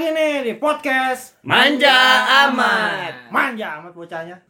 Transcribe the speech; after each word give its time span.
lagi 0.00 0.16
nih 0.16 0.36
di 0.48 0.54
podcast 0.56 1.36
Manja 1.44 1.92
amat. 2.48 3.28
Manja 3.28 3.84
amat 3.84 3.92
bocahnya. 3.92 4.40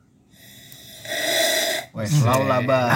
Selalu 2.07 2.45
lah, 2.47 2.61
Bang. 2.63 2.87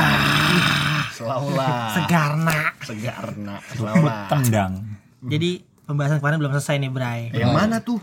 Selalu 1.18 1.48
lah. 1.50 1.90
Segarna. 1.98 2.58
Segarna. 2.86 3.56
Selalu 3.74 4.06
lah. 4.06 4.30
tendang 4.30 4.86
Jadi 5.26 5.66
pembahasan 5.82 6.22
kemarin 6.22 6.38
belum 6.38 6.54
selesai 6.54 6.78
nih, 6.78 6.90
Bray. 6.94 7.20
Yang 7.34 7.50
mana 7.50 7.82
tuh? 7.82 7.98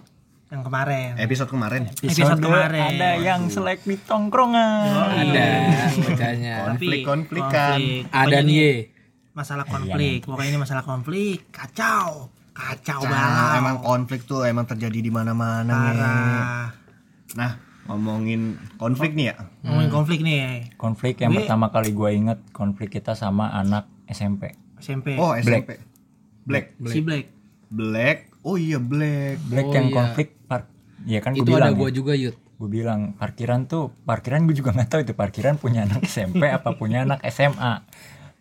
Yang 0.52 0.68
kemarin. 0.68 1.10
Episode 1.16 1.48
kemarin. 1.48 1.82
Episode 2.04 2.42
kemarin. 2.44 2.92
ada 2.92 3.10
yang 3.24 3.48
selek 3.48 3.88
di 3.88 3.96
tongkrongan 4.04 4.84
Ada 5.32 5.48
bacanya. 6.12 6.56
Konflik, 6.68 7.00
Tapi 7.00 7.08
konflik 7.08 7.44
kan. 7.48 7.80
konflik. 7.80 8.04
Ada 8.12 8.38
nih. 8.44 8.76
Masalah 9.32 9.64
konflik. 9.64 10.28
Pokoknya 10.28 10.50
ini 10.52 10.60
masalah 10.60 10.84
konflik. 10.84 11.48
Kacau. 11.56 12.41
Kacau 12.52 13.02
banget. 13.04 13.58
emang 13.58 13.76
konflik 13.80 14.22
tuh 14.24 14.44
emang 14.44 14.66
terjadi 14.66 15.00
di 15.00 15.08
mana-mana. 15.08 15.78
Nah, 17.32 17.52
ngomongin 17.86 18.60
konflik 18.76 19.12
nih 19.12 19.32
ya. 19.32 19.36
Ngomongin 19.62 19.90
konflik 19.90 20.20
nih. 20.20 20.76
konflik 20.76 21.16
yang 21.18 21.32
Gue- 21.32 21.42
pertama 21.42 21.68
kali 21.68 21.92
gue 21.92 22.10
inget 22.12 22.40
konflik 22.52 22.92
kita 22.92 23.14
sama 23.14 23.50
anak 23.50 23.88
SMP 24.06 24.52
SMP. 24.78 25.16
Oh, 25.16 25.32
SMP. 25.34 25.80
Black. 26.42 26.76
si 26.86 27.00
Black. 27.00 27.26
Black. 27.68 28.18
Oh 28.42 28.58
iya, 28.58 28.78
Black. 28.78 29.38
Black 29.46 29.66
Oh, 29.66 29.74
yang 29.74 29.88
iya. 29.88 29.96
konflik 29.96 30.28
par 30.44 30.68
ya 31.04 31.20
kan 31.20 31.32
gue 31.32 31.40
Itu 31.40 31.54
ada 31.54 31.70
bilang 31.70 31.74
gua 31.76 31.88
ya, 31.88 31.94
juga 31.94 32.14
Yud. 32.14 32.36
gue 32.36 32.70
bilang 32.70 33.02
parkiran 33.16 33.66
tuh 33.66 33.90
parkiran 34.04 34.46
gue 34.46 34.54
juga 34.54 34.70
nggak 34.72 34.86
tahu 34.88 35.02
itu 35.02 35.14
parkiran 35.14 35.56
punya 35.56 35.82
anak 35.84 36.06
SMP 36.06 36.46
apa 36.48 36.76
punya 36.76 37.02
anak 37.04 37.24
SMA 37.26 37.82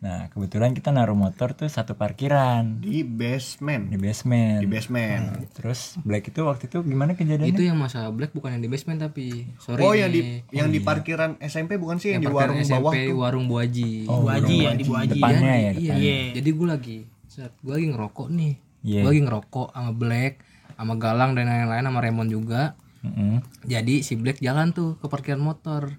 nah 0.01 0.27
kebetulan 0.29 0.73
kita 0.73 0.89
naruh 0.89 1.13
motor 1.13 1.53
tuh 1.53 1.69
satu 1.69 1.93
parkiran 1.93 2.81
Di 2.81 3.05
basement. 3.05 3.85
di 3.87 3.97
basement 3.97 4.59
Di 4.59 4.67
basement. 4.67 5.45
terus 5.53 6.01
Black 6.01 6.25
itu 6.27 6.41
waktu 6.41 6.67
itu 6.67 6.81
gimana 6.81 7.13
kejadiannya 7.13 7.53
Itu 7.53 7.61
yang 7.63 7.77
masa 7.77 8.09
Black 8.09 8.33
bukan 8.33 8.57
yang 8.57 8.65
di 8.65 8.69
basement 8.69 8.97
tapi 8.99 9.45
sorry 9.57 9.79
Oh, 9.79 9.93
yang 9.93 10.09
di 10.09 10.41
yang 10.51 10.69
di 10.69 10.81
parkiran 10.81 11.37
SMP 11.39 11.77
bukan 11.77 11.97
sih 11.97 12.11
yang, 12.11 12.21
di 12.21 12.27
parkiran 12.27 12.49
warung 12.49 12.61
SMP, 12.63 12.81
bawah 12.81 12.95
tuh. 12.97 13.17
warung 13.19 13.45
Bu 13.45 13.55
Haji. 13.57 13.93
Oh, 14.07 14.25
Bu 14.25 14.29
Haji 14.31 14.57
ya, 14.59 14.71
di 14.73 14.85
Bu 14.85 14.95
Haji. 14.95 15.13
depannya 15.15 15.37
ya 15.45 15.53
iya, 15.53 15.71
depannya 15.71 15.95
iya. 16.01 16.17
Jadi 16.33 16.49
gue 16.51 16.67
lagi 16.67 16.99
set, 17.27 17.53
gue 17.59 17.73
lagi 17.75 17.87
ngerokok 17.87 18.29
nih. 18.31 18.55
Iya. 18.81 19.01
Gue 19.01 19.11
lagi 19.11 19.23
ngerokok 19.23 19.69
sama 19.71 19.93
Black, 19.93 20.33
sama 20.73 20.95
Galang 20.97 21.31
dan 21.35 21.45
lain-lain 21.47 21.85
sama 21.85 22.01
Raymond 22.01 22.31
juga. 22.33 22.63
Mm-mm. 23.01 23.45
Jadi 23.65 24.01
si 24.01 24.17
Black 24.17 24.41
jalan 24.41 24.73
tuh 24.73 24.97
ke 24.97 25.07
parkiran 25.07 25.39
motor. 25.39 25.93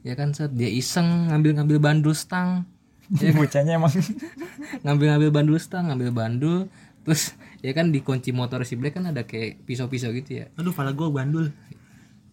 Ya 0.00 0.14
kan 0.14 0.30
set 0.30 0.54
dia 0.54 0.66
iseng 0.66 1.26
ngambil-ngambil 1.26 1.78
bandul 1.78 2.14
stang. 2.14 2.70
bocahnya 3.38 3.80
emang 3.80 3.92
Ngambil-ngambil 4.84 5.30
bandul 5.32 5.58
stang, 5.58 5.88
ngambil 5.88 6.10
bandul 6.12 6.58
terus 7.02 7.32
ya 7.64 7.72
kan 7.72 7.88
di 7.88 8.04
kunci 8.04 8.36
motor 8.36 8.60
si 8.68 8.76
Black 8.76 9.00
kan 9.00 9.08
ada 9.08 9.24
kayak 9.24 9.64
pisau-pisau 9.64 10.12
gitu 10.12 10.44
ya. 10.44 10.52
Aduh, 10.60 10.76
pala 10.76 10.92
gua 10.92 11.08
bandul. 11.08 11.48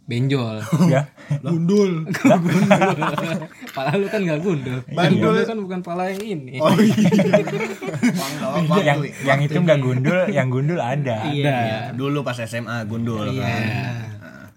Benjol. 0.05 0.61
ya 0.93 1.09
Gundul. 1.41 2.05
pala 3.73 3.97
lu 3.97 4.05
kan 4.05 4.21
gak 4.21 4.37
gundul. 4.37 4.85
Bandul. 4.85 5.33
Gundul 5.33 5.43
kan 5.49 5.57
bukan 5.57 5.79
pala 5.81 6.13
yang 6.13 6.21
ini. 6.21 6.61
Oh 6.61 6.69
iya. 6.77 7.41
Yang 8.85 8.99
yang 9.25 9.39
itu 9.41 9.57
nggak 9.57 9.79
gundul 9.81 10.19
yang 10.29 10.47
gundul 10.53 10.77
ada 10.77 11.25
Iya. 11.25 11.89
dulu 11.97 12.21
pas 12.21 12.37
SMA 12.37 12.85
gundul 12.85 13.33
kan. 13.33 13.61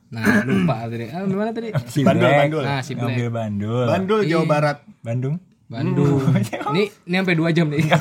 Nah, 0.08 0.40
lupa 0.44 0.88
tadi. 0.88 1.04
Ah, 1.12 1.20
gimana 1.24 1.52
tadi? 1.52 1.68
si 1.84 2.00
Bandul, 2.00 2.28
Black 2.28 2.38
bandul. 2.40 2.64
Nah, 2.64 2.80
si 2.80 2.92
Black. 2.96 3.12
ngambil 3.12 3.28
bandul 3.28 3.86
Bandul 3.86 4.20
Jawa 4.24 4.44
Barat. 4.44 4.78
Bandung 5.00 5.36
Bandung. 5.68 6.24
Ini 6.72 6.82
ini 7.04 7.14
sampai 7.20 7.36
2 7.36 7.56
jam 7.56 7.68
nih. 7.68 7.84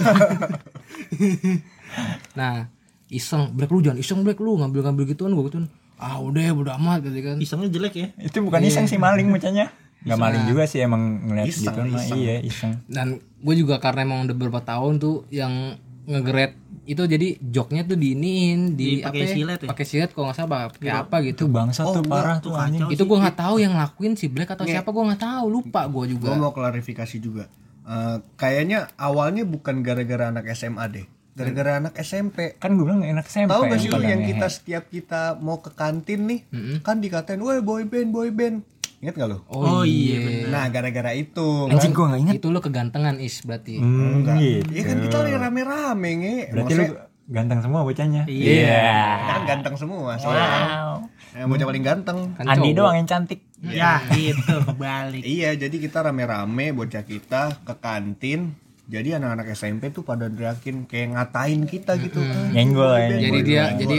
nah, 2.39 2.71
iseng, 3.11 3.51
Black 3.51 3.71
lu 3.71 3.83
jangan 3.83 3.99
iseng 3.99 4.23
Black 4.23 4.39
lu 4.39 4.55
ngambil-ngambil 4.55 5.03
gituan 5.11 5.35
gua 5.35 5.51
gituan. 5.51 5.67
Ah, 5.99 6.19
udah 6.23 6.55
bodo 6.55 6.71
amat 6.79 7.03
gitu 7.03 7.19
kan. 7.19 7.35
Isengnya 7.43 7.67
jelek 7.67 7.93
ya. 7.99 8.07
itu 8.23 8.39
bukan 8.39 8.63
iseng 8.63 8.87
sih 8.87 8.95
maling 8.95 9.27
bocahnya 9.27 9.67
nggak 10.07 10.19
maling 10.23 10.43
juga 10.47 10.63
sih 10.69 10.79
emang 10.85 11.25
ngeliat 11.25 11.47
Iseng, 11.49 11.73
gitu 11.73 11.79
mah 11.83 12.05
iya 12.15 12.35
iseng 12.39 12.73
Dan 12.85 13.19
gue 13.19 13.55
juga 13.57 13.81
karena 13.81 14.07
emang 14.07 14.29
udah 14.29 14.35
beberapa 14.37 14.61
tahun 14.63 15.01
tuh 15.01 15.27
yang 15.33 15.75
ngegret 16.07 16.55
itu 16.87 17.03
jadi 17.03 17.35
joknya 17.43 17.83
tuh 17.83 17.99
diiniin 17.99 18.73
di 18.73 19.03
Dipakai 19.03 19.19
apa 19.19 19.27
ya? 19.27 19.35
silet 19.35 19.59
ya? 19.59 19.67
Pakai 19.67 19.85
silet 19.85 20.09
kalau 20.15 20.31
nggak 20.31 20.37
salah 20.39 20.71
pakai 20.71 20.89
apa 20.89 21.15
itu 21.19 21.27
gitu. 21.29 21.45
bangsa 21.51 21.81
tuh 21.83 22.03
parah 22.07 22.39
tuh 22.39 22.55
anjing 22.55 22.87
Itu 22.87 23.03
gua 23.03 23.27
nggak 23.27 23.37
tahu 23.37 23.55
yang 23.59 23.75
ngelakuin 23.75 24.15
si 24.15 24.31
Black 24.31 24.55
atau 24.55 24.63
siapa 24.63 24.87
gua 24.89 25.11
nggak 25.11 25.21
tahu, 25.21 25.45
lupa 25.51 25.81
gua 25.91 26.07
juga. 26.07 26.31
Gue 26.31 26.39
mau 26.39 26.55
klarifikasi 26.55 27.17
juga. 27.19 27.51
Eh, 27.83 28.17
kayaknya 28.35 28.91
awalnya 28.95 29.43
bukan 29.47 29.79
gara-gara 29.79 30.27
anak 30.27 30.47
SMA 30.51 30.83
deh. 30.87 31.05
Gara-gara 31.37 31.77
anak 31.77 31.93
SMP. 32.01 32.57
kan 32.57 32.73
gue 32.73 32.81
bilang 32.81 33.05
enak 33.05 33.29
SMP 33.29 33.53
Tahu 33.53 33.69
gak 33.69 33.77
sih 33.77 33.93
lu 33.93 34.01
yang 34.01 34.25
ngehe. 34.25 34.33
kita 34.33 34.47
setiap 34.49 34.83
kita 34.89 35.37
mau 35.37 35.61
ke 35.61 35.69
kantin 35.69 36.25
nih, 36.25 36.39
kan 36.81 36.97
dikatain, 36.97 37.37
"Woi, 37.37 37.61
boy 37.61 37.85
band, 37.85 38.09
boy 38.09 38.33
band." 38.33 38.65
Ingat 38.97 39.13
gak 39.15 39.29
lu? 39.29 39.37
Oh, 39.47 39.85
iya. 39.85 40.49
Nah, 40.49 40.65
gara-gara 40.67 41.13
itu. 41.13 41.69
anjing 41.69 41.93
gue 41.93 42.01
nggak 42.03 42.21
inget 42.23 42.33
Itu 42.35 42.49
lu 42.49 42.57
kegantengan 42.57 43.21
is 43.21 43.41
berarti. 43.41 43.77
hmm, 43.77 44.25
gitu. 44.33 44.73
Iya 44.73 44.81
kan 44.83 44.97
kita 44.99 45.15
lagi 45.21 45.37
rame-rame 45.37 46.09
nge. 46.17 46.35
berarti 46.49 46.73
lu 46.73 46.85
ganteng 47.27 47.59
semua 47.59 47.83
bocahnya 47.83 48.23
Iya. 48.25 48.95
kan 49.27 49.41
ganteng 49.45 49.75
semua 49.75 50.15
soalnya. 50.15 50.47
wow 50.47 50.97
Yang 51.35 51.47
bocah 51.47 51.65
paling 51.67 51.85
ganteng. 51.85 52.19
Kan 52.33 52.45
Andi 52.47 52.71
doang 52.73 52.95
yang 52.95 53.05
cantik 53.05 53.45
Ya, 53.59 54.01
gitu 54.09 54.53
kebalik. 54.63 55.21
Iya, 55.35 55.53
jadi 55.55 55.75
kita 55.75 56.01
rame-rame 56.01 56.73
bocah 56.73 57.03
kita 57.03 57.61
ke 57.61 57.73
kantin. 57.77 58.57
Jadi 58.87 59.11
anak-anak 59.11 59.51
SMP 59.51 59.91
tuh 59.91 60.01
pada 60.01 60.25
teriakin 60.25 60.87
kayak 60.87 61.07
ngatain 61.11 61.67
kita 61.67 61.99
gitu. 61.99 62.23
Ah, 62.23 62.47
nyenggol 62.49 62.95
ya 62.95 63.19
Jadi 63.19 63.39
dia 63.43 63.63
jadi 63.75 63.97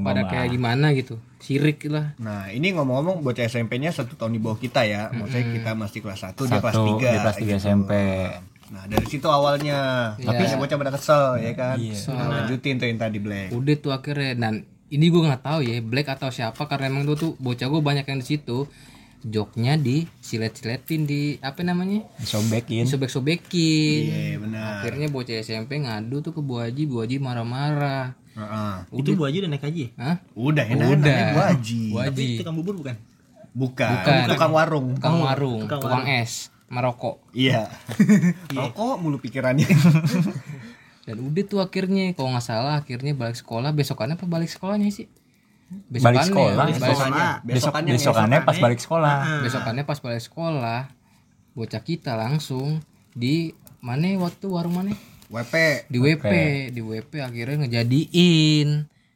pada 0.00 0.26
kayak 0.26 0.52
gimana 0.52 0.92
gitu. 0.92 1.20
Sirik 1.40 1.88
lah. 1.88 2.12
Nah, 2.20 2.52
ini 2.52 2.72
ngomong-ngomong 2.76 3.24
bocah 3.24 3.48
SMP-nya 3.48 3.94
satu 3.94 4.16
tahun 4.16 4.36
di 4.36 4.40
bawah 4.40 4.60
kita 4.60 4.84
ya. 4.84 5.08
Maksudnya 5.12 5.46
kita 5.56 5.70
masih 5.72 6.00
kelas 6.04 6.20
1, 6.26 6.36
dia 6.48 6.58
kelas 6.60 6.74
satu 6.76 6.92
3. 6.98 7.14
di 7.14 7.18
kelas 7.20 7.36
3 7.40 7.62
SMP 7.62 7.92
Nah, 8.70 8.86
dari 8.86 9.06
situ 9.10 9.26
awalnya. 9.26 10.14
Tapi 10.14 10.46
si 10.46 10.54
bocah 10.54 10.76
pada 10.78 10.94
kesel 10.94 11.42
ya 11.42 11.52
kan. 11.58 11.76
Iya. 11.76 11.98
Nah, 12.14 12.26
lanjutin 12.40 12.78
tuh 12.78 12.86
yang 12.86 12.98
tadi 13.02 13.18
Black. 13.18 13.50
Udah 13.50 13.76
tuh 13.82 13.90
akhirnya 13.90 14.38
dan 14.38 14.62
ini 14.90 15.06
gue 15.10 15.22
nggak 15.22 15.42
tahu 15.42 15.60
ya 15.66 15.82
Black 15.82 16.06
atau 16.06 16.30
siapa 16.30 16.70
karena 16.70 16.90
emang 16.90 17.06
tuh 17.06 17.16
tuh 17.18 17.32
bocah 17.42 17.66
gue 17.66 17.82
banyak 17.82 18.06
yang 18.06 18.18
di 18.22 18.26
situ 18.26 18.70
joknya 19.22 19.76
di 19.76 20.08
silet-siletin 20.16 21.04
di 21.04 21.20
apa 21.38 21.60
namanya 21.60 22.08
disobekin 22.16 22.84
sobek-sobekin 22.84 24.00
Iya, 24.02 24.36
benar. 24.38 24.80
akhirnya 24.80 25.06
bocah 25.06 25.36
SMP 25.38 25.76
ngadu 25.78 26.20
tuh 26.20 26.32
ke 26.32 26.40
Bu 26.40 26.58
Haji 26.58 26.84
Bu 26.84 27.04
Haji 27.04 27.16
marah-marah 27.16 28.16
Heeh. 28.30 28.74
Itu 28.96 29.12
Bu 29.12 29.26
Haji 29.26 29.42
udah 29.42 29.50
naik 29.50 29.60
haji 29.60 29.80
ya? 29.82 29.90
Hah? 29.98 30.16
Udah, 30.32 30.64
enak 30.64 30.86
Udah. 30.94 31.18
Bu 31.34 31.40
Haji. 31.42 31.82
Bu 31.90 31.96
Tapi 31.98 32.08
Haji 32.08 32.38
tukang 32.40 32.56
bubur 32.56 32.74
bukan? 32.78 32.96
Bukan, 33.50 33.90
Bukan. 33.92 34.20
tukang 34.30 34.52
warung. 34.52 34.86
tukang 34.94 35.18
warung 35.20 35.60
tukang 35.66 35.80
tukang 35.82 36.04
es 36.06 36.48
Maroko 36.66 37.18
Iya. 37.36 37.66
Rokok 38.48 38.96
mulu 38.98 39.18
pikirannya. 39.18 39.66
dan 41.00 41.16
udah 41.18 41.42
tuh 41.42 41.58
akhirnya 41.58 42.14
kalau 42.14 42.30
nggak 42.30 42.44
salah 42.44 42.78
akhirnya 42.78 43.12
balik 43.12 43.34
sekolah 43.34 43.74
besokannya 43.74 44.14
apa 44.14 44.30
balik 44.30 44.46
sekolahnya 44.46 44.94
sih 44.94 45.10
Balik 45.70 46.02
sekolah. 46.26 46.54
balik- 46.56 46.76
Besokannya, 46.76 47.26
besok 47.38 47.46
besokannya 47.46 47.92
besokannya 47.94 48.38
pas 48.40 48.56
balik 48.58 48.80
sekolah. 48.80 49.16
Besokannya 49.40 49.84
pas 49.84 49.98
balik 50.00 50.22
sekolah 50.22 50.80
bocah 51.50 51.82
kita 51.82 52.12
langsung 52.14 52.68
di 53.10 53.50
mana 53.78 54.06
waktu 54.18 54.46
warung 54.46 54.74
mana? 54.76 54.94
WP. 55.28 55.54
di 55.86 55.98
WP 55.98 56.24
di 56.68 56.80
WP 56.80 57.12
akhirnya 57.16 57.56
ngejadiin 57.60 58.68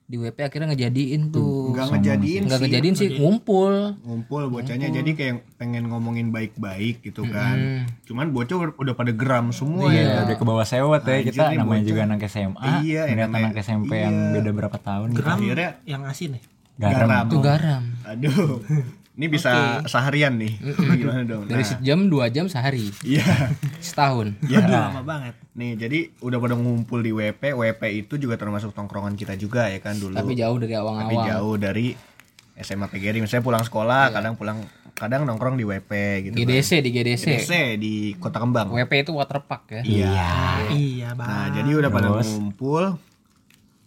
di 0.05 0.17
WP 0.17 0.37
akhirnya 0.39 0.69
ngejadiin 0.71 1.33
tuh 1.33 1.73
Enggak 1.73 1.97
ngejadiin 1.97 2.43
nggak 2.45 2.55
sih. 2.55 2.63
ngejadiin 2.63 2.95
sih 2.95 3.09
ngumpul 3.17 3.97
Ngumpul 4.01 4.43
bocahnya 4.47 4.93
jadi 4.93 5.11
kayak 5.11 5.35
pengen 5.57 5.89
ngomongin 5.89 6.29
baik-baik 6.29 7.01
gitu 7.01 7.25
kan. 7.27 7.57
Hmm. 7.57 7.83
Cuman 8.05 8.29
bocah 8.31 8.57
udah- 8.71 8.93
pada 8.95 9.11
geram 9.11 9.49
semua 9.51 9.89
Iya, 9.89 10.05
ya. 10.05 10.17
udah 10.25 10.37
ke 10.37 10.45
bawah 10.45 10.63
sewot 10.63 11.03
ya 11.03 11.25
kita 11.25 11.43
namanya 11.55 11.65
bocah. 11.75 11.89
juga 11.89 12.01
anak 12.05 12.21
SMA. 12.27 12.71
Iya, 12.81 13.03
ngeliat 13.07 13.17
namanya- 13.27 13.49
anak 13.49 13.57
SMP 13.59 13.93
yang 13.97 14.13
iya. 14.15 14.33
beda 14.35 14.51
berapa 14.53 14.77
tahun 14.79 15.07
gitu. 15.09 15.19
Geram 15.19 15.39
Akhirnya 15.39 15.71
yang 15.85 16.03
asin 16.05 16.31
ya? 16.31 16.41
Garam. 16.77 16.99
garam. 17.01 17.25
tuh 17.27 17.41
garam 17.41 17.83
Aduh. 18.05 18.61
Ini 19.15 19.27
bisa 19.27 19.51
seharian 19.85 20.35
nih. 20.37 20.59
Gimana 20.93 21.23
dong? 21.23 21.47
dari 21.47 21.63
Nah, 21.63 21.71
sejam 21.71 21.99
dua 22.05 22.27
jam 22.29 22.45
sehari 22.45 22.91
Iya. 23.01 23.25
setahun 23.79 24.35
Iya. 24.43 24.59
Aduh, 24.61 24.75
lama 24.91 25.03
banget. 25.03 25.35
Nih, 25.55 25.79
jadi 25.79 26.11
udah 26.19 26.37
pada 26.37 26.55
ngumpul 26.55 26.99
di 26.99 27.11
WP. 27.11 27.55
WP 27.55 27.83
itu 27.97 28.19
juga 28.19 28.35
termasuk 28.35 28.75
tongkrongan 28.75 29.15
kita 29.15 29.35
juga 29.35 29.71
ya 29.71 29.79
kan 29.79 29.95
dulu. 29.95 30.13
tapi 30.13 30.35
jauh 30.35 30.59
dari 30.59 30.67
Tapi 30.69 30.83
awang-awang 30.83 31.27
jauh 31.29 31.55
dari 31.55 31.87
SMA 32.57 32.87
PGRI. 32.87 33.19
Misalnya 33.19 33.43
pulang 33.43 33.63
sekolah, 33.63 34.11
kadang 34.11 34.35
pulang 34.35 34.59
kadang 34.93 35.23
nongkrong 35.23 35.55
di 35.55 35.63
WP 35.63 35.91
gitu. 36.25 36.35
kan. 36.35 36.43
GDC 36.43 36.71
di 36.81 36.91
GDC 36.91 37.25
GDC 37.25 37.53
di 37.79 37.95
Kota 38.15 38.39
Kembang. 38.39 38.67
WP 38.69 38.93
itu 39.01 39.11
waterpark 39.11 39.63
ya 39.69 39.83
Iya. 39.83 40.27
Iya, 40.71 41.09
Nah, 41.13 41.19
Bang. 41.49 41.55
jadi 41.55 41.71
udah 41.73 41.91
pada 41.93 42.09
Terus? 42.13 42.27
ngumpul. 42.29 42.85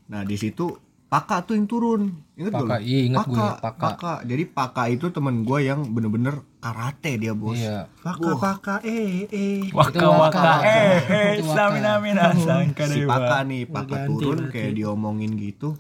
Nah, 0.08 0.24
di 0.24 0.36
situ 0.36 0.72
Paka 1.07 1.39
tuh 1.39 1.56
yang 1.56 1.63
turun. 1.65 2.12
Ingat 2.33 2.51
Paka, 2.54 2.75
lu? 2.75 2.83
iya, 2.83 3.00
ingat 3.06 3.25
gue, 3.25 3.39
Paka, 3.39 3.56
Paka. 3.57 3.80
Paka. 3.81 4.13
Jadi 4.21 4.44
Paka 4.45 4.83
itu 4.88 5.07
temen 5.07 5.42
gue 5.42 5.59
yang 5.62 5.88
bener-bener 5.88 6.36
karate 6.57 7.15
dia, 7.15 7.31
Bos. 7.31 7.56
iya 7.56 7.88
Paka 7.98 8.36
paka 8.36 8.75
eh 8.81 9.24
eh. 9.25 9.71
Waka 9.71 9.89
Itu 9.94 10.04
waka 10.06 10.19
waka. 10.36 10.54
eh 10.62 11.00
eh 11.00 11.31
waka. 11.38 11.48
stamina 11.48 11.92
mina 11.98 12.36
sangka 12.38 12.83
Si. 12.86 13.04
Paka 13.04 13.39
nih, 13.42 13.63
Paka 13.65 14.04
ganti 14.04 14.13
turun 14.18 14.38
berarti. 14.44 14.54
kayak 14.54 14.71
diomongin 14.74 15.31
gitu. 15.33 15.80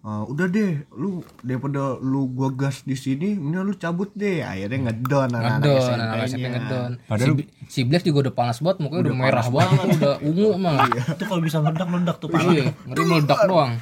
"Ah, 0.00 0.24
udah 0.24 0.48
deh 0.48 0.80
lu 0.94 1.20
daripada 1.44 2.00
lu 2.00 2.24
gua 2.26 2.48
gas 2.50 2.80
di 2.82 2.96
sini 2.96 3.36
mending 3.36 3.60
lu 3.62 3.74
cabut 3.74 4.08
deh 4.14 4.40
akhirnya 4.40 4.88
ngedon 4.88 5.28
anak-anak 5.28 5.60
ngedon 5.60 5.76
SMP 5.76 6.00
anak 6.00 6.16
SMP 6.24 6.40
-nya. 6.40 6.50
ngedon 6.54 6.90
Padahal- 7.04 7.36
si, 7.36 7.44
si 7.68 7.80
Black 7.84 8.02
juga 8.02 8.18
udah 8.24 8.34
panas 8.34 8.58
banget 8.58 8.76
mukanya 8.80 9.02
udah, 9.02 9.12
merah 9.14 9.46
banget 9.46 9.78
udah 9.92 10.14
ungu 10.24 10.48
emang 10.54 10.76
Itu 10.88 11.24
kalau 11.26 11.42
bisa 11.44 11.60
meledak 11.60 11.84
meledak 11.86 12.16
tuh 12.16 12.28
parah. 12.28 12.48
iya 12.48 12.62
ngeri 12.82 13.02
meledak 13.04 13.38
doang 13.44 13.72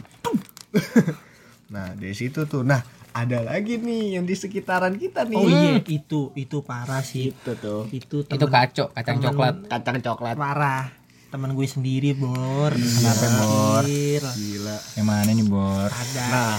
nah 1.75 1.93
dari 1.95 2.15
situ 2.17 2.45
tuh. 2.45 2.65
Nah 2.65 2.81
ada 3.13 3.43
lagi 3.43 3.81
nih 3.81 4.21
yang 4.21 4.25
di 4.29 4.35
sekitaran 4.37 4.95
kita 4.97 5.27
nih. 5.27 5.37
Oh 5.37 5.49
iya, 5.49 5.81
itu 5.83 6.31
itu 6.37 6.57
parah 6.63 7.03
sih. 7.03 7.35
itu 7.35 7.53
tuh. 7.59 7.89
Itu 7.91 8.25
itu 8.25 8.37
temen, 8.37 8.53
kacau 8.53 8.87
kacang 8.95 9.19
coklat. 9.19 9.55
Kacang 9.67 9.99
coklat. 10.05 10.37
Parah. 10.39 10.85
Temen 11.29 11.53
gue 11.53 11.69
sendiri, 11.69 12.17
Bor. 12.17 12.73
Kenapa, 12.73 13.27
Bor? 13.45 13.85
Gila. 13.85 14.77
Yang 14.97 15.07
mana 15.07 15.29
nih 15.29 15.45
bor? 15.45 15.91
Ada. 15.93 16.25
nah 16.33 16.57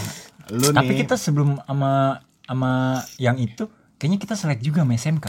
lu 0.49 0.73
tapi 0.73 0.93
nih. 0.97 0.99
kita 1.05 1.15
sebelum 1.15 1.61
sama 1.61 2.21
sama 2.49 2.71
yang 3.21 3.37
itu 3.37 3.69
kayaknya 4.01 4.17
kita 4.17 4.33
selek 4.33 4.61
juga 4.65 4.81
sama 4.81 4.97
SMK 4.97 5.27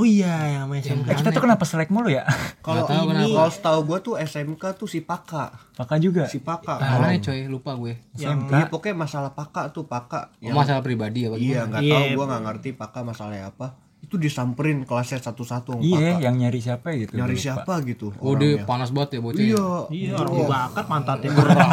Oh 0.00 0.08
iya, 0.08 0.32
yang 0.50 0.64
main 0.66 0.80
SMK. 0.80 1.04
Eh, 1.04 1.14
kita 1.14 1.28
tuh 1.28 1.44
kenapa 1.44 1.60
selek 1.62 1.88
mulu 1.88 2.08
ya? 2.08 2.24
Kalau 2.64 2.88
ini 2.88 3.04
kenapa. 3.06 3.36
kalau 3.36 3.52
setahu 3.52 3.78
gua 3.84 3.98
tuh 4.00 4.16
SMK 4.16 4.62
tuh 4.74 4.88
si 4.88 5.00
Paka. 5.00 5.52
Paka 5.74 5.94
juga? 5.96 6.24
Si 6.24 6.40
Paka. 6.40 6.80
Mana 6.80 7.12
coy 7.14 7.44
lupa 7.44 7.76
gue. 7.76 8.00
SMK 8.14 8.48
Iya 8.48 8.64
pokoknya 8.66 8.96
masalah 8.98 9.30
Paka 9.30 9.68
tuh 9.68 9.84
Paka 9.84 10.32
oh, 10.34 10.52
masalah 10.54 10.80
pribadi 10.80 11.24
apa 11.24 11.36
Iya 11.36 11.64
nggak 11.66 11.80
Iya. 11.80 11.92
tahu 11.94 12.06
gua 12.14 12.24
nggak 12.26 12.42
ngerti 12.42 12.68
Paka 12.72 12.98
masalahnya 13.02 13.48
apa. 13.48 13.76
Itu 14.00 14.16
disamperin 14.16 14.82
kelasnya 14.82 15.20
satu-satu 15.20 15.76
iya 15.78 16.16
Paka. 16.16 16.24
yang 16.24 16.34
nyari 16.34 16.56
siapa 16.58 16.88
gitu 16.94 17.12
nyari 17.12 17.36
lupa. 17.36 17.44
siapa 17.44 17.72
gitu 17.84 18.06
oh 18.16 18.32
dia 18.34 18.64
panas 18.64 18.88
banget 18.88 19.10
ya 19.12 19.20
bocah 19.20 19.38
iya. 19.38 19.66
Iya, 19.86 20.12
orang 20.16 20.34
dibakar 20.34 20.84
pantatnya. 20.84 21.28
belakang 21.30 21.70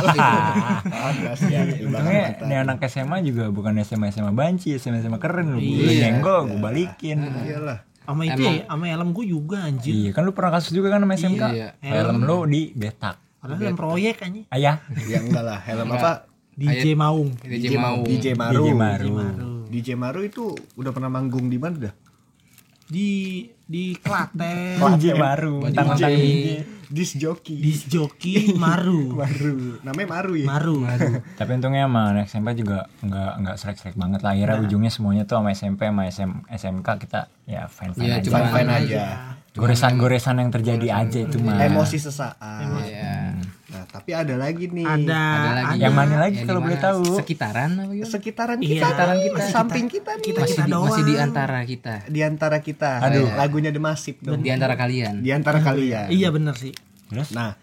Untungnya 1.80 2.22
mata. 2.28 2.44
nih 2.44 2.58
anak 2.60 2.84
SMA 2.86 3.18
juga 3.24 3.48
bukan 3.48 3.80
SMA 3.82 4.12
SMA 4.12 4.32
banci 4.32 4.76
SMA 4.76 5.00
SMA 5.00 5.18
keren. 5.18 5.56
Lu 5.56 5.58
Iya. 5.58 5.80
Lu 5.80 5.92
nyenggol 5.96 6.40
gue 6.48 6.60
balikin. 6.60 7.18
Iyalah 7.24 7.87
Sama 8.07 8.24
itu 8.24 8.39
ya, 8.39 8.63
sama 8.65 8.86
helm 8.88 9.09
gue 9.12 9.25
juga 9.27 9.68
anjir. 9.68 9.92
iya 9.92 10.09
kan 10.15 10.24
lu 10.24 10.31
pernah 10.31 10.56
kasus 10.56 10.71
juga 10.71 10.95
kan 10.95 11.04
sama 11.04 11.13
SMK 11.13 11.44
Iya. 11.51 11.69
helm 11.83 12.24
lu 12.24 12.48
di 12.48 12.71
betak. 12.71 13.19
Padahal 13.38 13.59
helm 13.59 13.75
proyek 13.75 14.15
aja. 14.24 14.42
ayah. 14.50 14.75
Ya 15.06 15.19
enggak 15.19 15.44
lah. 15.44 15.59
Helm 15.59 15.92
apa? 15.92 16.24
DJ 16.56 16.95
Maung. 16.95 17.36
DJ 17.38 17.75
mau 17.75 18.01
DJ 18.01 18.25
Maru 18.33 18.56
DJ 18.57 18.69
Maru 18.74 19.13
DJ 19.68 19.88
Maru 19.94 20.21
itu 20.24 20.56
udah 20.74 20.89
pernah 20.89 21.12
manggung 21.12 21.51
di 21.51 21.59
mana 21.59 21.92
dah? 21.92 21.94
Di 22.88 23.09
di 23.62 23.92
Klaten. 24.00 24.80
DJ 24.80 25.06
Maru 25.13 25.68
mentang-mentang 25.68 26.15
DJ 26.15 26.77
disc 26.89 27.16
jockey. 27.16 27.56
Di 27.56 27.72
joki 27.88 28.34
Maru. 28.57 29.13
Maru. 29.13 29.81
Namanya 29.81 30.07
Maru 30.10 30.34
ya? 30.34 30.45
Maru. 30.45 30.78
tapi 31.34 31.50
untungnya 31.54 31.84
sama 31.84 32.01
anak 32.12 32.25
SMP 32.28 32.48
juga 32.54 32.86
nggak 33.00 33.31
nggak 33.39 33.56
selek-selek 33.56 33.95
banget 33.95 34.19
lah. 34.22 34.31
Akhirnya 34.31 34.57
ujungnya 34.62 34.89
semuanya 34.89 35.24
tuh 35.24 35.38
sama 35.38 35.50
SMP 35.51 35.81
sama 35.84 36.04
SM, 36.06 36.31
SMK 36.48 36.88
kita 37.00 37.19
ya 37.45 37.66
Iya, 37.98 38.18
aja. 38.18 38.24
cuma- 38.24 38.39
fine 38.39 38.51
fine 38.54 38.72
aja. 38.72 39.04
goresan-goresan 39.57 40.38
yang 40.38 40.51
terjadi 40.51 40.88
aja 40.95 41.19
itu 41.19 41.38
mah 41.39 41.57
emosi 41.60 41.98
sesaat. 41.98 42.38
Iya. 42.38 42.69
nah 42.69 43.17
tapi 43.88 44.12
ada 44.12 44.36
lagi 44.36 44.68
nih. 44.68 44.86
Ada. 44.86 45.24
Ada 45.24 45.51
lagi. 45.56 45.78
yang 45.80 45.95
mana 45.95 46.16
lagi 46.19 46.44
Yang 46.44 46.48
kalau 46.48 46.60
di 46.60 46.66
boleh 46.68 46.80
tahu? 46.80 47.01
Sekitaran 47.18 47.69
apa 47.80 47.94
sekitaran 48.06 48.57
Iya, 48.60 48.68
kita. 48.68 48.84
Sekitaran 48.84 49.18
kita. 49.18 49.44
samping 49.50 49.88
kita. 49.88 50.12
nih. 50.19 50.25
Kita 50.28 50.39
masih 50.44 50.54
kita 50.54 50.63
di, 50.63 50.72
doang. 50.72 50.86
masih 50.86 51.04
di 51.04 51.16
antara 51.16 51.60
kita. 51.63 51.94
Di 52.07 52.22
antara 52.22 52.57
kita. 52.62 52.92
Aduh. 53.01 53.28
lagunya 53.34 53.72
The 53.72 53.81
Massive 53.81 54.19
dong. 54.22 54.44
Di 54.44 54.50
antara 54.51 54.74
kalian. 54.75 55.13
Di 55.24 55.31
antara 55.31 55.60
kalian. 55.63 56.07
Iya 56.12 56.30
bener 56.30 56.56
sih. 56.60 56.74
terus? 57.07 57.31
Nah, 57.31 57.56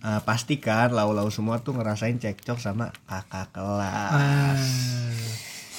eh, 0.00 0.20
pastikan 0.24 0.88
lau-lau 0.90 1.28
semua 1.28 1.60
tuh 1.60 1.76
ngerasain 1.76 2.16
cekcok 2.16 2.56
sama 2.56 2.96
kakak 3.04 3.52
kelas. 3.52 4.12
Ah, 4.16 4.56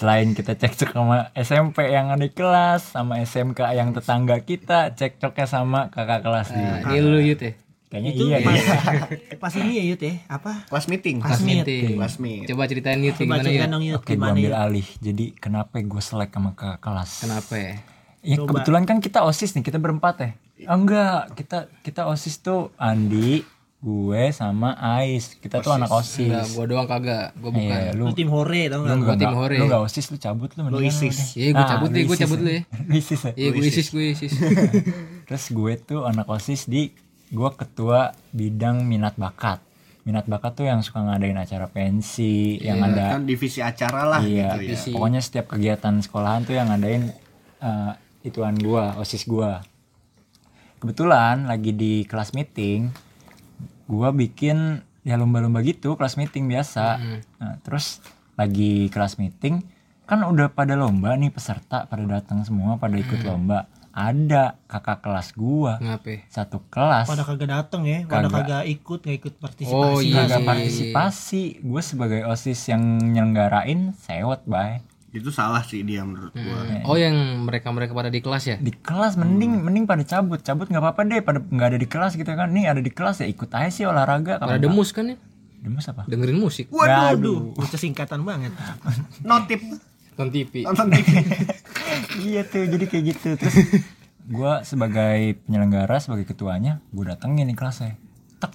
selain 0.01 0.33
kita 0.33 0.57
cekcok 0.57 0.97
sama 0.97 1.29
SMP 1.37 1.93
yang 1.93 2.09
ada 2.09 2.25
di 2.25 2.33
kelas 2.33 2.97
sama 2.97 3.21
SMK 3.21 3.77
yang 3.77 3.93
tetangga 3.93 4.41
kita 4.41 4.97
cekcoknya 4.97 5.45
sama 5.45 5.93
kakak 5.93 6.25
kelas 6.25 6.49
nah, 6.49 6.81
juga. 6.81 6.89
ini 6.89 7.05
lu 7.05 7.21
yut 7.21 7.37
ya 7.37 7.53
kayaknya 7.91 8.09
itu 8.09 8.23
iya 8.25 8.37
pas, 8.39 8.55
ya 8.55 8.65
pas 9.43 9.53
ini 9.53 9.71
ya 9.75 9.83
Yud 9.85 9.99
ya, 9.99 10.13
apa? 10.25 10.51
Kelas 10.65 10.85
meeting. 10.87 11.19
kelas 11.19 11.41
meet. 11.41 11.57
meeting 11.59 11.85
Kelas 11.93 12.15
meet. 12.17 12.47
coba 12.47 12.63
ceritain 12.65 12.97
yut 12.97 13.13
Coba 13.13 13.43
gimana 13.43 13.67
dong 13.67 13.83
Yud, 13.83 13.95
oke 13.97 14.05
gue 14.05 14.15
gimana 14.15 14.31
ambil 14.33 14.47
Yud? 14.47 14.63
alih 14.63 14.87
jadi 14.97 15.25
kenapa 15.35 15.75
gue 15.77 15.99
selek 16.01 16.31
sama 16.31 16.51
kakak 16.53 16.79
kelas 16.79 17.11
kenapa 17.19 17.53
ya 17.53 17.73
Ya 18.21 18.37
Coba. 18.37 18.47
kebetulan 18.55 18.85
kan 18.85 18.97
kita 18.97 19.19
osis 19.21 19.49
nih, 19.51 19.65
kita 19.65 19.75
berempat 19.75 20.15
ya. 20.15 20.29
Oh, 20.67 20.77
enggak, 20.77 21.33
kita 21.33 21.57
kita 21.81 22.05
osis 22.05 22.37
tuh 22.37 22.69
Andi, 22.77 23.41
gue 23.75 24.23
sama 24.29 24.77
Ais. 24.77 25.33
Kita 25.35 25.57
tuh 25.57 25.73
anak 25.73 25.89
osis. 25.89 26.29
Enggak, 26.29 26.45
gua 26.53 26.65
doang 26.69 26.85
kagak 26.85 27.33
gua 27.35 27.49
bukan 27.49 27.65
Iya, 27.81 27.91
lu 27.91 28.05
Lu 28.05 28.13
tim 28.13 28.29
hore 28.29 28.69
tau 28.69 28.77
lu 28.77 28.85
gak? 28.85 28.93
enggak 28.93 29.17
tim 29.17 29.25
enggak- 29.25 29.41
hore. 29.41 29.55
Lu 29.57 29.65
enggak 29.65 29.81
osis, 29.83 30.05
lu 30.05 30.17
cabut 30.17 30.53
lu 30.53 30.61
mendingan 30.61 30.77
lu 30.77 30.85
ISIS. 30.85 31.17
deh. 31.17 31.29
Iya, 31.35 31.49
gua 31.49 31.57
Ah, 31.57 31.67
cabut 31.67 31.89
deh, 31.89 31.97
gua 31.99 32.13
ISIS 32.13 32.21
cabut 32.21 32.37
ya. 32.37 32.45
deh. 32.45 32.61
Lu 32.61 32.93
ISIS 32.93 33.19
ya? 33.19 33.31
iya 33.33 33.49
gue 33.49 33.65
isis 33.65 33.87
gue 33.89 34.05
isis 34.07 34.31
Terus 35.25 35.45
gue 35.49 35.73
tuh 35.79 36.01
anak 36.03 36.27
osis 36.27 36.61
di 36.67 36.93
gue 37.31 37.49
ketua 37.55 38.11
bidang 38.35 38.83
minat 38.83 39.15
bakat. 39.15 39.63
Minat 40.03 40.27
bakat 40.27 40.59
tuh 40.59 40.65
yang 40.67 40.83
suka 40.83 40.99
ngadain 40.99 41.37
acara 41.39 41.71
pensi, 41.71 42.59
yang 42.59 42.83
ada 42.83 43.15
Kan 43.15 43.23
divisi 43.23 43.63
acara 43.63 44.03
lah 44.03 44.21
iya, 44.25 44.57
gitu 44.59 44.73
ya. 44.73 44.93
pokoknya 44.97 45.21
setiap 45.23 45.45
kegiatan 45.55 45.95
sekolahan 46.03 46.43
tuh 46.43 46.57
yang 46.57 46.67
ngadain 46.67 47.13
eh, 47.61 47.91
ituan 48.27 48.57
gua, 48.59 48.97
OSIS 48.99 49.29
gua. 49.29 49.63
Kebetulan 50.81 51.45
lagi 51.45 51.71
di 51.71 52.03
kelas 52.09 52.33
meeting, 52.33 52.89
gua 53.85 54.11
bikin 54.11 54.81
ya 55.05 55.15
lomba-lomba 55.15 55.61
gitu, 55.63 55.95
kelas 55.95 56.17
meeting 56.17 56.49
biasa. 56.49 56.99
Nah, 57.39 57.55
terus 57.61 58.01
lagi 58.35 58.89
kelas 58.89 59.21
meeting 59.21 59.61
kan 60.09 60.27
udah 60.27 60.51
pada 60.51 60.75
lomba 60.75 61.15
nih 61.15 61.31
peserta 61.31 61.87
pada 61.87 62.03
datang 62.03 62.43
semua 62.43 62.75
pada 62.75 62.99
ikut 62.99 63.23
lomba. 63.23 63.70
Ada 63.91 64.55
kakak 64.71 65.03
kelas 65.03 65.35
gua 65.35 65.75
ngapain 65.83 66.23
satu 66.31 66.63
kelas 66.71 67.11
Pada 67.11 67.27
kagak 67.27 67.49
dateng 67.51 67.83
ya, 67.83 68.07
pada 68.07 68.31
Kagak. 68.31 68.47
kagak 68.47 68.63
ikut, 68.71 68.99
gak 69.03 69.17
ikut 69.19 69.33
partisipasi. 69.35 69.75
Oh, 69.75 69.99
iya. 69.99 70.23
kagak 70.23 70.41
iya. 70.41 70.47
partisipasi. 70.47 71.43
Gue 71.59 71.81
sebagai 71.83 72.23
OSIS 72.23 72.61
yang 72.71 72.83
nyelenggarain 72.99 73.91
sewot, 73.99 74.47
bay. 74.47 74.79
Itu 75.11 75.27
salah 75.27 75.59
sih 75.67 75.83
dia 75.83 76.07
menurut 76.07 76.31
gua. 76.31 76.87
oh 76.87 76.95
yang 76.95 77.43
mereka 77.43 77.67
mereka 77.75 77.91
pada 77.91 78.07
di 78.07 78.23
kelas 78.23 78.47
ya 78.47 78.55
di 78.55 78.71
kelas 78.71 79.19
mending 79.19 79.59
mending 79.59 79.83
pada 79.83 80.07
cabut 80.07 80.39
cabut 80.39 80.71
nggak 80.71 80.79
apa-apa 80.79 81.03
deh 81.03 81.19
pada 81.19 81.43
nggak 81.43 81.67
ada 81.75 81.79
di 81.83 81.87
kelas 81.91 82.15
gitu 82.15 82.31
kan 82.31 82.47
nih 82.47 82.71
ada 82.71 82.79
di 82.79 82.95
kelas 82.95 83.19
ya 83.19 83.27
ikut 83.27 83.51
aja 83.51 83.67
sih 83.67 83.83
olahraga 83.83 84.39
pada 84.39 84.55
kalau 84.55 84.71
demus 84.71 84.95
kan 84.95 85.11
ya 85.11 85.19
demus 85.61 85.83
apa 85.91 86.07
dengerin 86.07 86.39
musik 86.39 86.71
Waduh, 86.71 87.51
bocah 87.53 87.75
singkatan 87.75 88.23
banget. 88.23 88.55
Notif 89.27 89.59
nonton 90.21 90.29
TV 90.29 90.53
nonton 90.61 90.87
TV. 90.93 91.07
iya 92.29 92.41
tuh 92.45 92.69
jadi 92.69 92.85
kayak 92.85 93.03
gitu. 93.09 93.29
Terus? 93.41 93.55
Gue 94.37 94.53
sebagai 94.63 95.41
penyelenggara 95.49 95.97
sebagai 95.97 96.29
ketuanya 96.29 96.77
gue 96.93 97.03
datengin 97.03 97.49
nih 97.49 97.57
kelasnya. 97.57 97.97
Tek. 98.37 98.53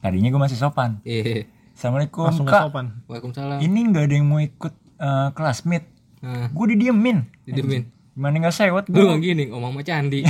Tadinya 0.00 0.32
gue 0.32 0.40
masih 0.40 0.56
sopan. 0.56 1.04
Iya. 1.04 1.46
Assalamualaikum 1.76 2.26
Langsung 2.26 2.48
kak. 2.48 2.56
gak 2.56 2.64
sopan. 2.72 2.86
Waalaikumsalam. 3.06 3.58
Ini 3.60 3.80
nggak 3.92 4.04
ada 4.08 4.14
yang 4.16 4.26
mau 4.26 4.40
ikut 4.40 4.74
eh, 4.98 5.28
kelas 5.36 5.68
meet 5.68 5.84
nah 6.20 6.48
gue 6.52 6.64
didiemin? 6.76 7.28
Didemin 7.48 7.84
gimana 8.10 8.36
nggak 8.36 8.52
sewot 8.52 8.84
gue 8.90 9.00
gue 9.00 9.16
gini 9.22 9.48
ngomong 9.48 9.80
sama 9.80 9.82
candi. 9.86 10.20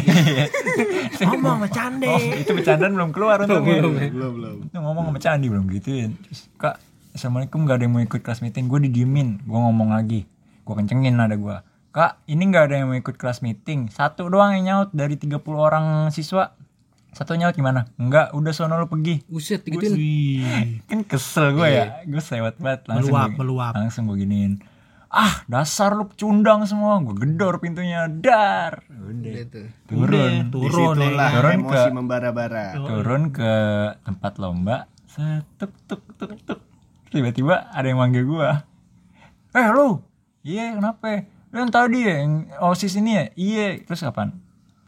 Ngomong 1.27 1.59
sama 1.59 1.69
cande. 1.75 2.07
oh 2.07 2.21
itu 2.39 2.51
bercandaan 2.55 2.93
belum 2.95 3.11
keluar 3.11 3.43
untung 3.43 3.67
ya. 3.67 3.83
belum 3.83 3.95
ya. 3.99 4.09
Belum 4.15 4.33
belum. 4.39 4.57
Itu 4.71 4.79
ngomong 4.79 5.05
sama 5.11 5.19
Candi 5.19 5.47
belum 5.51 5.65
gituin 5.69 6.11
Terus 6.25 6.41
kak 6.57 6.81
Assalamualaikum 7.11 7.67
gak 7.67 7.83
ada 7.83 7.85
yang 7.85 7.93
mau 7.93 8.01
ikut 8.01 8.23
kelas 8.23 8.41
meeting 8.41 8.71
Gue 8.71 8.87
didiemin 8.87 9.43
Gue 9.43 9.59
ngomong 9.59 9.91
lagi 9.93 10.25
Gue 10.71 10.79
kencengin 10.79 11.11
nada 11.13 11.35
gue 11.35 11.57
Kak 11.91 12.23
ini 12.25 12.47
gak 12.47 12.71
ada 12.71 12.75
yang 12.77 12.87
mau 12.87 12.95
ikut 12.95 13.19
kelas 13.19 13.43
meeting. 13.43 13.91
Satu 13.91 14.31
doang 14.31 14.55
yang 14.55 14.63
nyaut 14.63 14.91
Dari 14.93 15.19
30 15.19 15.43
orang 15.51 15.87
siswa. 16.09 16.55
Satu 17.11 17.35
nyaut 17.35 17.51
gimana? 17.51 17.91
Enggak 17.97 18.31
udah 18.31 18.55
sono 18.55 18.79
lu 18.79 18.87
pergi. 18.87 19.27
Buset 19.27 19.67
gituin 19.67 19.91
Wih, 19.91 20.47
Kan 20.89 21.03
kesel 21.03 21.51
gue 21.51 21.67
ya. 21.67 22.07
Gue 22.07 22.23
sewot 22.23 22.55
banget 22.57 22.87
Langsung 22.87 23.11
Meluap, 23.11 23.29
gua- 23.29 23.37
meluap. 23.37 23.73
Langsung 23.75 24.07
gue 24.07 24.17
giniin. 24.17 24.63
Ah 25.09 25.43
dasar 25.45 25.91
lu 25.93 26.07
pecundang 26.07 26.63
semua. 26.65 27.03
Gue 27.03 27.19
gedor 27.19 27.59
pintunya 27.59 28.07
Dar. 28.07 28.87
Udah. 28.87 29.33
Gitu 29.35 29.61
Turun. 29.85 30.47
Turun 30.47 30.95
ya. 30.95 31.03
Di 31.03 31.11
situlah 31.11 31.31
Turun 31.35 31.55
emosi 31.59 31.75
ke- 31.83 31.91
membara-bara. 31.91 32.65
turun 32.79 33.23
ke 33.35 33.53
tempat 34.01 34.33
lomba. 34.39 34.87
Setuk 35.05 35.75
tuk 35.91 36.07
tuk 36.15 36.39
tuk. 36.41 36.63
Tiba-tiba 37.11 37.67
ada 37.67 37.83
yang 37.83 37.99
manggil 37.99 38.23
gua. 38.23 38.63
Eh 39.51 39.67
lu 39.67 40.07
iya 40.45 40.77
kenapa? 40.77 41.25
Lu 41.51 41.57
yang 41.67 41.73
tadi 41.73 42.07
ya 42.07 42.15
yang 42.23 42.47
osis 42.63 42.95
ini 42.97 43.11
ya? 43.17 43.25
Iya 43.35 43.67
terus 43.85 44.07
kapan? 44.07 44.37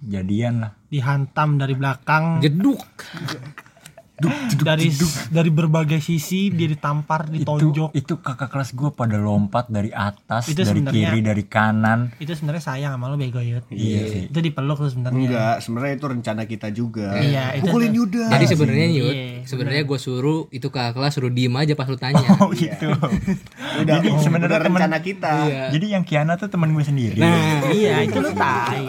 Jadian 0.02 0.62
lah. 0.62 0.73
Dihantam 0.90 1.59
dari 1.59 1.75
belakang. 1.75 2.42
jeduk 2.42 2.82
dari 4.59 4.88
dari 5.29 5.50
berbagai 5.50 5.99
sisi 5.99 6.49
dia 6.49 6.67
ditampar 6.67 7.26
itu 7.29 7.43
ditonjok. 7.43 7.91
itu 7.93 8.14
kakak 8.17 8.49
kelas 8.49 8.71
gue 8.73 8.91
pada 8.91 9.17
lompat 9.17 9.67
dari 9.67 9.88
atas 9.88 10.47
Itu 10.47 10.62
dari 10.62 10.83
kiri 10.83 11.21
dari 11.21 11.45
kanan. 11.45 12.12
itu 12.17 12.31
sebenarnya 12.31 12.62
sayang 12.62 12.93
sama 12.93 13.07
lo 13.07 13.17
bego 13.17 13.38
yut 13.38 13.64
Iya 13.69 14.00
sih. 14.05 14.23
itu 14.26 14.38
dipeluk 14.38 14.76
tuh 14.76 14.88
sebenarnya. 14.88 15.19
Enggak, 15.19 15.57
sebenarnya 15.59 15.95
itu 15.95 16.07
rencana 16.09 16.43
kita 16.45 16.69
juga. 16.71 17.09
Iya, 17.14 17.57
itu- 17.57 17.67
Pukulin 17.67 17.93
Yuda. 17.93 18.25
Jadi 18.29 18.45
sebenarnya 18.47 18.88
Yud, 18.93 19.14
Iya, 19.14 19.26
sebenarnya 19.45 19.83
gue 19.83 19.99
suruh 19.99 20.41
itu 20.49 20.67
kakak 20.67 20.93
kelas 20.95 21.12
suruh 21.12 21.31
diem 21.31 21.52
aja 21.52 21.73
pas 21.73 21.87
lu 21.87 21.97
tanya. 21.97 22.21
oh 22.38 22.50
gitu. 22.52 22.88
Udah, 23.81 23.95
Jadi 23.97 24.09
oh, 24.09 24.21
sebenarnya 24.21 24.61
temen- 24.61 24.79
rencana 24.79 24.99
kita. 24.99 25.33
Iya. 25.43 25.64
jadi 25.73 25.87
yang 25.91 26.05
Kiana 26.05 26.35
tuh 26.35 26.47
teman 26.47 26.71
gue 26.71 26.83
sendiri. 26.83 27.17
Nah, 27.17 27.67
iya 27.71 28.02
itu 28.02 28.19
lo 28.19 28.31
tai. 28.33 28.85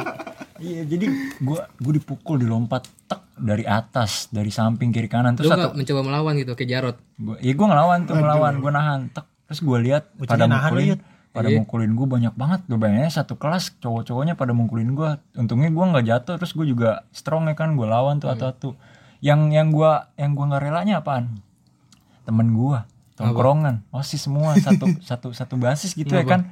Iya 0.57 0.81
jadi 0.85 1.05
gue 1.37 1.59
gue 1.59 1.93
dipukul 1.93 2.39
dilompat 2.39 2.87
tek 3.05 3.19
dari 3.33 3.65
atas 3.65 4.29
dari 4.29 4.53
samping 4.53 4.93
kiri 4.93 5.09
kanan 5.09 5.33
terus 5.33 5.49
satu. 5.49 5.73
mencoba 5.73 6.01
melawan 6.05 6.33
gitu 6.37 6.53
kayak 6.53 6.69
Jarot. 6.69 6.97
gua, 7.17 7.35
ya 7.41 7.53
gue 7.53 7.67
ngelawan 7.67 7.99
tuh 8.05 8.15
ngelawan 8.17 8.53
gue 8.61 8.71
nahan. 8.71 9.01
Tek 9.09 9.25
terus 9.49 9.59
gue 9.59 9.77
lihat 9.85 10.03
pada 10.23 10.45
mukulin 10.45 10.87
Yud. 10.95 11.01
pada 11.33 11.47
Iya. 11.49 11.57
mukulin 11.61 11.91
gue 11.97 12.07
banyak 12.07 12.33
banget 12.37 12.61
gue 12.69 12.77
bayangnya 12.77 13.11
satu 13.11 13.35
kelas 13.41 13.73
cowok-cowoknya 13.81 14.37
pada 14.37 14.53
mukulin 14.53 14.93
gue 14.93 15.09
untungnya 15.33 15.73
gue 15.73 15.85
nggak 15.93 16.05
jatuh 16.05 16.35
terus 16.37 16.53
gue 16.53 16.65
juga 16.69 17.03
strong 17.09 17.49
ya 17.49 17.57
kan 17.57 17.73
gue 17.73 17.87
lawan 17.89 18.21
tuh 18.21 18.29
atau 18.29 18.53
atu 18.53 18.69
yang 19.19 19.49
yang 19.49 19.73
gue 19.73 19.91
yang 20.15 20.37
gue 20.37 20.45
nggak 20.45 20.63
relanya 20.63 21.01
apaan? 21.01 21.41
Temen 22.23 22.53
gue 22.53 22.79
tongkrongan 23.13 23.85
osis 23.93 24.25
semua 24.25 24.57
satu 24.57 24.89
satu 25.09 25.27
satu 25.33 25.55
basis 25.57 25.93
gitu 25.93 26.13
ya 26.13 26.25
kan 26.25 26.49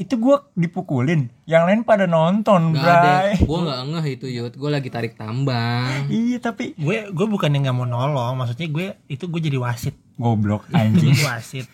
itu 0.00 0.16
gue 0.16 0.36
dipukulin. 0.56 1.28
Yang 1.44 1.62
lain 1.68 1.80
pada 1.84 2.08
nonton 2.08 2.72
Gak 2.72 2.80
ada, 2.80 3.00
bray 3.04 3.36
gue 3.36 3.58
gak 3.68 3.80
ngeh 3.84 4.06
itu 4.16 4.26
Yud, 4.32 4.52
gue 4.56 4.70
lagi 4.72 4.88
tarik 4.88 5.12
tambang. 5.20 6.08
iya 6.08 6.40
tapi 6.40 6.72
gue 6.80 7.12
gue 7.12 7.26
bukan 7.28 7.52
yang 7.52 7.68
nggak 7.68 7.76
mau 7.76 7.84
nolong. 7.84 8.40
Maksudnya 8.40 8.68
gue 8.72 8.86
itu 9.12 9.28
gue 9.28 9.40
jadi 9.44 9.60
wasit. 9.60 9.92
Goblok 10.16 10.64
anjing. 10.72 11.12
gue 11.12 11.28
wasit. 11.28 11.68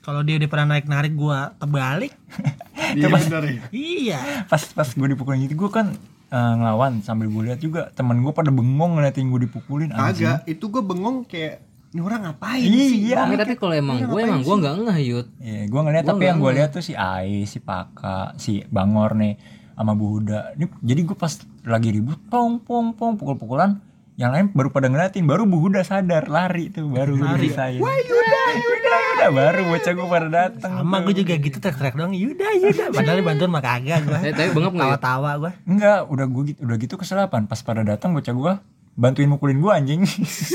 Kalau 0.00 0.24
dia 0.24 0.40
udah 0.40 0.48
pernah 0.48 0.76
naik 0.76 0.88
narik 0.88 1.12
gue 1.12 1.38
kebalik. 1.60 2.12
Iya 2.90 3.06
bener 3.06 3.42
ya. 3.46 3.62
iya. 3.70 4.20
Pas 4.50 4.58
pas 4.74 4.88
gue 4.90 5.08
dipukulin 5.14 5.46
gitu 5.46 5.54
gue 5.54 5.70
kan 5.70 5.94
eh, 6.26 6.54
ngelawan. 6.58 6.98
Sambil 7.06 7.30
gue 7.30 7.42
lihat 7.46 7.62
juga 7.62 7.94
temen 7.94 8.18
gue 8.18 8.34
pada 8.34 8.50
bengong 8.50 8.98
ngeliatin 8.98 9.30
gue 9.30 9.46
dipukulin 9.46 9.94
anjing. 9.94 10.26
Kagak, 10.26 10.50
itu 10.50 10.64
gue 10.66 10.82
bengong 10.82 11.22
kayak 11.22 11.69
ini 11.90 12.00
orang 12.00 12.20
ngapain 12.24 12.62
sih? 12.62 13.02
iya 13.04 13.24
Nggak, 13.24 13.40
tapi 13.40 13.54
kalau 13.56 13.74
emang 13.74 13.96
gue 14.00 14.20
emang 14.20 14.40
gue 14.40 14.56
gak 14.56 14.74
ngeh 14.80 14.98
Yud. 15.04 15.26
Iya, 15.36 15.60
gue 15.66 15.80
ngeliat 15.80 16.04
Gua 16.04 16.10
tapi 16.12 16.22
yang 16.24 16.36
nggak 16.36 16.46
gue 16.46 16.56
lihat 16.56 16.70
tuh 16.70 16.80
si 16.80 16.92
Ai, 16.94 17.42
si 17.44 17.58
Paka, 17.58 18.34
si 18.36 18.62
Bangor 18.64 19.14
nih 19.14 19.34
sama 19.72 19.92
Bu 19.92 20.06
Huda. 20.14 20.54
Ini 20.54 20.70
jadi 20.78 21.00
gue 21.02 21.14
pas 21.14 21.32
lagi 21.62 21.88
ribut, 21.90 22.20
pong 22.24 22.60
pong 22.60 22.92
pong 22.92 23.14
pukul-pukulan, 23.14 23.82
yang 24.14 24.30
lain 24.30 24.50
baru 24.50 24.68
pada 24.68 24.86
ngeliatin, 24.86 25.24
baru 25.24 25.44
Bu 25.44 25.58
Huda 25.58 25.80
sadar 25.80 26.26
lari 26.26 26.68
tuh, 26.68 26.86
baru 26.86 27.16
lari 27.16 27.48
saya. 27.48 27.74
Wah 27.76 27.90
Yuda, 27.90 28.42
Yuda, 28.52 28.94
Yuda, 29.10 29.26
baru 29.32 29.60
bocah 29.66 29.92
gue 29.92 30.06
pada 30.08 30.28
datang. 30.30 30.72
sama 30.78 30.96
gue 31.00 31.14
juga 31.16 31.34
gitu 31.36 31.56
teriak-teriak 31.56 31.94
doang 31.94 32.14
Yuda 32.14 32.46
Yuda 32.56 32.84
padahal 32.94 33.20
bantuan 33.20 33.50
mah 33.50 33.60
kagak 33.60 34.00
gue 34.04 34.18
Eh, 34.22 34.32
tapi 34.32 34.48
bengap 34.52 34.72
nggak 34.72 34.86
Yud? 34.86 34.94
tawa-tawa 34.94 35.30
gue 35.38 35.52
Enggak, 35.66 35.98
udah 36.06 36.26
gue 36.28 36.42
gitu, 36.46 36.60
udah 36.62 36.76
gitu 36.78 36.94
keselapan. 36.94 37.44
Pas 37.44 37.58
pada 37.58 37.82
datang 37.82 38.12
bocah 38.12 38.30
gue 38.32 38.54
bantuin 39.00 39.24
mukulin 39.26 39.56
gue 39.56 39.72
anjing. 39.72 40.00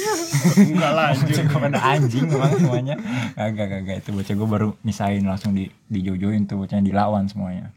Enggak 0.70 0.92
lah 0.92 1.10
bocah 1.12 1.44
gue 1.44 1.60
pada 1.60 1.80
anjing 1.82 2.26
memang 2.26 2.52
semuanya. 2.54 2.96
Kagak 3.34 3.68
kagak 3.72 3.96
itu 4.00 4.10
bocah 4.12 4.36
gue 4.36 4.48
baru 4.48 4.68
misahin 4.80 5.26
langsung 5.26 5.52
di 5.52 5.74
dijojoin 5.88 6.46
tuh 6.46 6.62
bocahnya 6.62 6.86
dilawan 6.86 7.26
semuanya. 7.26 7.74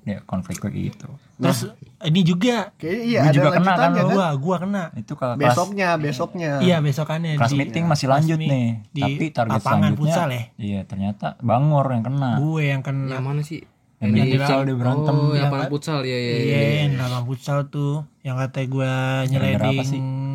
Ya 0.00 0.24
konflik 0.24 0.56
kayak 0.58 0.74
gitu. 0.90 1.08
terus 1.36 1.72
ini 2.02 2.20
juga 2.20 2.68
iya 2.78 3.20
Gua 3.22 3.28
ada 3.28 3.32
juga 3.34 3.48
kena 3.50 3.72
kan, 3.72 3.90
kan. 3.90 4.04
gua 4.06 4.26
gua 4.34 4.56
kena 4.58 4.82
Itu 4.92 5.12
kalau 5.14 5.34
kelas 5.34 5.52
Besoknya, 5.52 5.88
besoknya. 5.96 6.52
iya 6.60 6.76
besokannya 6.78 7.36
kelas 7.36 7.48
di- 7.48 7.58
meeting 7.58 7.84
masih 7.84 8.06
kelas 8.06 8.16
lanjut 8.20 8.38
nih. 8.38 8.50
di 8.86 9.00
Tapi 9.00 9.24
target 9.30 9.60
selanjutnya 9.60 9.96
futsal 9.96 10.28
ya 10.28 10.42
Iya, 10.58 10.80
ternyata 10.84 11.26
Bangor 11.38 11.86
yang 11.90 12.00
kena. 12.02 12.30
gue 12.38 12.62
yang 12.62 12.80
kena 12.80 13.08
Yang 13.10 13.24
mana 13.24 13.40
sih? 13.40 13.60
Yang 14.00 14.12
di 14.16 14.32
futsal 14.32 14.60
dia 14.64 14.74
berantem. 14.74 15.12
Oh, 15.12 15.32
yang 15.32 15.44
lapangan 15.46 15.68
futsal 15.68 16.00
ya 16.02 16.16
ya. 16.16 16.34
Iya, 16.34 16.60
yang 16.82 16.92
dalam 16.96 17.22
futsal 17.22 17.58
tuh 17.68 17.94
yang 18.20 18.36
kata 18.36 18.60
gue 18.64 18.92
nyeleding 19.28 19.80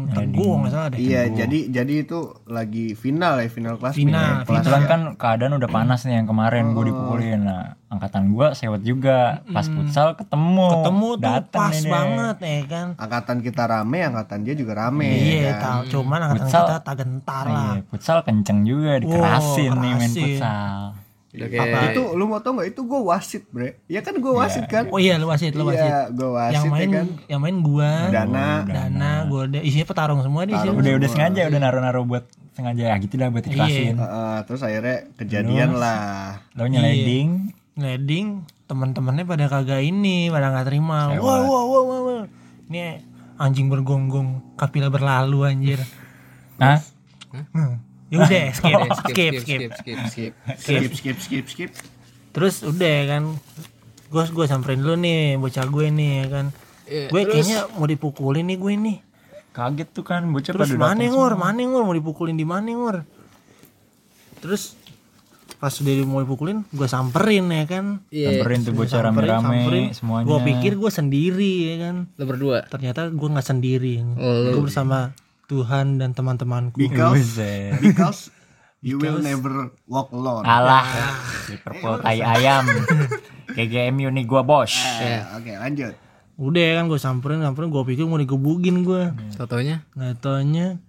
teguh 0.06 0.54
nggak 0.56 0.70
salah 0.70 0.88
deh. 0.90 1.00
Iya, 1.02 1.22
jadi 1.36 1.60
jadi 1.72 1.94
itu 2.00 2.20
lagi 2.46 2.94
final 2.94 3.42
ya, 3.42 3.50
final 3.50 3.76
kelas 3.76 3.94
Final. 3.94 4.46
Kelas 4.46 4.62
Kebetulan 4.62 4.84
kan 4.86 5.00
keadaan 5.16 5.54
udah 5.56 5.66
panas 5.68 6.06
nih 6.06 6.14
yang 6.16 6.28
kemarin 6.28 6.72
gue 6.72 6.78
Oh. 6.78 6.86
dipukulin. 6.86 7.42
Nah, 7.42 7.74
angkatan 7.88 8.30
gue 8.30 8.48
sewet 8.54 8.82
juga. 8.82 9.42
Pas 9.48 9.66
futsal 9.66 10.14
ketemu. 10.14 10.68
Ketemu 10.72 11.10
tuh 11.12 11.26
Dateng 11.26 11.58
pas 11.60 11.74
nih 11.74 11.90
banget 11.90 12.36
ya 12.38 12.60
kan. 12.66 12.88
angkatan 12.96 13.38
kita 13.42 13.64
rame, 13.66 14.00
angkatan 14.04 14.40
dia 14.42 14.54
juga 14.54 14.74
rame. 14.80 15.10
Iya, 15.10 15.34
ya 15.42 15.52
kan? 15.52 15.62
tahu. 15.62 15.82
Cuman 15.92 16.20
angkatan 16.22 16.46
Futsal. 16.46 16.64
kita 16.64 16.78
tak 16.80 16.96
gentar 17.02 17.46
lah. 17.46 17.66
Iya, 17.74 17.82
futsal 17.88 18.18
kenceng 18.22 18.60
juga 18.62 18.92
dikerasin 19.00 19.72
nih 19.74 19.92
main 19.96 20.12
futsal. 20.12 20.82
Udah 21.36 21.48
kayak 21.52 21.92
Itu 21.92 22.04
lu 22.16 22.24
mau 22.26 22.40
tau 22.40 22.56
nggak 22.56 22.68
itu 22.72 22.82
gue 22.88 23.02
wasit, 23.04 23.44
Bre. 23.52 23.84
Ya 23.92 24.02
kan 24.02 24.16
gue 24.18 24.34
wasit 24.34 24.66
kan? 24.72 24.88
Oh 24.90 25.00
iya 25.00 25.20
lu 25.20 25.28
wasit, 25.28 25.52
lu 25.54 25.68
wasit. 25.68 25.84
Iya, 25.84 26.10
gue 26.10 26.30
wasit 26.32 26.56
yang 26.56 26.66
main 26.72 26.88
ya 26.88 26.96
kan. 26.96 27.08
yang 27.28 27.42
main 27.44 27.58
gua, 27.60 27.92
Dana. 28.10 28.48
Dana, 28.64 29.12
gua 29.28 29.42
udah 29.52 29.62
isinya 29.62 29.86
petarung 29.86 30.22
semua 30.24 30.48
di 30.48 30.56
sini. 30.56 30.72
Udah 30.72 30.94
udah 30.98 31.10
sengaja 31.12 31.42
udah 31.52 31.60
naruh-naruh 31.60 32.04
buat 32.08 32.24
sengaja 32.56 32.84
ya 32.92 32.96
gitu 33.04 33.20
dah 33.20 33.28
buat 33.28 33.46
ikhlasin. 33.46 34.00
Heeh, 34.00 34.38
terus 34.48 34.62
akhirnya 34.64 34.98
kejadian 35.20 35.76
lah. 35.76 36.40
Lo 36.56 36.66
nyeleding, 36.66 37.52
Ngeleding 37.76 38.48
teman-temannya 38.72 39.28
pada 39.28 39.46
kagak 39.52 39.84
ini, 39.84 40.32
pada 40.32 40.48
nggak 40.48 40.72
terima. 40.72 41.12
Wah, 41.20 41.44
wah, 41.44 41.64
wah, 41.68 41.84
wah, 41.84 42.00
wah. 42.08 42.24
Ini 42.72 43.04
anjing 43.36 43.68
bergonggong, 43.68 44.56
kapila 44.56 44.88
berlalu 44.88 45.44
anjir. 45.44 45.80
Hah? 46.56 46.80
Hmm. 47.52 47.84
Ya 48.16 48.24
udah, 48.24 48.46
skip, 48.58 48.72
Eh, 48.72 48.92
skip, 48.96 49.34
skip, 49.36 49.36
skip, 49.36 49.72
skip, 49.76 50.00
skip. 50.08 50.34
Skip, 50.56 50.92
skip, 50.96 51.18
skip, 51.20 51.46
skip. 51.46 51.72
Terus 52.32 52.64
udah 52.64 52.98
kan, 53.08 53.24
gue 54.08 54.24
gue 54.32 54.46
samperin 54.48 54.80
dulu 54.80 54.96
nih 54.96 55.36
bocah 55.36 55.68
gue 55.68 55.86
nih 55.92 56.12
ya 56.24 56.26
kan. 56.32 56.46
Iya, 56.86 57.08
gue 57.12 57.22
kayaknya 57.26 57.60
mau 57.76 57.88
dipukulin 57.88 58.46
nih 58.48 58.58
gue 58.58 58.74
nih. 58.78 58.98
Kaget 59.52 59.90
tuh 59.92 60.04
kan 60.04 60.24
bocah 60.28 60.52
Terus 60.52 60.70
pada 60.72 60.80
mana 60.80 61.04
ngor, 61.08 61.34
mana 61.36 61.60
ngor 61.60 61.84
mau 61.84 61.96
dipukulin 61.96 62.36
di 62.36 62.44
mana 62.44 62.72
ngor? 62.72 63.04
Terus 64.40 64.76
pas 65.56 65.72
udah 65.72 65.94
mau 66.04 66.20
dipukulin, 66.20 66.68
gue 66.68 66.88
samperin 66.88 67.48
ya 67.50 67.64
kan. 67.66 67.86
Iya, 68.12 68.38
Samperin 68.38 68.60
tuh 68.68 68.74
bocah 68.76 69.00
rame-rame 69.02 69.96
semuanya. 69.96 70.28
Gue 70.28 70.40
pikir 70.44 70.76
gue 70.76 70.92
sendiri 70.92 71.54
ya 71.72 71.76
kan. 71.90 71.96
lo 72.20 72.24
berdua. 72.28 72.68
Ternyata 72.68 73.08
gue 73.10 73.28
nggak 73.32 73.48
sendiri. 73.48 74.04
Oh, 74.20 74.52
gue 74.54 74.62
bersama 74.62 75.16
Tuhan 75.46 76.02
dan 76.02 76.12
teman-temanku. 76.12 76.78
Because 76.78 77.38
because 77.80 78.20
you 78.82 78.98
will 79.02 79.22
never 79.22 79.74
walk 79.90 80.10
alone. 80.14 80.46
Alah, 80.46 80.86
Liverpool 81.50 82.02
tai 82.02 82.22
ayam. 82.22 82.66
GGMU 83.56 84.10
nih 84.12 84.26
gua 84.28 84.44
bos. 84.44 84.74
Eh, 85.00 85.22
Oke, 85.38 85.56
lanjut. 85.56 85.94
Udah 86.36 86.84
kan 86.84 86.92
gue 86.92 87.00
samperin, 87.00 87.40
samperin 87.40 87.72
gue 87.72 87.84
pikir 87.88 88.04
mau 88.04 88.20
digebugin 88.20 88.84
gue. 88.84 89.16
Totonya 89.40 89.88
Nggak 89.96 90.20
taunya 90.20 90.84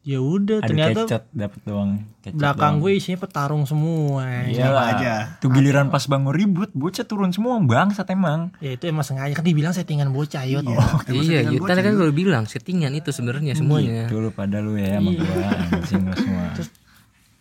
ya 0.00 0.16
udah 0.16 0.64
Ada 0.64 0.68
ternyata 0.72 1.00
kecot 1.04 1.24
dapet 1.36 1.60
doang. 1.68 1.90
Kecot 2.24 2.40
belakang 2.40 2.80
doang. 2.80 2.84
gue 2.88 2.92
isinya 2.96 3.18
petarung 3.20 3.64
semua. 3.68 4.48
Iya 4.48 4.72
aja? 4.72 5.14
Tuh 5.44 5.52
giliran 5.52 5.92
pas 5.92 6.00
bangun 6.08 6.32
ribut, 6.32 6.72
bocah 6.72 7.04
turun 7.04 7.36
semua 7.36 7.60
bangsat 7.60 8.08
emang. 8.08 8.48
Ya 8.64 8.80
itu 8.80 8.88
emang 8.88 9.04
sengaja 9.04 9.36
kan 9.36 9.44
dibilang 9.44 9.76
settingan 9.76 10.08
bocah 10.08 10.48
yut. 10.48 10.64
Iya, 11.12 11.52
gitu. 11.52 11.68
Tadi 11.68 11.80
kan 11.84 11.92
gue 12.00 12.12
bilang 12.16 12.48
settingan 12.48 12.96
itu 12.96 13.12
sebenarnya 13.12 13.52
semuanya. 13.52 14.08
Tuh 14.08 14.24
lu 14.24 14.30
pada 14.32 14.64
lu 14.64 14.80
ya 14.80 14.96
sama 14.96 15.10
gua 15.12 15.48
anjing 15.68 16.02
lu 16.08 16.14
semua. 16.16 16.46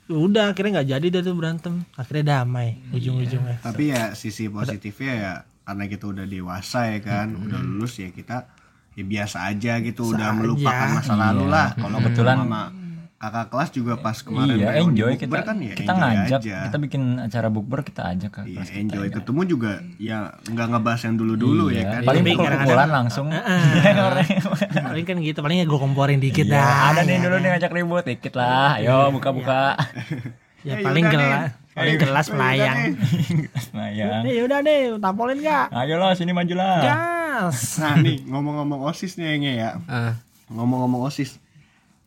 Udah 0.10 0.52
akhirnya 0.52 0.82
nggak 0.82 0.90
jadi 1.00 1.08
dah 1.16 1.22
tuh 1.24 1.36
berantem. 1.40 1.74
Akhirnya 1.96 2.44
damai 2.44 2.76
ujung-ujungnya. 2.92 3.64
Tapi 3.64 3.94
ya 3.96 4.12
sisi 4.20 4.52
positifnya 4.52 5.14
ya 5.16 5.34
karena 5.70 5.86
kita 5.86 6.10
udah 6.10 6.26
dewasa 6.26 6.92
ya 6.92 7.00
kan, 7.00 7.40
udah 7.40 7.62
lulus 7.62 8.02
ya 8.02 8.10
kita 8.10 8.50
ya 9.00 9.06
biasa 9.06 9.48
aja 9.48 9.80
gitu, 9.80 10.12
udah 10.12 10.30
melupakan 10.34 10.88
masa 10.94 11.16
lalu 11.16 11.48
lah. 11.48 11.72
Kalau 11.74 11.98
kebetulan 11.98 12.36
sama 12.38 12.62
kakak 13.16 13.48
kelas 13.50 13.70
juga 13.74 13.94
pas 13.96 14.16
kemarin 14.18 14.56
iya, 14.58 14.80
enjoy 14.80 15.12
bukber 15.12 15.20
kita 15.20 15.40
kan 15.44 15.56
ya 15.60 15.74
kita 15.74 15.92
enjoy 15.92 16.08
ngajak, 16.08 16.40
aja. 16.40 16.58
kita 16.64 16.78
bikin 16.80 17.02
acara 17.20 17.48
bukber 17.48 17.80
kita 17.82 18.02
ajak 18.10 18.32
ke 18.32 18.40
Iya, 18.42 18.56
kelas 18.56 18.70
kita. 18.70 18.80
enjoy 18.80 19.08
ketemu 19.12 19.42
juga 19.46 19.72
ya 19.98 20.18
nggak 20.42 20.68
ngebahas 20.70 21.02
yang 21.04 21.16
dulu-dulu 21.18 21.66
ya 21.68 21.76
Iya, 21.76 21.84
kan. 21.90 22.02
paling 22.06 22.24
Tapi 22.24 22.32
pukul-pukulan 22.34 22.90
langsung. 22.90 23.28
Paling 24.88 25.06
kan 25.06 25.16
gitu, 25.20 25.40
paling 25.40 25.58
gue 25.62 25.80
komporin 25.80 26.18
dikit 26.18 26.46
Iya, 26.46 26.56
dah. 26.56 26.96
ada 26.96 27.02
nih 27.04 27.20
dulu 27.20 27.36
nih 27.38 27.50
ngajak 27.52 27.72
ribut 27.74 28.04
dikit 28.04 28.34
lah. 28.34 28.80
Ayo 28.80 29.12
buka-buka. 29.12 29.76
Ya 30.60 30.76
Eh, 30.76 30.84
paling 30.84 31.08
gelas, 31.08 31.56
deh. 31.56 31.72
paling 31.72 31.96
gelas 31.98 32.28
melayang. 32.30 32.78
deh. 32.92 33.48
Nah 33.72 33.88
ya. 33.90 34.08
Yaudah 34.26 34.60
deh, 34.60 34.92
tampolin 34.98 35.40
gak? 35.40 35.72
Ayo 35.72 35.96
lah 35.96 36.12
sini 36.12 36.32
maju 36.32 36.52
lah. 36.52 36.84
Gas. 37.30 37.78
Nah 37.78 37.94
nih 37.96 38.26
ngomong-ngomong 38.26 38.82
osis 38.84 39.14
nih 39.16 39.28
Enge 39.32 39.54
ya. 39.56 39.72
Ah, 39.86 40.18
Ngomong-ngomong 40.50 41.06
osis, 41.06 41.38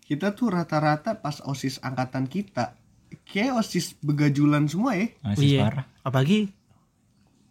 kita 0.02 0.32
tuh 0.32 0.50
rata-rata 0.50 1.14
pas 1.14 1.38
osis 1.40 1.78
angkatan 1.78 2.26
kita, 2.26 2.74
kayak 3.24 3.54
osis 3.56 3.94
begajulan 4.00 4.66
semua 4.66 4.98
ya. 4.98 5.14
Masih 5.22 5.46
Iya. 5.48 5.60
parah. 5.62 5.86
Apalagi 6.02 6.50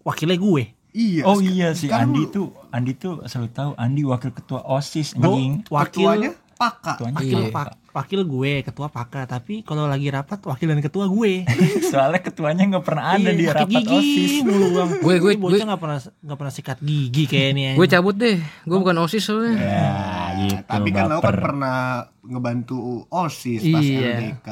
wakilnya 0.01 0.35
gue. 0.35 0.63
Iya. 0.91 1.23
Oh 1.23 1.39
iya 1.39 1.71
si 1.71 1.87
sekarang 1.87 2.11
Andi 2.11 2.21
lu- 2.21 2.29
tuh 2.29 2.47
Andi 2.69 2.91
tuh 2.93 3.23
selalu 3.23 3.49
tahu 3.49 3.71
Andi 3.77 4.03
wakil 4.03 4.31
ketua 4.31 4.59
OSIS 4.61 5.15
anjing. 5.15 5.63
wakil 5.65 5.87
Ketuanya 6.03 6.31
paka 6.61 6.93
Ketuanya 6.95 7.17
wakil 7.17 7.39
Iya. 7.39 7.49
pak 7.49 7.67
wakil 7.91 8.21
gue 8.23 8.53
ketua 8.61 8.87
paka 8.87 9.25
tapi 9.25 9.61
kalau 9.61 9.83
lagi 9.83 10.07
rapat 10.07 10.39
wakil 10.41 10.69
dan 10.69 10.79
ketua 10.79 11.05
gue 11.05 11.43
soalnya 11.89 12.21
ketuanya 12.21 12.63
nggak 12.69 12.85
pernah 12.85 13.05
ada 13.11 13.25
Iya, 13.25 13.35
di 13.35 13.45
rapat 13.47 13.67
gigi 13.81 13.97
osis 13.97 14.33
mulu 14.41 14.67
bang 14.71 14.89
Gue- 15.03 15.19
gue- 15.19 15.35
bocah 15.35 15.51
gue- 15.53 15.67
nggak 15.67 15.81
pernah 15.81 15.97
nggak 15.99 16.37
pernah 16.37 16.53
sikat 16.53 16.77
gigi 16.79 17.23
kayaknya 17.25 17.73
Gue 17.73 17.87
cabut 17.87 18.13
deh. 18.13 18.37
Gue 18.63 18.77
bukan 18.77 18.95
OSIS 18.99 19.23
soalnya. 19.23 19.57
ya 19.57 19.89
gitu 20.37 20.63
tapi 20.63 20.89
kan 20.89 21.03
lo 21.07 21.17
kan 21.17 21.33
pernah 21.33 21.79
ngebantu 22.23 22.77
osis 23.07 23.59
pas 23.65 23.81
Iya. 23.81 24.13
LDK 24.37 24.49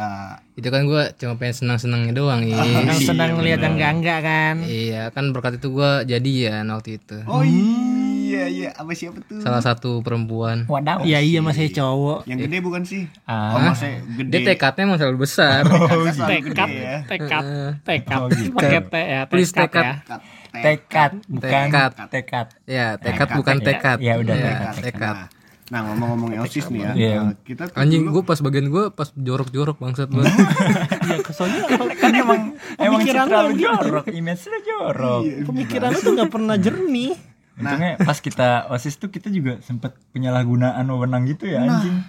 Itu 0.55 0.67
kan 0.67 0.81
gue 0.83 1.03
cuma 1.15 1.33
pengen 1.35 1.55
senang-senangnya 1.55 2.11
doang. 2.11 2.41
Iya. 2.41 2.59
yang 2.87 2.99
senang 2.99 3.37
ngeliat 3.37 3.61
yang 3.61 3.77
enggak 3.77 3.91
enggak 3.95 4.19
kan 4.21 4.55
Iya 4.61 5.03
kan 5.09 5.29
berkat 5.29 5.55
itu 5.55 5.69
gue 5.69 5.91
jadian 6.05 6.65
waktu 6.67 6.97
itu. 6.97 7.17
oh 7.23 7.39
iya 7.39 8.08
iya 8.45 8.69
apa 8.71 8.91
siapa 8.91 9.17
tuh 9.21 9.39
Salah 9.39 9.59
satu 9.59 9.99
perempuan. 9.99 10.63
wadaw 10.65 11.01
iya 11.01 11.19
iya 11.19 11.39
masih 11.39 11.69
cowok 11.69 12.25
yang 12.25 12.39
gede 12.39 12.57
bukan 12.59 12.81
sih 12.81 13.07
Ah. 13.23 13.55
oh 13.55 13.73
gede 14.15 14.31
Dia 14.31 14.47
tekadnya 14.47 14.81
emang 14.85 14.97
selalu 14.97 15.17
besar. 15.21 15.61
Kakak 15.61 15.79
selalu 16.13 16.35
gede 16.35 16.35
tekad 16.45 16.69
ya 16.69 16.95
tekad 17.03 17.43
tekad 17.81 18.19
Oh, 18.19 18.27
gitu. 18.27 18.51
pakai 18.53 18.79
T 18.81 18.93
ya 18.95 19.21
Please 19.25 19.51
tekad. 19.51 19.83
ya 19.83 19.93
Tekad. 20.01 20.21
tekad 20.51 21.11
bukan 21.29 21.49
Tekad. 21.67 21.91
tekad 22.09 22.47
ya 22.65 22.85
tekad 22.95 23.15
Tekad, 23.21 23.37
bukan 23.37 23.55
tekad. 23.59 23.69
tekad. 23.69 23.97
Ya, 23.99 24.13
udah, 24.17 24.33
Iya, 24.33 24.45
tekad, 24.45 24.73
tekad. 24.83 25.15
Nah, 25.15 25.27
nah 25.69 25.79
ngomong-ngomong 25.85 26.41
osis 26.41 26.65
nih 26.67 26.81
ya, 26.81 26.91
Iya. 26.91 27.13
eh, 27.23 27.33
kita 27.43 27.63
tuh 27.69 27.77
Anjing 27.77 28.01
gue 28.03 28.23
pas 28.23 28.39
bagian 28.39 28.65
gue 28.67 28.83
pas 28.89 29.05
jorok-jorok 29.11 29.77
bangsat 29.77 30.09
banget. 30.09 30.33
iya 31.05 31.17
kesoalnya 31.21 31.61
kan 31.95 32.11
emang 32.11 32.41
emang 32.75 32.99
citra 32.99 33.23
lo 33.23 33.39
lu 33.43 33.53
gitu. 33.53 33.69
jorok 33.69 34.05
image 34.09 34.43
lu 34.43 34.57
jorok 34.59 35.21
pemikiran 35.45 35.87
lu 35.87 35.99
tuh 35.99 36.11
nggak 36.11 36.31
pernah 36.31 36.55
jernih 36.57 37.13
Untungnya 37.59 37.99
pas 37.99 38.17
kita 38.17 38.47
osis 38.69 38.95
tuh 38.95 39.07
kita 39.07 39.27
juga 39.27 39.59
sempet 39.59 39.91
penyalahgunaan 40.09 40.81
wewenang 40.81 41.27
gitu 41.27 41.45
ya 41.45 41.59
anjing. 41.61 42.07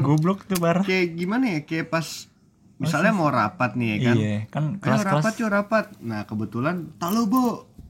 Goblok 0.00 0.46
tuh 0.46 0.56
bar. 0.56 0.82
Kayak 0.82 1.18
gimana 1.18 1.44
ya? 1.50 1.60
Kayak 1.62 1.90
pas 1.90 2.06
misalnya 2.74 3.10
mau 3.10 3.26
rapat 3.26 3.74
nih 3.74 3.88
ya 3.88 3.96
kan? 4.00 4.16
Iya 4.16 4.36
kan 4.48 4.64
Ayo 4.70 4.80
kelas-kelas. 4.80 5.14
rapat 5.18 5.32
yuk 5.36 5.50
rapat. 5.50 5.84
Nah 5.98 6.20
kebetulan 6.24 6.94
tahu 6.96 7.20
bu 7.26 7.42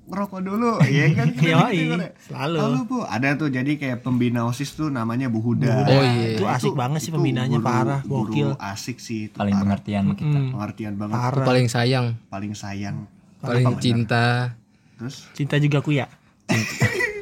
ngerokok 0.05 0.41
dulu. 0.41 0.71
Ya 0.91 1.07
kan? 1.13 1.29
Yoi, 1.41 1.73
gitu 1.75 1.85
kan 1.91 2.01
ya. 2.01 2.11
selalu. 2.23 2.57
tahu 2.57 2.73
bu 2.85 2.99
ada 3.03 3.29
tuh 3.35 3.49
jadi 3.49 3.73
kayak 3.75 3.99
pembina 4.01 4.41
osis 4.45 4.73
tuh 4.73 4.89
namanya 4.89 5.29
Bu 5.29 5.41
Huda. 5.41 5.85
Oh 5.85 6.01
iya. 6.01 6.37
itu 6.37 6.45
asik 6.45 6.73
banget 6.73 7.01
sih 7.01 7.13
pembinanya 7.13 7.57
guru- 7.57 7.65
parah 7.67 8.01
gokil. 8.01 8.57
asik 8.57 8.97
sih 8.97 9.29
itu 9.29 9.37
paling 9.37 9.53
parah. 9.53 9.63
pengertian 9.67 10.03
sama 10.03 10.15
kita. 10.15 10.39
Pengertian 10.51 10.93
banget. 10.97 11.17
Parah. 11.17 11.33
Itu 11.35 11.41
paling 11.45 11.67
sayang, 11.69 12.07
paling 12.29 12.53
sayang. 12.55 12.97
Paling 13.41 13.77
cinta, 13.77 14.57
terus? 14.97 15.29
Cinta 15.37 15.61
juga 15.61 15.85
aku 15.85 15.93
ya 15.93 16.09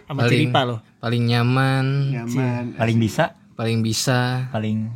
sama 0.05 0.27
Paling- 0.27 0.51
loh. 0.53 0.79
paling 0.99 1.23
nyaman, 1.25 1.87
nyaman. 2.13 2.65
Paling 2.77 2.99
bisa. 2.99 3.25
Paling 3.53 3.79
bisa, 3.81 4.49
paling 4.49 4.89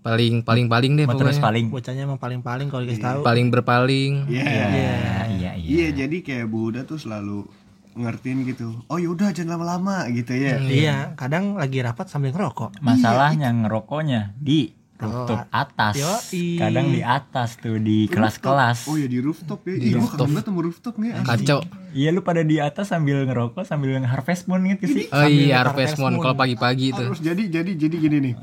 paling 0.00 0.44
paling 0.44 0.66
paling 0.68 0.92
deh 0.94 1.06
terus 1.08 1.36
pokoknya. 1.36 1.42
paling. 1.42 1.66
Bocahnya 1.70 2.02
emang 2.04 2.20
paling 2.20 2.40
paling 2.40 2.66
kalau 2.68 2.82
dikasih 2.82 3.02
tahu. 3.02 3.20
Paling 3.22 3.46
berpaling. 3.50 4.12
Iya. 4.28 4.44
iya 4.44 4.66
iya. 4.68 4.94
iya 5.28 5.50
Iya, 5.56 5.88
jadi 5.96 6.16
kayak 6.20 6.46
Bu 6.46 6.68
Huda 6.68 6.84
tuh 6.84 7.00
selalu 7.00 7.48
ngertiin 7.94 8.42
gitu. 8.44 8.74
Oh 8.86 8.98
yaudah 8.98 9.30
jangan 9.30 9.56
lama-lama 9.56 10.04
gitu 10.10 10.34
ya. 10.34 10.58
iya 10.60 10.96
kadang 11.14 11.54
lagi 11.54 11.78
rapat 11.80 12.10
sambil 12.10 12.34
ngerokok. 12.34 12.82
Masalahnya 12.82 13.54
ngerokoknya 13.54 14.34
di 14.36 14.74
rooftop 14.96 15.50
atas 15.50 15.94
Yoi. 15.96 16.54
kadang 16.56 16.86
di 16.88 17.00
atas 17.00 17.56
tuh 17.56 17.76
di 17.76 18.06
kelas-kelas 18.06 18.86
Oh 18.86 18.94
ya 18.94 19.04
di 19.04 19.18
rooftop 19.18 19.60
ya. 19.64 19.74
Iya, 19.74 19.96
gua 19.96 20.08
kangen 20.08 20.28
banget 20.30 20.44
sama 20.44 20.60
rooftop 20.60 20.94
nih. 20.96 21.10
Kacau. 21.20 21.60
iya 21.92 22.08
lu 22.08 22.20
pada 22.20 22.40
di 22.40 22.56
atas 22.56 22.86
sambil 22.88 23.22
ngerokok 23.22 23.62
sambil 23.62 23.98
harvest 24.00 24.46
moon 24.46 24.62
gitu 24.68 24.86
sih 24.86 25.04
Oh 25.08 25.22
iya, 25.22 25.60
Sambil 25.60 25.66
Harvest 25.66 25.94
Moon 25.96 26.14
kalau 26.16 26.34
pagi-pagi 26.34 26.86
tuh. 26.90 27.06
Terus 27.08 27.20
jadi 27.20 27.42
jadi 27.44 27.70
jadi 27.74 27.96
gini 27.98 28.18
nih. 28.22 28.34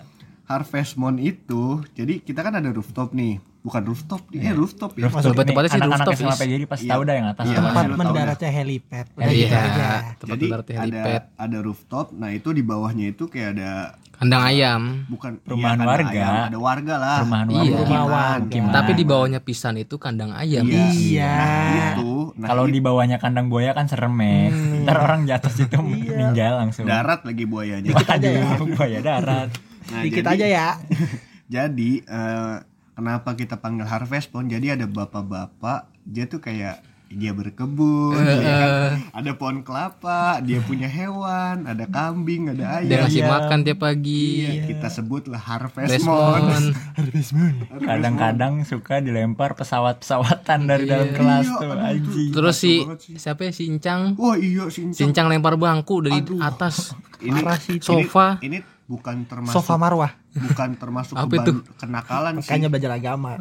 Harvest 0.44 0.96
Moon 0.96 1.16
itu, 1.18 1.64
jadi 1.90 2.20
kita 2.20 2.42
kan 2.42 2.52
ada 2.54 2.68
rooftop 2.70 3.12
nih. 3.12 3.40
Bukan 3.62 3.86
rooftop, 3.86 4.26
eh 4.34 4.52
rooftop 4.52 4.92
ya. 4.94 5.06
Rooftop 5.06 5.32
Tempat- 5.32 5.48
tempatnya 5.48 5.70
sih 5.70 5.78
anak-anak 5.78 6.02
rooftop, 6.04 6.18
SMA 6.20 6.28
Is. 6.28 6.40
PGRI 6.42 6.66
pasti 6.66 6.84
Iya. 6.84 6.92
tahu 6.92 7.02
dah 7.02 7.14
yang 7.14 7.28
atas 7.30 7.44
Iya, 7.44 7.54
pasti 7.54 7.62
tempat 7.64 7.86
mendaratnya 7.96 8.52
helipad 8.52 9.06
udah 9.08 9.28
gitu 9.30 9.38
Iya, 9.40 9.60
aja 9.62 9.88
tempat 10.12 10.28
Jadi 10.28 10.46
berarti 10.50 10.72
ada 10.74 10.82
helipad. 10.84 11.22
ada 11.38 11.58
rooftop. 11.62 12.06
Nah 12.12 12.30
itu 12.32 12.50
di 12.50 12.62
bawahnya 12.62 13.06
itu 13.08 13.24
kayak 13.26 13.50
ada 13.54 13.72
Kandang 14.22 14.44
ayam. 14.46 14.82
bukan 15.10 15.42
Perumahan 15.42 15.76
iya, 15.76 15.88
warga. 15.88 16.14
ayam, 16.14 16.46
ada 16.46 16.60
warga 16.62 16.94
lah. 16.96 17.18
Perumahan 17.20 17.48
Iya. 17.48 17.58
warga. 17.58 17.82
Rumah 17.82 18.04
warga. 18.06 18.62
Tapi 18.72 18.92
di 18.94 19.04
bawahnya 19.04 19.40
pisan 19.42 19.76
itu 19.76 19.96
kandang 19.98 20.30
ayam. 20.32 20.62
Iya. 20.62 20.86
Iya. 20.94 21.34
Nah, 21.34 21.74
itu. 21.98 22.12
Nah, 22.38 22.48
Kalau 22.48 22.64
di 22.66 22.80
bawahnya 22.80 23.18
kandang 23.18 23.50
buaya 23.50 23.74
kan 23.74 23.90
serem 23.90 24.14
ya. 24.16 24.54
Ntar 24.86 24.98
orang 25.00 25.26
jatuh 25.26 25.50
situ 25.50 25.74
meninggal 25.82 26.54
langsung. 26.56 26.86
darat 26.86 27.26
lagi 27.26 27.44
buayanya. 27.44 27.90
Aduh, 27.92 28.62
buaya 28.78 29.00
darat. 29.02 29.50
Nah, 29.90 30.02
dikit 30.02 30.22
jadi- 30.24 30.38
aja 30.38 30.46
ya 30.48 30.68
Jadi 31.58 32.00
eh, 32.00 32.56
kenapa 32.94 33.34
kita 33.34 33.58
panggil 33.58 33.84
Harvest 33.84 34.30
Moon? 34.30 34.46
Jadi 34.46 34.72
ada 34.72 34.86
bapak-bapak, 34.86 35.90
dia 36.04 36.24
tuh 36.24 36.38
kayak 36.38 36.80
dia 37.14 37.32
berkebun, 37.32 38.16
Eh, 38.18 38.40
ya 38.40 38.56
kan? 38.58 38.92
ada 39.14 39.32
pohon 39.34 39.60
kelapa, 39.62 40.40
dia 40.40 40.60
punya 40.60 40.88
hewan, 40.88 41.66
ada 41.66 41.84
kambing, 41.86 42.48
ada 42.50 42.80
Dia 42.80 42.98
ayam. 42.98 43.00
ngasih 43.04 43.24
makan 43.26 43.58
tiap 43.62 43.80
pagi. 43.80 44.26
Iya, 44.42 44.54
kita 44.66 44.88
sebutlah 44.88 45.38
Harvest 45.38 45.92
Harvest 45.92 46.08
Moon. 46.08 46.64
Moon. 47.34 47.56
Kadang-kadang 47.78 48.64
suka 48.64 48.98
dilempar 48.98 49.54
pesawat-pesawatan 49.54 50.60
dari 50.64 50.86
dalam 50.86 51.12
kelas 51.12 51.48
tuh 51.50 51.72
anjing. 51.74 52.32
Terus 52.32 52.56
si 52.56 52.74
siapa 53.16 53.44
ya 53.44 53.52
si 53.52 53.68
Incang? 53.68 54.16
Wah 54.16 54.36
iya 54.36 54.68
sih. 54.68 54.88
Si 54.90 55.02
Incang 55.02 55.28
lempar 55.28 55.56
bangku 55.56 56.00
dari 56.02 56.20
atas. 56.38 56.96
Ini, 57.22 57.38
sih. 57.60 57.78
Sofa. 57.78 58.40
Ini, 58.40 58.48
ini 58.48 58.58
bukan 58.88 59.24
termasuk 59.24 59.56
sofa 59.56 59.80
marwah 59.80 60.12
bukan 60.34 60.76
termasuk 60.76 61.16
keban- 61.16 61.64
kenakalan 61.78 62.34
sih. 62.36 62.52
makanya 62.52 62.68
belajar 62.68 62.92
agama 62.94 63.40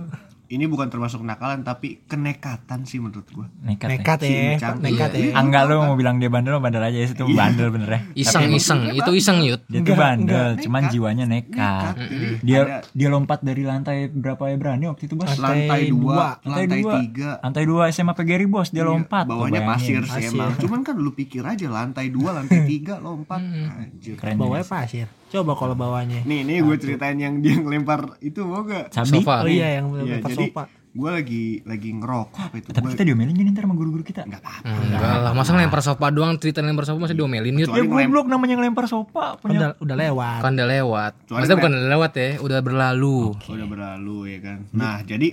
Ini 0.51 0.67
bukan 0.67 0.91
termasuk 0.91 1.23
kenakalan 1.23 1.63
tapi 1.63 2.03
kenekatan 2.11 2.83
sih 2.83 2.99
menurut 2.99 3.23
gua. 3.31 3.47
Nekat. 3.63 3.87
ya. 3.87 3.95
nekat 3.95 4.19
Si 4.19 4.27
ya 4.35 4.43
Incang, 4.59 4.77
nekat 4.83 5.11
iya. 5.15 5.31
ya 5.31 5.39
Ah, 5.39 5.43
enggak 5.47 5.63
lu 5.71 5.79
mau 5.79 5.95
bilang 5.95 6.19
dia 6.19 6.27
bandel 6.27 6.59
bandel 6.59 6.83
aja 6.83 7.07
itu 7.07 7.23
bandel 7.39 7.71
bener 7.71 7.91
ya. 7.95 8.01
Iseng 8.19 8.51
iseng, 8.51 8.91
itu 8.91 9.11
iseng 9.15 9.47
yut. 9.47 9.63
Dia 9.71 9.79
tuh 9.87 9.95
bandel, 9.95 10.59
cuman 10.59 10.91
jiwanya 10.91 11.25
nekat. 11.31 11.95
Jadi 11.95 12.43
Dia 12.43 12.59
ada 12.67 12.77
dia 12.91 13.09
lompat 13.15 13.47
dari 13.47 13.63
lantai 13.63 14.11
berapa 14.11 14.43
ya 14.51 14.57
berani 14.59 14.91
waktu 14.91 15.07
itu 15.07 15.15
bos? 15.15 15.31
Lantai 15.31 15.71
lantai 15.71 15.83
dua, 15.87 16.03
dua. 16.03 16.19
Lantai 16.19 16.65
lantai 16.67 16.81
dua. 16.83 16.93
tiga. 16.99 17.31
Lantai 17.47 17.65
dua 17.71 17.83
SMA 17.95 18.13
PGRI 18.19 18.47
bos 18.51 18.69
dia 18.75 18.83
lompat. 18.83 19.25
Tuh, 19.31 19.39
Bawahnya 19.39 19.63
pasir 19.63 20.03
sih 20.03 20.35
emang. 20.35 20.59
Cuman 20.59 20.81
kan 20.83 20.99
lu 20.99 21.15
pikir 21.15 21.47
aja 21.47 21.71
lantai 21.71 22.11
dua, 22.11 22.35
lantai 22.35 22.67
tiga 22.75 22.99
lompat. 22.99 23.39
Anjir. 23.39 24.19
Bawahnya 24.19 24.67
pasir 24.67 25.20
coba 25.31 25.53
kalau 25.55 25.73
bawahnya 25.73 26.21
Nih, 26.23 26.43
nih 26.43 26.59
gue 26.61 26.77
ceritain 26.77 27.14
yang 27.14 27.38
dia 27.38 27.55
ngelempar 27.55 28.19
itu 28.19 28.43
mau 28.43 28.61
gak? 28.62 28.90
Sabi. 28.90 29.16
Sofa. 29.16 29.40
oh 29.40 29.49
iya 29.49 29.79
yang 29.79 29.87
Iya, 29.93 30.19
lempar 30.19 30.29
jadi 30.29 30.47
sofa 30.47 30.64
gue 30.90 31.07
lagi 31.09 31.45
lagi 31.62 31.95
ngerokok 31.95 32.35
apa 32.40 32.55
itu? 32.57 32.69
Tapi 32.69 32.83
Gua- 32.83 32.93
kita 32.93 33.03
diomelin 33.07 33.31
gini 33.33 33.49
ntar 33.49 33.62
sama 33.62 33.79
guru-guru 33.79 34.03
kita. 34.03 34.27
nggak 34.27 34.43
apa-apa. 34.43 34.75
Enggak 34.75 35.19
lah, 35.23 35.33
masa 35.33 35.51
ngelempar 35.53 35.81
sofa 35.81 36.07
doang 36.11 36.35
cerita 36.35 36.59
lempar 36.61 36.83
sofa 36.83 36.99
masih 36.99 37.14
diomelin 37.14 37.55
yut. 37.57 37.71
Ya 37.71 37.79
goblok 37.81 38.27
namanya 38.27 38.59
ngelempar 38.59 38.85
sofa 38.85 39.38
punya. 39.38 39.55
udah, 39.55 39.69
udah 39.79 39.97
lewat 39.97 40.40
Kan 40.43 40.53
udah 40.53 40.66
lewat. 40.69 41.12
Maksudnya 41.25 41.57
bukan 41.57 41.73
udah 41.73 41.90
lewat 41.90 42.12
ya, 42.12 42.29
udah 42.40 42.59
berlalu. 42.61 43.19
Udah 43.38 43.66
berlalu 43.66 44.19
ya 44.29 44.38
kan. 44.43 44.59
Nah, 44.73 44.97
jadi 45.01 45.29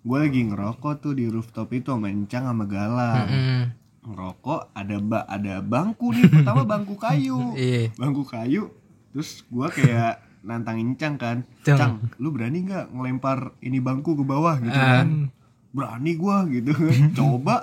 gue 0.00 0.18
lagi 0.18 0.40
ngerokok 0.42 0.92
tuh 0.98 1.12
di 1.12 1.24
rooftop 1.26 1.68
itu 1.70 1.88
sama 1.88 2.06
Encang 2.06 2.44
sama 2.44 2.64
Galang. 2.64 3.24
Hmm. 3.24 3.62
Ngerokok 4.02 4.60
ada 4.70 4.96
ba 4.98 5.24
ada 5.24 5.54
bangku 5.60 6.08
nih, 6.10 6.28
pertama 6.30 6.60
bangku 6.62 6.96
kayu. 6.96 7.52
Iya. 7.56 7.88
bangku 7.94 8.20
kayu 8.22 8.68
terus 9.10 9.42
gua 9.46 9.68
kayak 9.68 10.14
nantangin 10.40 10.94
Cang 10.94 11.14
kan 11.14 11.44
Cang. 11.60 11.76
Cang 11.76 11.92
lu 12.16 12.30
berani 12.30 12.62
nggak 12.62 12.90
ngelempar 12.90 13.52
ini 13.60 13.78
bangku 13.78 14.12
ke 14.12 14.22
bawah 14.22 14.56
gitu 14.56 14.72
Ah. 14.72 15.02
kan 15.02 15.28
berani 15.70 16.12
gua 16.14 16.46
gitu 16.46 16.72
kan 16.72 17.10
coba 17.18 17.56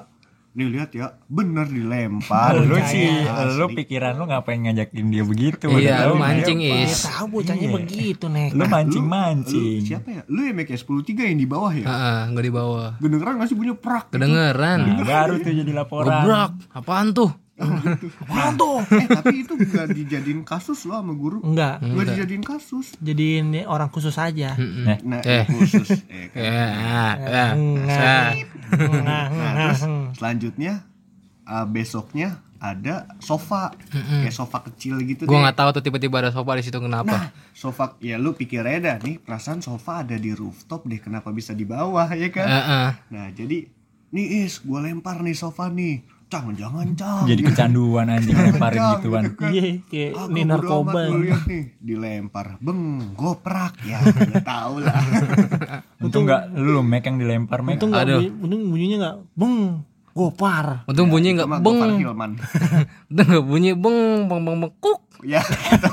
nih 0.52 0.74
lihat 0.74 0.90
ya 0.90 1.14
bener 1.24 1.66
dilempar 1.66 2.58
Lu 2.58 2.74
sih, 2.82 3.06
lu 3.54 3.70
pikiran 3.72 4.18
lu 4.18 4.26
ngapain 4.26 4.58
ngajakin 4.60 5.06
dia 5.06 5.22
begitu? 5.22 5.70
Iya, 5.70 6.10
lu 6.10 6.18
mancing 6.18 6.58
is. 6.60 7.06
tahu 7.06 7.30
bocahnya 7.32 7.70
begitu 7.72 8.26
nek 8.26 8.52
Lu 8.52 8.62
Lu- 8.62 8.66
mancing-mancing. 8.68 9.54
lu 9.76 9.86
siapa 9.86 10.08
ya 10.10 10.22
lu 10.26 10.42
yang 10.42 10.58
make 10.58 10.74
103 10.74 10.90
yang 11.24 11.38
di 11.38 11.46
bawah 11.46 11.70
ya 11.72 11.86
Heeh, 11.86 12.20
enggak 12.28 12.42
di 12.44 12.50
bawah. 12.52 12.90
kedengeran 12.98 13.38
nggak 13.38 13.48
sih 13.48 13.54
bunyi 13.54 13.74
prak 13.74 14.06
Kedengeran. 14.10 14.80
Nah, 14.82 15.06
baru 15.06 15.34
tuh 15.38 15.52
jadi 15.52 15.72
laporan. 15.72 16.10
Gebrak. 16.10 16.52
Apaan 16.74 17.08
tuh? 17.12 17.30
Apaan 17.58 18.54
tuh 18.54 18.86
eh 18.92 19.08
tapi 19.08 19.42
itu 19.42 19.54
gak 19.58 19.90
dijadiin 19.90 20.42
kasus 20.44 20.86
loh 20.86 20.98
sama 20.98 21.12
guru 21.12 21.42
enggak 21.42 21.82
gak 21.82 22.06
dijadiin 22.08 22.42
kasus 22.42 22.94
jadi 22.98 23.42
ini 23.42 23.62
orang 23.64 23.90
khusus 23.90 24.14
aja 24.16 24.54
Nah, 24.58 24.98
nah 25.02 25.22
Eh. 25.22 25.44
khusus 25.48 25.90
eh, 26.06 26.30
kan. 26.30 26.38
Ya, 26.38 27.08
ya. 27.18 27.46
Enggak. 27.52 28.30
Nah, 28.70 29.02
Nah, 29.02 29.26
Nah, 29.28 29.52
terus 29.66 29.82
selanjutnya 30.14 30.86
uh, 31.44 31.66
besoknya 31.66 32.30
ada 32.58 33.06
sofa 33.18 33.70
kayak 33.92 34.30
sofa 34.32 34.66
kecil 34.66 34.98
gitu 35.02 35.24
Gua 35.24 35.38
deh. 35.38 35.42
nggak 35.44 35.58
tahu 35.58 35.70
tuh 35.72 35.84
tiba-tiba 35.84 36.16
ada 36.20 36.32
sofa 36.32 36.52
di 36.54 36.64
situ 36.64 36.78
kenapa. 36.78 37.06
Nah, 37.08 37.26
sofa 37.52 37.96
ya 38.00 38.18
lu 38.18 38.34
pikir 38.34 38.62
aja 38.62 38.80
dah 38.84 38.98
nih 39.00 39.18
perasaan 39.18 39.62
sofa 39.62 40.02
ada 40.02 40.16
di 40.16 40.32
rooftop 40.32 40.84
deh 40.84 40.98
kenapa 40.98 41.30
bisa 41.30 41.54
di 41.54 41.64
bawah 41.64 42.10
ya 42.12 42.28
kan? 42.28 42.48
Heeh. 42.48 42.90
Nah, 43.10 43.28
jadi 43.32 43.70
nih 44.10 44.28
Is, 44.42 44.60
gua 44.60 44.82
lempar 44.82 45.20
nih 45.20 45.34
sofa 45.34 45.70
nih. 45.70 46.02
Cang 46.28 46.52
jangan 46.54 46.88
cang. 46.94 47.24
Jadi 47.24 47.42
kecanduan 47.42 48.08
anjing 48.08 48.36
lemparin 48.36 48.78
Jangan, 48.78 48.96
gituan. 49.00 49.24
Gitu 49.24 49.38
kan. 49.38 49.50
Iya, 49.50 49.64
kayak 49.84 50.12
Ah, 50.14 50.26
ini 50.28 50.42
narkoba. 50.44 51.02
lihat 51.10 51.44
nih. 51.46 51.64
Dilempar. 51.80 52.48
Beng 52.60 52.82
goprak. 53.14 53.74
Ya 53.82 53.98
nggak 54.00 54.44
tahu 54.44 54.76
lah. 54.80 55.00
Untung 56.04 56.24
nggak 56.24 56.42
lu 56.54 56.80
Mac 56.82 57.04
yang 57.04 57.18
dilempar 57.18 57.60
Mac. 57.62 57.76
Untung 57.76 57.92
nggak 57.92 58.06
untung 58.38 58.62
bunyinya 58.68 58.98
nggak 59.00 59.18
beng 59.34 59.56
gopar. 60.12 60.82
untung 60.84 61.08
bunyi 61.08 61.30
nggak 61.34 61.48
beng. 61.48 61.78
Untung 63.10 63.26
nggak 63.26 63.46
bunyi 63.46 63.72
beng 63.74 63.98
beng 64.26 64.42
beng 64.42 64.58
beng 64.60 64.74
kuk 64.78 65.00
ya 65.26 65.42
itu, 65.74 65.90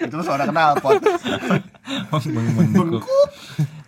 itu 0.00 0.16
suara 0.24 0.48
knalpot 0.48 0.96
Beng- 0.96 2.32
beng- 2.56 2.72
bengkuk. 2.72 3.04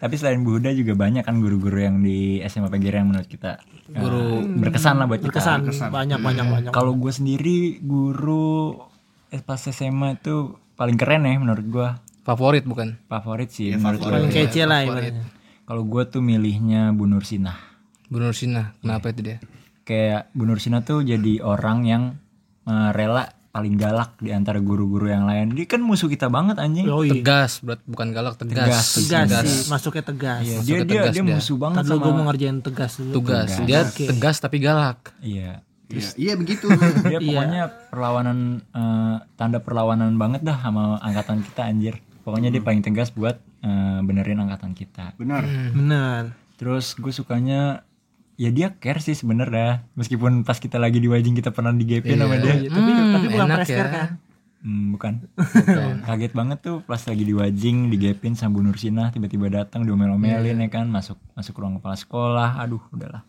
Tapi 0.07 0.15
selain 0.15 0.39
Bu 0.41 0.55
Huda 0.55 0.71
juga 0.71 0.95
banyak 0.95 1.27
kan 1.27 1.43
guru-guru 1.43 1.83
yang 1.83 1.99
di 1.99 2.39
SMA 2.47 2.71
PGR 2.71 3.03
yang 3.03 3.11
menurut 3.11 3.27
kita 3.27 3.59
guru 3.91 4.47
berkesan 4.57 5.03
lah 5.03 5.11
buat 5.11 5.19
kita. 5.19 5.35
Kesan, 5.35 5.91
banyak 5.91 6.23
banyak 6.23 6.47
banyak. 6.47 6.71
kalau 6.71 6.95
gue 6.95 7.11
sendiri 7.11 7.83
guru 7.83 8.79
eh, 9.29 9.43
pas 9.43 9.59
SMA 9.59 10.15
itu 10.17 10.55
paling 10.75 10.95
keren 10.95 11.27
ya 11.27 11.35
menurut 11.35 11.67
gue 11.67 11.89
favorit 12.23 12.63
bukan? 12.63 12.95
Favorit 13.07 13.51
sih 13.51 13.75
Iya, 13.75 13.83
menurut 13.83 13.99
Paling 13.99 14.31
gue 14.31 14.47
kece 14.47 14.63
lah 14.63 14.87
ibaratnya. 14.87 15.27
kalau 15.67 15.83
gue 15.83 16.03
tuh 16.07 16.23
milihnya 16.23 16.95
Bu 16.95 17.05
Nursinah 17.05 17.59
Bu 18.07 18.23
Nursina 18.23 18.79
kenapa 18.79 19.11
itu 19.11 19.27
dia? 19.27 19.39
Kayak 19.83 20.31
Bu 20.31 20.47
Nursinah 20.47 20.87
tuh 20.87 21.03
jadi 21.03 21.43
orang 21.43 21.79
yang 21.83 22.03
eh, 22.65 22.91
rela 22.95 23.27
paling 23.57 23.75
galak 23.75 24.13
di 24.21 24.29
antara 24.29 24.61
guru-guru 24.61 25.09
yang 25.09 25.25
lain. 25.25 25.57
Dia 25.57 25.65
kan 25.65 25.81
musuh 25.81 26.07
kita 26.07 26.29
banget 26.29 26.61
anjing. 26.61 26.85
Yoi. 26.85 27.09
tegas 27.09 27.65
berat 27.65 27.81
bukan 27.89 28.13
galak 28.13 28.37
tegas. 28.37 28.69
Tegas 29.01 29.33
sih, 29.41 29.73
masuknya 29.73 30.05
tegas. 30.05 30.45
Iya, 30.45 30.57
dia 30.61 30.61
Masuknya 30.61 30.77
dia 30.85 31.01
tegas 31.01 31.15
dia 31.15 31.25
dia. 31.25 31.37
musuh 31.41 31.57
banget 31.57 31.77
Tadi 31.79 31.89
gue 31.89 31.97
mau 31.97 32.13
sama 32.13 32.23
ngerjain 32.29 32.59
tegas 32.61 32.93
dulu. 33.01 33.13
tugas. 33.17 33.49
Dia 33.65 33.81
tegas 33.89 34.37
tapi 34.37 34.57
galak. 34.61 34.99
Iya. 35.25 35.65
Iya 35.87 36.09
iya 36.19 36.35
begitu. 36.35 36.67
Dia 37.07 37.23
pokoknya 37.23 37.63
perlawanan 37.89 38.39
eh, 38.59 39.17
tanda 39.39 39.63
perlawanan 39.63 40.19
banget 40.19 40.43
dah 40.43 40.59
sama 40.59 40.99
angkatan 40.99 41.41
kita 41.41 41.63
anjir. 41.65 41.95
Pokoknya 42.27 42.51
dia 42.51 42.59
paling 42.59 42.83
tegas 42.83 43.15
buat 43.15 43.39
eh, 43.63 43.99
benerin 44.03 44.43
angkatan 44.43 44.75
kita. 44.75 45.15
Benar. 45.15 45.47
Benar. 45.73 46.23
terus 46.57 46.97
gue 46.97 47.13
sukanya 47.13 47.86
ya 48.37 48.49
dia 48.49 48.69
care 48.75 48.99
sih 48.99 49.13
sebenarnya 49.13 49.85
meskipun 49.93 50.41
pas 50.43 50.57
kita 50.57 50.77
lagi 50.77 50.97
di 50.97 51.07
wajing 51.07 51.33
kita 51.33 51.51
pernah 51.51 51.71
di 51.71 51.85
GP 51.85 52.05
sama 52.15 52.37
dia 52.37 52.55
Tapi 52.63 52.69
tapi 53.09 53.27
bukan 53.27 53.47
enak 53.47 53.59
presker 53.59 53.79
ya. 53.79 53.89
kan. 53.91 54.09
Hmm, 54.59 54.85
bukan. 54.91 55.13
Kaget 56.07 56.33
banget 56.33 56.59
tuh 56.61 56.77
pas 56.81 56.99
lagi 56.99 57.23
di 57.23 57.33
wajing 57.33 57.87
digepin 57.89 58.33
sama 58.33 58.53
Bu 58.53 58.63
Nursinah 58.63 59.09
tiba-tiba 59.09 59.47
datang 59.49 59.83
diomel-omelin 59.83 60.59
ya 60.59 60.69
kan 60.69 60.87
masuk 60.87 61.17
masuk 61.33 61.55
ruang 61.57 61.77
kepala 61.77 61.95
sekolah. 61.95 62.51
Aduh, 62.59 62.83
udahlah. 62.91 63.23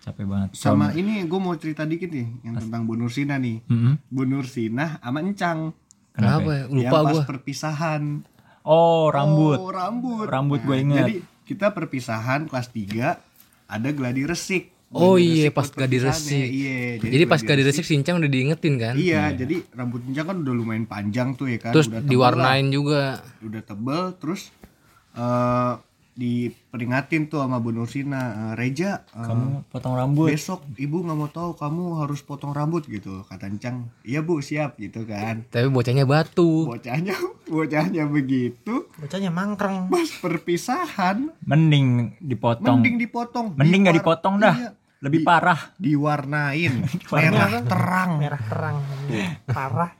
Capek 0.00 0.24
banget. 0.24 0.48
sama 0.54 0.90
ini 0.92 1.20
gue 1.22 1.36
mau 1.38 1.52
cerita 1.54 1.84
dikit 1.84 2.08
nih 2.08 2.24
yang 2.42 2.56
tentang 2.56 2.82
Bu 2.82 2.96
Nursina 2.96 3.36
nih 3.36 3.60
Mm-mm. 3.62 4.00
Bu 4.06 4.24
Nursina 4.24 4.96
sama 4.96 5.20
Encang 5.20 5.76
kenapa 6.10 6.50
ya? 6.50 6.64
lupa 6.66 6.80
yang 6.80 6.92
pas 6.96 7.12
gua 7.12 7.22
perpisahan 7.26 8.02
Oh, 8.62 9.08
rambut. 9.08 9.56
oh 9.56 9.68
rambut 9.68 10.24
Rambut 10.24 10.60
gue 10.62 10.72
Nah, 10.74 10.80
ingat. 10.82 10.98
jadi 11.02 11.14
kita 11.44 11.66
perpisahan 11.70 12.44
kelas 12.44 12.72
3 12.72 13.29
ada 13.70 13.88
gladi 13.90 14.26
resik 14.26 14.74
oh 14.90 15.14
Gladi 15.14 15.22
iya 15.22 15.46
resik 15.46 15.54
pas 15.54 15.66
perpisahannya. 15.70 16.10
resik 16.10 16.48
iya 16.50 16.76
jadi, 16.98 17.24
pas 17.24 17.40
gadi 17.40 17.62
resik 17.62 17.84
sincang 17.84 18.18
udah 18.18 18.26
diingetin 18.26 18.74
kan 18.74 18.94
Iya, 18.94 19.22
jadi 19.32 19.62
rambut 19.70 20.02
Encang 20.02 20.26
kan 20.26 20.36
udah 20.40 20.50
lumayan 20.52 20.84
panjang 20.84 21.32
tuh 21.32 21.46
ya 21.46 21.58
kan. 21.60 21.70
terus 21.70 21.86
udah 21.86 22.02
tebel 22.02 22.10
diwarnain 22.10 22.66
juga 22.68 23.22
lah. 23.22 23.40
udah 23.40 23.62
tebel 23.62 24.02
terus 24.18 24.50
eh 25.12 25.72
diperingatin 26.12 27.26
tuh 27.26 27.38
sama 27.38 27.58
Bu 27.58 27.70
Nursina, 27.70 28.20
"Eh, 28.50 28.54
Reja, 28.54 29.02
eh, 29.08 29.20
Kamu 29.20 29.66
potong 29.66 29.94
rambut. 29.94 30.26
besok 30.26 30.66
ibu 30.74 31.00
nggak 31.00 31.14
mau 31.14 31.26
tahu 31.26 31.50
kamu 31.54 31.82
harus 31.98 32.20
potong 32.20 32.50
rambut 32.50 32.84
gitu. 32.84 33.22
Kata 33.24 33.46
Encang, 33.46 33.88
iya 34.02 34.20
bu 34.20 34.38
siap 34.38 34.76
gitu 34.76 35.02
kan. 35.02 35.46
tapi 35.46 35.66
bocahnya 35.66 36.04
batu 36.04 36.66
Bocahnya, 36.66 37.14
bocahnya 37.48 38.04
begitu. 38.06 38.88
Bocahnya 38.92 39.28
mangkreng. 39.28 39.86
Pas 39.86 40.10
perpisahan, 40.16 41.30
Mending 41.42 42.16
dipotong. 42.18 42.78
mending 42.78 42.96
dipotong. 42.98 43.46
Mending 43.54 43.80
nggak 43.84 43.96
dipotong 43.98 44.36
dah. 44.36 44.54
Iya, 44.56 44.70
Lebih 45.00 45.24
parah. 45.24 45.60
diwarnain 45.80 46.84
merah 47.10 47.62
terang. 47.62 48.10
Merah 48.20 48.42
terang. 48.42 48.76
Parah. 49.46 49.90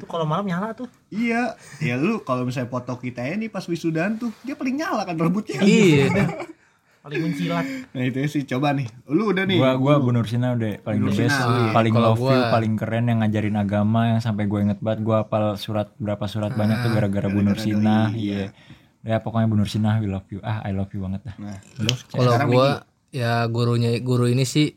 Itu 0.00 0.08
kalau 0.08 0.24
malam 0.24 0.48
nyala 0.48 0.72
tuh. 0.72 0.88
Iya, 1.12 1.60
ya 1.76 2.00
lu 2.00 2.24
kalau 2.24 2.48
misalnya 2.48 2.72
foto 2.72 2.96
kita 2.96 3.20
ya 3.20 3.36
nih 3.36 3.52
pas 3.52 3.60
wisudaan 3.62 4.16
tuh, 4.16 4.32
dia 4.40 4.56
paling 4.56 4.80
nyala 4.80 5.04
kan 5.04 5.12
rambutnya. 5.14 5.60
iya 5.60 6.08
Paling 7.00 7.20
mencilat. 7.20 7.64
Nah 7.96 8.02
itu 8.04 8.16
sih 8.28 8.44
coba 8.44 8.76
nih. 8.76 8.84
Lu 9.08 9.32
udah 9.32 9.48
nih. 9.48 9.56
Gua 9.56 9.72
gua 9.76 9.94
Bu 9.96 10.12
Nursina 10.12 10.52
udah 10.52 10.84
paling 10.84 11.00
the 11.00 11.12
best, 11.16 11.36
paling 11.72 11.92
Kalau 11.92 12.12
love 12.12 12.20
you, 12.20 12.28
gua- 12.28 12.52
paling 12.52 12.72
keren 12.76 13.04
yang 13.08 13.24
ngajarin 13.24 13.56
agama 13.56 14.12
yang 14.12 14.20
sampai 14.20 14.44
gue 14.44 14.60
inget 14.60 14.80
banget 14.84 15.00
gua 15.00 15.24
hafal 15.24 15.56
surat 15.56 15.88
berapa 15.96 16.20
surat 16.28 16.52
banyak 16.52 16.84
tuh 16.84 16.90
gara-gara 16.92 17.28
Bu 17.28 17.40
Nursina. 17.40 18.12
Iya. 18.12 18.52
Ya 19.00 19.16
pokoknya 19.16 19.48
Bu 19.48 19.56
Nursina 19.56 19.96
we 19.96 20.08
love 20.08 20.28
you. 20.28 20.44
Ah 20.44 20.60
I 20.60 20.76
love 20.76 20.92
you 20.92 21.00
banget 21.00 21.24
dah. 21.24 21.36
Nah, 21.40 21.56
Lu? 21.80 21.92
kalau 22.12 22.32
gua 22.48 22.68
ya 23.12 23.48
gurunya 23.48 23.96
guru 24.00 24.28
ini 24.28 24.44
sih 24.44 24.76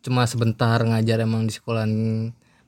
cuma 0.00 0.24
sebentar 0.24 0.80
ngajar 0.80 1.20
emang 1.20 1.44
di 1.44 1.52
sekolah 1.52 1.84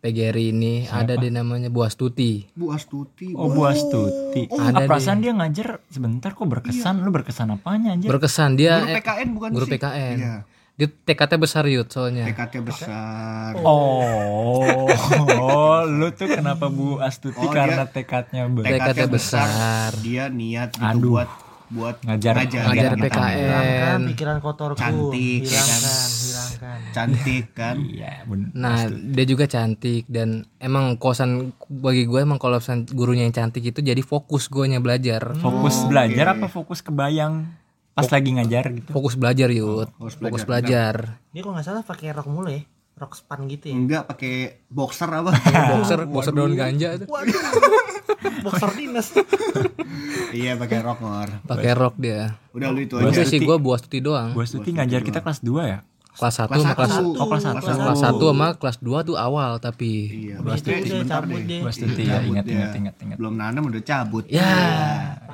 PGRI 0.07 0.55
ini 0.55 0.75
ada 0.87 1.19
di 1.19 1.35
namanya 1.35 1.67
Bu 1.67 1.83
Astuti 1.83 2.47
Bu 2.55 2.71
Astuti. 2.71 3.35
Oh 3.35 3.51
Bu 3.51 3.67
Astuti. 3.67 4.47
Ada 4.47 4.87
ah, 4.87 4.87
perasaan 4.87 5.19
dia 5.19 5.35
ngajar 5.35 5.83
sebentar 5.91 6.31
kok 6.31 6.47
berkesan. 6.47 7.03
Lu 7.03 7.11
berkesan 7.11 7.51
apanya 7.51 7.99
anjir? 7.99 8.07
berkesan 8.07 8.55
dia 8.55 8.87
Guru 8.87 8.95
eh, 8.95 8.97
PKN 9.03 9.29
bukan 9.35 9.51
guru 9.51 9.67
sih? 9.67 9.73
PKN 9.75 10.17
Iya. 10.23 10.37
dia 10.77 10.89
TKT 10.93 11.33
besar 11.43 11.65
yut 11.67 11.89
soalnya 11.91 12.31
TKT 12.31 12.55
besar. 12.63 13.51
Oh, 13.67 14.87
oh, 15.43 15.81
lu 15.89 16.13
tuh 16.15 16.31
kenapa 16.31 16.71
Bu 16.71 17.03
Astuti 17.03 17.43
Oh, 17.43 17.51
karena 17.51 17.91
tekadnya 17.91 18.47
ber 18.47 18.63
TKT 18.63 19.11
besar. 19.11 19.91
Dia 20.07 20.31
niat 20.31 20.79
gitu 20.79 20.87
Aduh. 20.87 21.19
buat 21.19 21.29
buat 21.69 21.99
Ngajar- 22.07 22.37
ngajar, 22.39 22.63
ngajar 22.71 22.91
anak-anak. 22.95 23.11
PKN 23.11 23.37
Hilangkan 23.37 24.01
pikiran 24.07 24.37
kotorku. 24.39 24.79
Cantik, 24.79 25.43
ya 25.43 25.63
kan? 25.63 25.67
Hilangkan, 25.67 26.11
hilangkan. 26.15 26.79
Cantik 26.95 27.45
kan? 27.53 27.77
Iya, 27.83 28.13
bun. 28.25 28.41
Nah, 28.55 28.79
dia 28.89 29.25
juga 29.27 29.45
cantik 29.45 30.05
dan 30.07 30.29
emang 30.57 30.95
kosan 30.97 31.51
bagi 31.67 32.07
gue 32.07 32.21
emang 32.23 32.39
kalau 32.39 32.63
gurunya 32.91 33.27
yang 33.27 33.35
cantik 33.35 33.67
itu 33.67 33.83
jadi 33.83 33.99
fokus 34.01 34.47
gue 34.47 34.65
nya 34.67 34.79
belajar. 34.79 35.35
Fokus 35.39 35.83
belajar 35.91 36.39
apa 36.39 36.47
fokus 36.47 36.81
kebayang 36.81 37.51
pas 37.97 38.07
lagi 38.07 38.29
ngajar 38.37 38.71
gitu? 38.77 38.93
Fokus 38.93 39.17
belajar 39.17 39.49
yut. 39.49 39.89
fokus 39.97 40.15
fokus 40.21 40.43
belajar. 40.45 41.19
Dia 41.33 41.41
kalau 41.41 41.57
nggak 41.57 41.67
salah 41.67 41.83
pakai 41.83 42.13
rok 42.13 42.29
mulu 42.29 42.53
ya. 42.53 42.63
Rok 42.97 43.13
span 43.13 43.45
gitu 43.45 43.69
ya. 43.69 43.75
Enggak 43.77 44.03
pakai 44.09 44.65
boxer 44.73 45.05
apa? 45.07 45.29
Boxer, 45.77 46.09
boxer 46.09 46.33
daun 46.33 46.57
ganja 46.57 46.97
itu. 46.97 47.05
Waduh. 47.05 47.37
Boxer 48.41 48.73
dinas. 48.73 49.13
iya 50.33 50.57
pakai 50.57 50.81
rok 50.81 51.05
ngor. 51.05 51.29
Pakai 51.45 51.77
rok 51.77 52.01
dia. 52.01 52.41
Udah 52.57 52.73
lu 52.73 52.81
itu 52.81 52.97
Gua 52.97 53.13
aja. 53.13 53.21
Udah 53.21 53.25
sih 53.29 53.37
gue 53.37 53.57
buas 53.61 53.85
tuti 53.85 54.01
doang. 54.01 54.33
Bu 54.33 54.41
Astuti 54.41 54.73
ngajar 54.73 55.05
kita 55.05 55.21
kelas 55.21 55.45
2 55.45 55.53
ya? 55.69 55.85
Kelas 56.17 56.35
1 56.41 56.49
sama 56.49 56.73
kelas 56.73 56.89
satu. 56.89 57.09
Oh, 57.21 57.27
kelas 57.29 57.43
satu. 57.45 57.61
kelas 57.61 58.01
1 58.01 58.17
sama 58.17 58.49
kelas 58.57 58.77
2 58.81 59.09
tuh 59.13 59.17
awal 59.21 59.51
tapi 59.61 59.91
Iya, 60.09 60.41
udah 60.41 60.57
sebentar 60.57 61.21
cabut 61.21 61.37
deh. 61.37 61.45
deh. 61.45 61.61
Bu 61.61 61.69
Astuti 61.69 62.03
ya, 62.03 62.19
ingat 62.25 62.45
ingat 62.49 62.71
ingat 62.73 62.95
ingat. 62.97 63.17
Belum 63.21 63.35
nanam 63.37 63.69
udah 63.69 63.83
cabut. 63.85 64.25
ya 64.27 64.49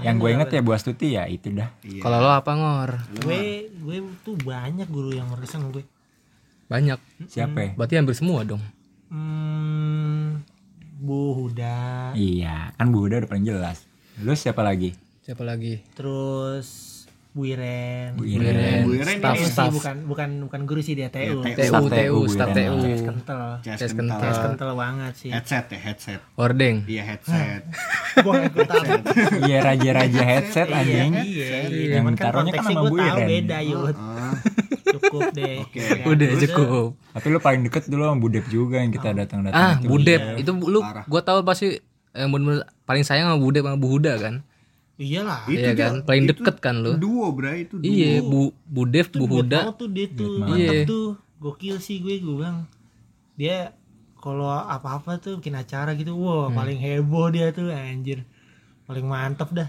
Yang 0.02 0.14
gue 0.18 0.30
inget 0.34 0.48
ya 0.50 0.60
Bu 0.60 0.74
Astuti 0.74 1.14
ya 1.14 1.30
itu 1.30 1.54
dah. 1.54 1.70
Iya. 1.86 2.02
kalau 2.02 2.18
lo 2.18 2.34
apa 2.34 2.50
ngor? 2.58 2.90
Gue 3.22 3.70
gue 3.70 3.96
tuh 4.26 4.34
banyak 4.42 4.90
guru 4.90 5.14
yang 5.14 5.30
berkesan 5.30 5.70
gue. 5.70 5.86
Banyak. 6.72 7.28
Siapa 7.28 7.58
ya? 7.60 7.70
Berarti 7.76 7.94
hampir 8.00 8.16
semua 8.16 8.40
dong. 8.42 8.64
Hmm, 9.12 10.40
Bu 10.96 11.36
Huda, 11.36 12.16
Iya, 12.16 12.72
kan 12.72 12.88
Bu 12.88 13.04
Huda 13.04 13.20
udah 13.20 13.28
paling 13.28 13.44
jelas. 13.44 13.84
Lu 14.16 14.32
siapa 14.32 14.64
lagi? 14.64 14.96
Siapa 15.20 15.44
lagi? 15.44 15.84
terus 15.92 16.66
Bu 17.32 17.48
Iren. 17.48 18.12
Bu 18.12 18.28
Iren. 18.28 18.84
Bu 18.84 18.92
Iren 18.94 19.16
Staff 19.16 19.40
staff. 19.42 19.72
bukan 19.72 19.96
bukan 20.04 20.28
bukan 20.44 20.60
guru 20.62 20.78
sih 20.78 20.92
dia 20.92 21.08
TU. 21.08 21.40
TU. 21.40 21.48
TU, 21.48 21.64
Staff 21.64 21.82
TU, 21.82 21.96
TU, 21.96 22.18
staff 22.28 22.48
Bu 22.48 22.54
Iren. 22.54 22.68
TU. 22.68 22.76
Tes 22.84 23.00
kental. 23.02 23.42
Tes 23.58 23.90
kental. 23.90 24.18
Tes 24.20 24.36
kental 24.38 24.70
banget 24.74 25.12
sih. 25.16 25.30
Headset 25.30 25.64
ya, 25.66 25.78
headset. 25.80 26.20
Ordeng. 26.34 26.84
Iya 26.84 27.02
headset. 27.06 27.62
Gue 28.18 28.32
gak 28.34 28.44
ikut 28.46 28.66
tahu. 28.66 28.84
Iya 29.48 29.58
raja-raja 29.62 30.20
headset 30.22 30.68
Iya, 30.68 30.76
anjing. 30.76 31.12
iya, 31.16 31.46
iya. 31.66 31.90
Yang 31.94 32.04
kan 32.04 32.14
taruhnya 32.20 32.52
kan 32.52 32.62
sama 32.62 32.80
gue 32.82 32.90
Bu 32.90 32.96
Iren. 32.98 33.26
beda 33.26 33.58
yud. 33.62 33.96
Ah, 33.96 34.32
Cukup 34.92 35.22
deh. 35.32 35.54
Oke. 35.58 35.80
Ya, 35.80 36.04
Udah 36.04 36.28
cukup. 36.38 36.88
Tapi 37.10 37.26
lu 37.26 37.38
paling 37.40 37.62
deket 37.62 37.88
dulu 37.88 38.02
sama 38.04 38.18
Budep 38.18 38.44
juga 38.46 38.76
yang 38.76 38.92
kita 38.92 39.08
datang-datang 39.10 39.56
Ah, 39.56 39.74
itu. 39.74 39.88
Budep. 39.88 40.20
Itu 40.36 40.52
lu 40.54 40.84
gua 40.84 41.20
tahu 41.22 41.40
pasti 41.42 41.80
yang 42.12 42.28
bener-bener 42.28 42.68
paling 42.84 43.00
sayang 43.02 43.24
sama 43.26 43.40
Budep 43.40 43.64
sama 43.64 43.80
Bu 43.80 43.88
Huda 43.88 44.20
kan? 44.20 44.44
Iyalah. 45.02 45.40
Itu 45.44 45.58
Iya 45.58 45.72
kan? 45.74 45.92
Paling 46.02 46.24
itu 46.24 46.32
deket 46.36 46.56
kan 46.58 46.74
lu? 46.78 46.94
Duo, 46.94 47.34
Bray, 47.34 47.66
itu 47.66 47.74
duo. 47.76 47.84
Iya, 47.84 48.22
Bu 48.22 48.54
Bu 48.62 48.82
Buat 48.86 49.02
Huda. 49.28 49.58
tahu 49.60 49.72
tuh 49.76 49.88
dia 49.90 50.06
tuh 50.08 50.32
Iya. 50.48 50.86
tuh. 50.86 51.18
Gokil 51.36 51.76
sih 51.76 51.98
gue 51.98 52.22
gue 52.22 52.34
bilang. 52.36 52.70
Dia 53.34 53.74
kalau 54.14 54.46
apa-apa 54.46 55.18
tuh 55.18 55.42
bikin 55.42 55.56
acara 55.56 55.92
gitu, 55.92 56.14
wah 56.14 56.46
Hmm. 56.46 56.54
paling 56.54 56.78
heboh 56.78 57.26
dia 57.28 57.50
tuh 57.50 57.66
anjir. 57.68 58.22
Paling 58.84 59.02
mantep 59.02 59.50
dah. 59.50 59.68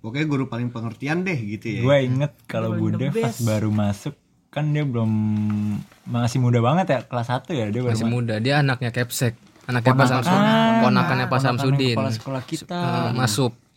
Pokoknya 0.00 0.26
guru 0.26 0.44
paling 0.46 0.68
pengertian 0.68 1.22
deh 1.22 1.36
gitu 1.36 1.66
ya. 1.70 1.80
Gue 1.80 1.96
inget 2.02 2.32
kalau 2.44 2.72
the 2.72 2.80
Budep 2.80 3.12
pas 3.14 3.36
baru 3.38 3.68
masuk 3.68 4.16
kan 4.50 4.66
dia 4.66 4.82
belum 4.82 5.06
masih 6.04 6.42
muda 6.42 6.58
banget 6.58 6.86
ya 6.88 7.00
kelas 7.04 7.28
1 7.28 7.52
ya 7.52 7.66
dia 7.68 7.80
baru 7.80 7.94
Masih 7.94 8.08
muda. 8.08 8.34
Dia 8.38 8.58
anaknya 8.58 8.90
Kepsek. 8.90 9.38
Anaknya 9.62 9.92
Pak 9.94 10.08
Samsudin. 10.08 10.42
Ponakannya 10.82 11.26
Pak 11.28 11.40
Samsudin. 11.40 11.96
sekolah 12.10 12.42
kita 12.42 12.74
Eh, 12.74 13.10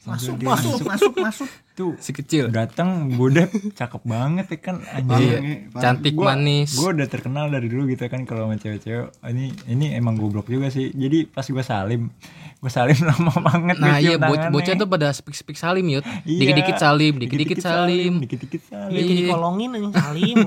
masuk 0.06 0.36
masuk 0.38 0.44
masuk 0.44 0.82
masuk 0.84 1.14
masuk 1.18 1.50
tuh 1.74 1.92
si 1.98 2.12
kecil. 2.12 2.48
datang 2.50 2.90
budep 3.12 3.48
cakep 3.72 4.04
banget 4.04 4.46
ya 4.46 4.58
kan 4.60 4.76
anjir 4.86 5.40
Iya. 5.40 5.40
Cantik 5.74 6.14
Gua- 6.14 6.32
manis. 6.32 6.72
gue 6.72 6.86
udah 6.88 7.08
terkenal 7.08 7.48
dari 7.48 7.66
dulu 7.66 7.88
gitu 7.88 8.06
kan 8.06 8.24
kalau 8.24 8.46
sama 8.46 8.56
cewek-cewek 8.56 9.10
ini 9.26 9.46
ini 9.66 9.86
emang 9.92 10.14
goblok 10.14 10.46
juga 10.46 10.68
sih 10.68 10.92
jadi 10.92 11.26
pas 11.26 11.42
gue 11.42 11.64
salim 11.64 12.12
gue 12.60 12.70
salim 12.70 12.94
lama 13.10 13.34
banget 13.38 13.76
Nah 13.76 13.98
iya 13.98 14.16
bo- 14.18 14.38
bocah 14.52 14.74
tuh 14.74 14.86
pada 14.86 15.10
speak 15.10 15.34
speak 15.34 15.56
salim 15.56 15.88
yut. 15.90 16.06
Iya. 16.24 16.40
Dikit-dikit 16.46 16.78
salim, 16.78 17.14
dikit-dikit 17.18 17.58
salim. 17.60 18.14
dikit-dikit 18.20 18.62
salim 18.66 18.94
Iya 18.94 19.04
jadi 19.06 19.22
kolongin 19.28 19.70
aja 19.74 19.90
salim. 20.04 20.38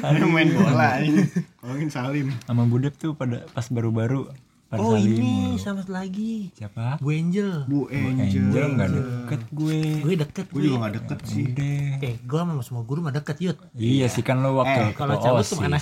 Aduh, 0.00 0.28
main 0.34 0.48
bola 0.48 1.00
ini 1.00 1.22
kolongin 1.56 1.88
Salim 1.88 2.26
sama 2.44 2.62
budep 2.64 2.94
tuh 2.94 3.12
pada 3.12 3.42
pas 3.48 3.66
baru-baru 3.66 4.28
pada 4.66 4.82
Oh 4.82 4.94
ini 4.94 5.22
mulu. 5.46 5.56
sama 5.56 5.78
satu 5.78 5.94
lagi. 5.94 6.50
siapa 6.52 6.98
Bu 6.98 7.08
Angel. 7.08 7.62
Bu 7.64 7.86
Angel 7.86 8.42
Angel 8.42 8.66
nggak 8.72 8.88
deket 8.90 9.42
gue 9.52 9.78
Gue 10.00 10.14
deket 10.16 10.46
gue 10.48 10.62
juga 10.64 10.76
gak 10.82 10.94
deket 10.96 11.18
sih 11.22 11.44
udah 11.48 11.78
Eh 12.00 12.14
gue 12.18 12.38
sama 12.40 12.62
semua 12.62 12.82
guru 12.82 12.98
mah 13.00 13.12
deket 13.12 13.36
yut. 13.40 13.58
iya 13.74 14.06
sih 14.06 14.20
kan 14.20 14.38
lo 14.38 14.56
waktu 14.56 14.80
Eh, 14.80 14.92
kalau 14.92 15.14
cabut 15.16 15.40
OSIS. 15.40 15.52
ke 15.52 15.62
mana? 15.62 15.78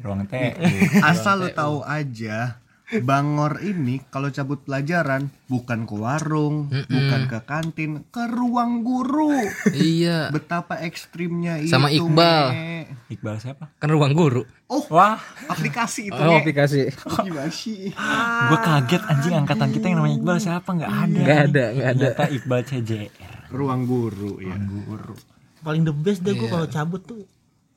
ruang 0.00 0.24
TU 0.24 0.48
asal 1.10 1.34
lo 1.36 1.48
tahu 1.50 1.76
aja 1.82 2.59
Bangor 2.92 3.62
ini 3.62 4.02
kalau 4.04 4.28
cabut 4.28 4.60
pelajaran 4.60 5.30
bukan 5.46 5.86
ke 5.86 5.94
warung, 5.94 6.66
bukan 6.66 7.22
ke 7.24 7.38
kantin, 7.42 8.02
ke 8.06 8.26
ruang 8.26 8.82
guru. 8.82 9.30
Iya. 9.70 10.28
Betapa 10.28 10.74
ekstrimnya 10.78 11.58
itu. 11.58 11.70
Sama 11.70 11.86
Iqbal. 11.88 12.44
Me. 12.50 12.68
Iqbal 13.06 13.38
siapa 13.38 13.70
Kan 13.76 13.88
ruang 13.88 14.10
guru. 14.10 14.42
Oh, 14.66 14.82
wah 14.88 15.18
aplikasi 15.46 16.10
itu. 16.10 16.16
Oh, 16.16 16.26
Me. 16.28 16.42
aplikasi. 16.42 16.90
Gimana 17.26 17.46
sih? 17.48 17.94
gue 18.42 18.58
kaget 18.60 19.02
anjing 19.04 19.34
angkatan 19.36 19.70
kita 19.70 19.86
yang 19.86 19.98
namanya 19.98 20.16
Iqbal 20.16 20.38
siapa 20.38 20.70
nggak 20.72 20.90
ada 20.90 21.14
Nggak 21.16 21.38
ada, 21.40 21.64
nggak 21.70 21.88
ada. 21.88 22.08
ternyata 22.10 22.24
Iqbal 22.32 22.60
CJR 22.64 23.38
Ruang 23.50 23.82
guru 23.84 24.32
ya. 24.38 24.54
Guru. 24.56 25.14
Paling 25.60 25.82
the 25.84 25.92
best 25.92 26.22
deh 26.22 26.32
gue 26.32 26.42
Iya. 26.42 26.52
kalau 26.52 26.66
cabut 26.66 27.02
tuh. 27.04 27.22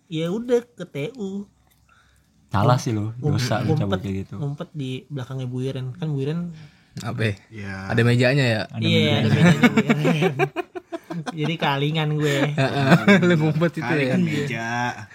Ya 0.05 0.29
udah 0.29 0.61
ke 0.63 0.85
TU. 0.85 1.45
Salah 2.53 2.77
sih 2.77 2.93
lo 2.93 3.17
dosa 3.17 3.65
lu 3.65 3.73
cabut 3.73 3.97
kayak 3.97 4.29
gitu 4.29 4.37
ngumpet 4.37 4.69
di 4.71 5.09
belakangnya 5.09 5.49
Bu 5.49 5.65
Iren. 5.65 5.97
Kan 5.97 6.13
Bu 6.13 6.21
Iren 6.21 6.53
Apa? 7.01 7.33
ya? 7.49 7.89
Ada 7.89 8.05
mejanya 8.05 8.45
ya. 8.45 8.61
Iya, 8.77 9.25
ada 9.25 9.29
bedanya 9.33 9.59
Bu 9.65 9.77
Iren. 9.81 10.35
Jadi 11.33 11.55
kalingan 11.57 12.17
gue. 12.17 12.37
Lu 13.25 13.33
ngumpet 13.37 13.81
itu 13.81 13.93
ya. 13.93 14.05
kan 14.13 14.19
meja. 14.21 14.69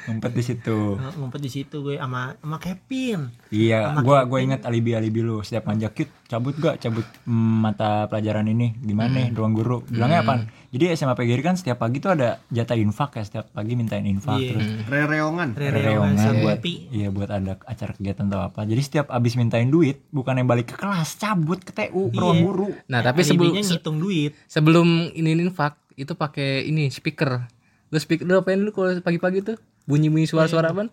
ngumpet 0.06 0.32
di 0.34 0.42
situ 0.42 0.78
Ngumpet 0.98 1.40
di 1.42 1.50
situ 1.50 1.76
gue 1.82 1.94
sama 1.98 2.34
sama 2.38 2.58
Kevin. 2.58 3.30
iya 3.50 3.98
gua 4.02 4.22
gua 4.26 4.38
inget 4.38 4.62
alibi 4.62 4.94
alibi 4.94 5.22
lu 5.22 5.42
setiap 5.42 5.70
ngajak 5.70 5.94
Yud, 5.98 6.10
cabut 6.28 6.52
gak 6.54 6.76
cabut 6.78 7.08
mm, 7.24 7.32
mata 7.58 8.04
pelajaran 8.04 8.44
ini 8.46 8.76
gimana 8.78 9.08
nih 9.10 9.32
ruang 9.32 9.50
guru 9.50 9.80
bilangnya 9.82 10.20
apa 10.20 10.34
jadi 10.68 10.92
SMA 10.92 11.16
PGRI 11.16 11.40
kan 11.40 11.56
setiap 11.56 11.80
pagi 11.80 11.98
tuh 11.98 12.12
ada 12.12 12.44
jatah 12.46 12.76
infak 12.76 13.16
ya 13.16 13.24
setiap 13.24 13.48
pagi 13.48 13.72
mintain 13.72 14.04
infak 14.04 14.36
Iya. 14.36 14.52
terus 14.52 14.68
Rereongan. 14.84 15.48
Rereongan 15.56 16.12
reongan 16.12 16.34
buat 16.38 16.60
iya 16.92 17.08
buat 17.08 17.30
ada 17.32 17.56
acara 17.58 17.92
kegiatan 17.92 18.28
atau 18.28 18.44
apa 18.44 18.60
jadi 18.62 18.76
setiap 18.78 19.06
abis 19.08 19.34
mintain 19.34 19.66
duit 19.66 20.04
bukannya 20.08 20.44
balik 20.44 20.68
ke 20.68 20.76
kelas 20.76 21.16
cabut 21.16 21.58
ke 21.58 21.72
TU 21.72 22.12
ke 22.12 22.20
ruang 22.20 22.36
Iya. 22.36 22.44
guru 22.44 22.68
Nah, 22.86 23.00
tapi 23.00 23.24
sebelum 23.24 23.56
ngitung 23.56 23.96
duit. 23.96 24.36
sebelum 24.44 24.86
ini 25.10 25.32
infak 25.40 25.80
itu 25.96 26.12
pakai 26.12 26.62
ini 26.62 26.86
speaker. 26.88 27.48
Lu 27.88 27.96
speaker 27.96 28.22
lu 28.22 28.36
apain 28.36 28.54
lu 28.56 28.68
kalau 28.68 28.92
pagi-pagi 29.00 29.40
tuh? 29.42 29.56
Bunyi-bunyi 29.82 30.28
suara-suara 30.28 30.68
apa? 30.68 30.92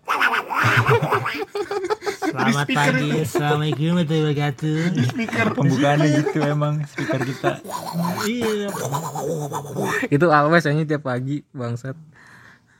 Selamat 2.26 2.66
pagi, 2.66 3.08
assalamualaikum 3.16 3.86
warahmatullahi 3.94 4.34
wabarakatuh. 4.34 4.78
pembukaannya 5.54 6.08
gitu 6.16 6.38
emang 6.42 6.74
speaker 6.84 7.20
kita 7.22 7.50
Iya. 8.24 8.66
itu 10.08 10.26
always 10.28 10.64
hanya 10.64 10.82
tiap 10.84 11.02
pagi 11.02 11.46
bangsat. 11.50 11.94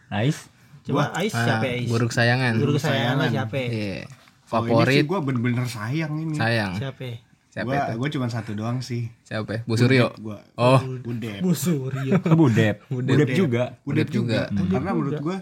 nice 0.08 0.50
Coba 0.82 1.10
Ais 1.12 1.30
siapa 1.30 1.62
ya, 1.64 1.74
Ais? 1.76 1.88
Guru 1.88 2.06
kesayangan. 2.06 2.52
Guru 2.56 2.72
kesayangan 2.74 3.14
lo 3.16 3.26
siapa? 3.28 3.54
ya? 3.56 3.66
Iya. 3.66 3.98
Sih 4.02 4.46
Favorit 4.46 5.02
gue 5.04 5.18
bener-bener 5.20 5.66
sayang 5.66 6.12
ini. 6.16 6.34
sayang. 6.34 6.72
Siapa? 6.76 7.08
Siapa 7.50 7.66
Gue 7.66 7.74
itu? 7.74 7.92
gue 7.98 8.08
cuma 8.14 8.26
satu 8.28 8.50
doang 8.52 8.78
sih. 8.78 9.10
Siapa? 9.22 9.62
Bu 9.62 9.74
Suryo. 9.74 10.14
Oh, 10.54 10.78
Budep. 11.00 11.42
Bu 11.42 11.52
Suryo. 11.52 12.22
budep 12.22 12.86
budep 12.86 13.28
juga 13.32 13.74
Budep 13.82 14.08
juga. 14.10 14.46
juga. 14.48 14.62
Karena 14.68 14.90
menurut 14.92 15.18
gue 15.18 15.36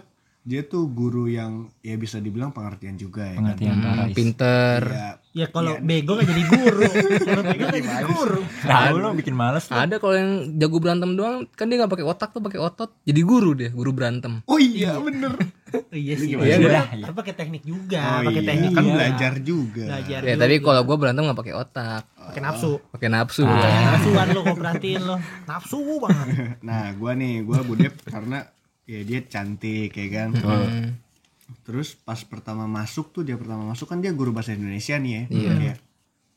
dia 0.45 0.61
tuh 0.61 0.85
guru 0.85 1.25
yang 1.25 1.51
ya 1.81 1.97
bisa 1.97 2.17
dibilang 2.17 2.53
pengertian 2.53 2.95
juga 2.95 3.25
ya 3.25 3.33
kan. 3.33 3.39
pengertian 3.41 3.75
parah 3.81 4.05
is. 4.05 4.13
pinter. 4.13 4.81
Ya, 4.85 5.09
Ya 5.35 5.51
kalau 5.51 5.75
bego 5.79 6.15
gak 6.15 6.31
jadi 6.31 6.43
guru. 6.45 6.87
Kalau 7.27 7.43
bego 7.43 7.65
gak 7.65 7.81
jadi 7.81 8.03
guru. 8.07 8.39
tahu 8.63 8.95
lo 8.95 9.11
bikin 9.11 9.33
males 9.33 9.67
lo. 9.67 9.75
Ada 9.75 9.99
kalau 9.99 10.15
yang 10.15 10.31
jago 10.55 10.77
berantem 10.79 11.11
doang 11.11 11.43
kan 11.51 11.67
dia 11.67 11.75
nggak 11.75 11.91
pakai 11.91 12.07
otak 12.07 12.31
tuh 12.31 12.39
pakai 12.39 12.55
otot. 12.55 12.95
Jadi 13.03 13.19
guru 13.19 13.51
dia, 13.51 13.67
guru 13.67 13.91
berantem. 13.91 14.39
Oh 14.45 14.55
iya 14.55 14.95
bener. 14.95 15.35
Iya 15.91 16.13
sih. 16.15 16.31
Iya, 16.31 16.55
Iya, 16.55 16.81
Tapi 17.03 17.11
pakai 17.11 17.33
teknik 17.35 17.67
juga, 17.67 17.99
Oh 17.99 18.19
pakai 18.23 18.39
iya. 18.39 18.47
teknik 18.47 18.71
Kan 18.71 18.79
juga. 18.79 18.95
belajar 18.95 19.33
juga. 19.41 19.83
Belajar. 19.91 20.19
Ya, 20.21 20.29
juga. 20.29 20.39
tapi 20.39 20.55
kalau 20.61 20.81
gua 20.85 20.95
berantem 20.95 21.23
nggak 21.25 21.39
pakai 21.41 21.53
otak, 21.53 22.01
pakai 22.07 22.39
nafsu. 22.39 22.71
pakai 22.87 23.09
nafsu. 23.09 23.43
Nafsuan 23.43 24.27
lo 24.29 24.39
kok 24.41 24.55
perhatiin 24.55 25.01
lo. 25.03 25.15
Nafsu 25.43 25.77
banget. 25.99 26.27
Nah, 26.63 26.95
gua 26.95 27.11
nih, 27.11 27.43
gua 27.43 27.59
Budep 27.59 27.91
karena 28.05 28.47
ya 28.85 28.99
dia 29.01 29.19
cantik 29.21 29.91
ya 29.91 30.07
kan. 30.09 30.29
Hmm. 30.33 30.87
Terus 31.61 31.93
pas 31.95 32.17
pertama 32.21 32.65
masuk 32.65 33.09
tuh 33.09 33.21
dia 33.21 33.35
pertama 33.35 33.65
masuk 33.65 33.85
kan 33.85 33.99
dia 33.99 34.09
guru 34.09 34.29
bahasa 34.29 34.53
Indonesia 34.53 34.97
nih 34.97 35.11
ya. 35.11 35.23
Iya. 35.29 35.51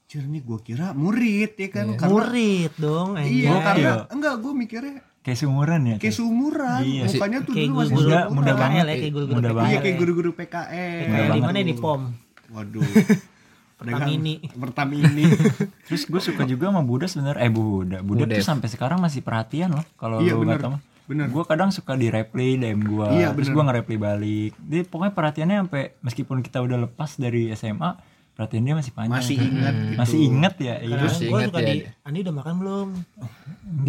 Kayak, 0.09 0.25
nih 0.27 0.41
gua 0.41 0.59
kira 0.59 0.87
murid 0.93 1.53
ya 1.55 1.69
kan. 1.69 1.87
Karena 1.93 2.09
Murid 2.09 2.73
dong 2.77 3.09
iya 3.19 3.53
karena 3.63 3.93
enggak 4.09 4.35
gua 4.41 4.53
mikirnya 4.53 5.05
kayak 5.19 5.39
seumuran 5.39 5.81
ya 5.85 5.97
kayak 6.01 6.15
seumuran. 6.15 6.81
Iya. 6.83 7.05
Mukanya 7.07 7.39
tuh 7.45 7.53
Kayak 7.53 7.69
dulu 7.69 7.77
masih 7.77 7.95
muda- 7.95 8.57
banget, 8.57 8.85
ya, 8.85 8.95
kayak 8.97 9.13
guru-guru 9.13 9.37
muda 9.37 9.45
PKL. 9.45 9.57
banget. 9.57 9.69
Iya 9.69 9.79
kayak 9.81 9.97
guru-guru 9.97 10.31
PKL. 10.33 11.01
Kayak 11.05 11.29
di 11.29 11.41
mana 11.41 11.59
di 11.61 11.75
POM? 11.75 12.01
Waduh. 12.49 12.85
Pertamini. 13.79 14.35
Pertamini. 14.51 15.25
Terus 15.87 16.03
gue 16.05 16.19
suka 16.19 16.43
juga 16.43 16.67
sama 16.67 16.83
Buda 16.83 17.07
sebenarnya 17.07 17.47
eh 17.47 17.53
Buda. 17.53 18.03
Buda 18.03 18.27
Budep. 18.27 18.43
tuh 18.43 18.47
sampai 18.47 18.67
sekarang 18.67 18.99
masih 18.99 19.23
perhatian 19.23 19.71
loh 19.71 19.85
kalau 19.95 20.19
Iya, 20.19 20.35
lu 20.35 20.43
bener. 20.43 20.59
nggak 20.59 20.65
tahu. 20.67 20.75
Bener. 21.09 21.27
Gue 21.27 21.41
kadang 21.43 21.73
suka 21.73 21.97
di 21.97 22.13
reply 22.13 22.55
DM 22.55 22.85
gue, 22.85 23.09
Iya, 23.17 23.33
terus 23.33 23.49
gue 23.49 23.59
nge-reply 23.59 23.97
balik. 23.97 24.53
Dia 24.61 24.85
pokoknya 24.85 25.13
perhatiannya 25.17 25.57
sampai 25.65 25.97
meskipun 25.99 26.45
kita 26.45 26.61
udah 26.61 26.85
lepas 26.85 27.17
dari 27.17 27.49
SMA, 27.53 27.97
perhatian 28.37 28.63
dia 28.63 28.77
masih 28.77 28.93
panjang. 28.93 29.17
Masih 29.17 29.37
ingat 29.41 29.75
gitu. 29.75 29.97
Masih 29.97 30.19
inget 30.21 30.55
ya. 30.61 30.75
Iya. 30.79 30.97
Gue 31.01 31.39
ingat 31.41 31.49
suka 31.49 31.59
ya 31.59 31.65
di 31.65 31.75
dia. 31.81 31.91
Andi 32.05 32.19
udah 32.21 32.35
makan 32.37 32.55
belum? 32.61 32.89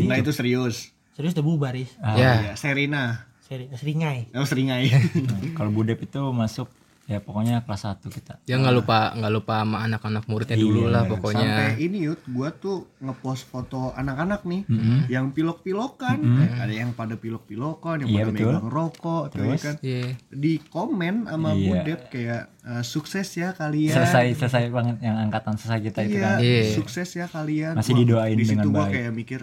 Nah 0.07 0.17
itu 0.17 0.31
serius. 0.31 0.95
Serius 1.11 1.35
udah 1.35 1.45
bubar 1.45 1.75
Is. 1.75 1.91
Ah, 1.99 2.15
Ya. 2.15 2.31
Iya, 2.39 2.53
Serina. 2.55 3.27
Seri 3.43 3.67
seringai. 3.75 4.31
Oh 4.31 4.47
seringai. 4.47 4.87
Kalau 5.59 5.73
Budep 5.75 5.99
itu 5.99 6.21
masuk 6.31 6.71
ya 7.09 7.19
pokoknya 7.19 7.65
kelas 7.65 7.89
1 7.89 8.05
kita. 8.07 8.37
Dia 8.45 8.55
nggak 8.55 8.75
lupa 8.75 9.11
nggak 9.11 9.33
lupa 9.33 9.53
sama 9.59 9.81
anak-anak 9.81 10.23
muridnya 10.23 10.55
dulu 10.55 10.79
Iya, 10.79 10.89
lah 10.89 11.01
Sampai 11.01 11.13
pokoknya. 11.17 11.49
ini 11.75 11.97
yut, 12.05 12.21
gua 12.27 12.49
tuh 12.53 12.77
ngepost 12.99 13.43
foto 13.43 13.89
anak-anak 13.91 14.45
nih, 14.45 14.61
yang 15.07 15.33
pilok-pilokan, 15.33 16.21
ada 16.55 16.69
yang 16.69 16.93
pada 16.93 17.17
pilok-pilokan, 17.17 18.05
yang 18.05 18.09
Iya, 18.09 18.17
pada 18.19 18.29
betul. 18.29 18.45
megang 18.45 18.69
rokok, 18.69 19.23
tuh, 19.27 19.41
ya 19.41 19.45
Terus? 19.49 19.61
kan. 19.63 19.75
Iya. 19.81 20.03
Di 20.29 20.53
komen 20.63 21.15
sama 21.25 21.49
Iya. 21.51 21.65
Budep 21.73 21.99
kayak 22.07 22.41
"Eh, 22.61 22.83
sukses 22.83 23.27
ya 23.33 23.49
kalian. 23.51 23.95
Selesai 23.95 24.25
selesai 24.35 24.63
banget 24.69 25.01
yang 25.01 25.17
angkatan 25.17 25.57
selesai 25.57 25.81
kita 25.81 25.99
itu 26.03 26.13
Iya, 26.13 26.23
kan. 26.23 26.37
Iya. 26.39 26.61
sukses 26.71 27.09
ya 27.09 27.25
kalian. 27.25 27.73
Masih 27.73 27.93
didoain 27.95 28.35
di 28.35 28.45
situ 28.45 28.69
baik. 28.69 28.91
kayak 28.91 29.11
mikir 29.11 29.41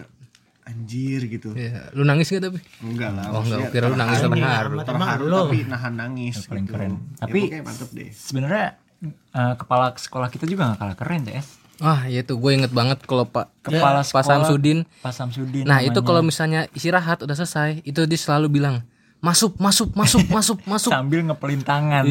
anjir 0.67 1.21
gitu. 1.25 1.55
Iya. 1.55 1.95
Lu 1.95 2.03
nangis 2.03 2.27
gak 2.27 2.43
tapi? 2.43 2.59
Enggak 2.83 3.15
lah. 3.15 3.31
Oh 3.31 3.41
enggak, 3.41 3.71
kira 3.71 3.87
lu 3.87 3.95
nangis 3.95 4.19
terharu. 4.19 4.35
terharu. 4.35 4.75
Amat. 4.75 4.87
Terharu 4.91 5.25
tapi 5.31 5.57
nahan 5.63 5.93
nangis 5.95 6.35
paling 6.43 6.65
gitu. 6.67 6.73
keren. 6.75 6.91
Ya, 6.91 6.99
Tapi- 7.23 7.41
pokoknya 7.47 7.63
mantep 7.63 7.89
deh. 7.95 8.09
Sebenarnya 8.11 8.65
eh, 9.07 9.53
kepala 9.55 9.85
sekolah 9.95 10.27
kita 10.27 10.43
juga 10.43 10.75
gak 10.75 10.79
kalah 10.83 10.97
keren, 10.99 11.21
CS. 11.23 11.47
Ah, 11.77 12.09
iya 12.09 12.25
tuh 12.25 12.41
gue 12.41 12.51
inget 12.57 12.73
banget 12.73 13.05
kalau 13.05 13.29
Pak 13.29 13.53
Kepala 13.61 14.01
Pak 14.01 14.09
sekolah 14.09 14.25
Samsudin. 14.49 14.81
Pak 14.99 15.13
Samsudin. 15.13 15.61
Nah, 15.61 15.85
itu 15.85 15.93
namanya. 15.93 16.07
kalau 16.09 16.21
misalnya 16.25 16.61
istirahat 16.73 17.21
udah 17.21 17.37
selesai, 17.37 17.85
itu 17.85 18.01
dia 18.09 18.17
selalu 18.17 18.49
bilang, 18.49 18.81
"Masuk, 19.27 19.51
masuk, 19.57 19.91
masuk, 19.91 20.23
masuk, 20.31 20.57
masuk." 20.63 20.87
sambil 20.89 21.19
ngepelin 21.21 21.59
tangan 21.59 22.07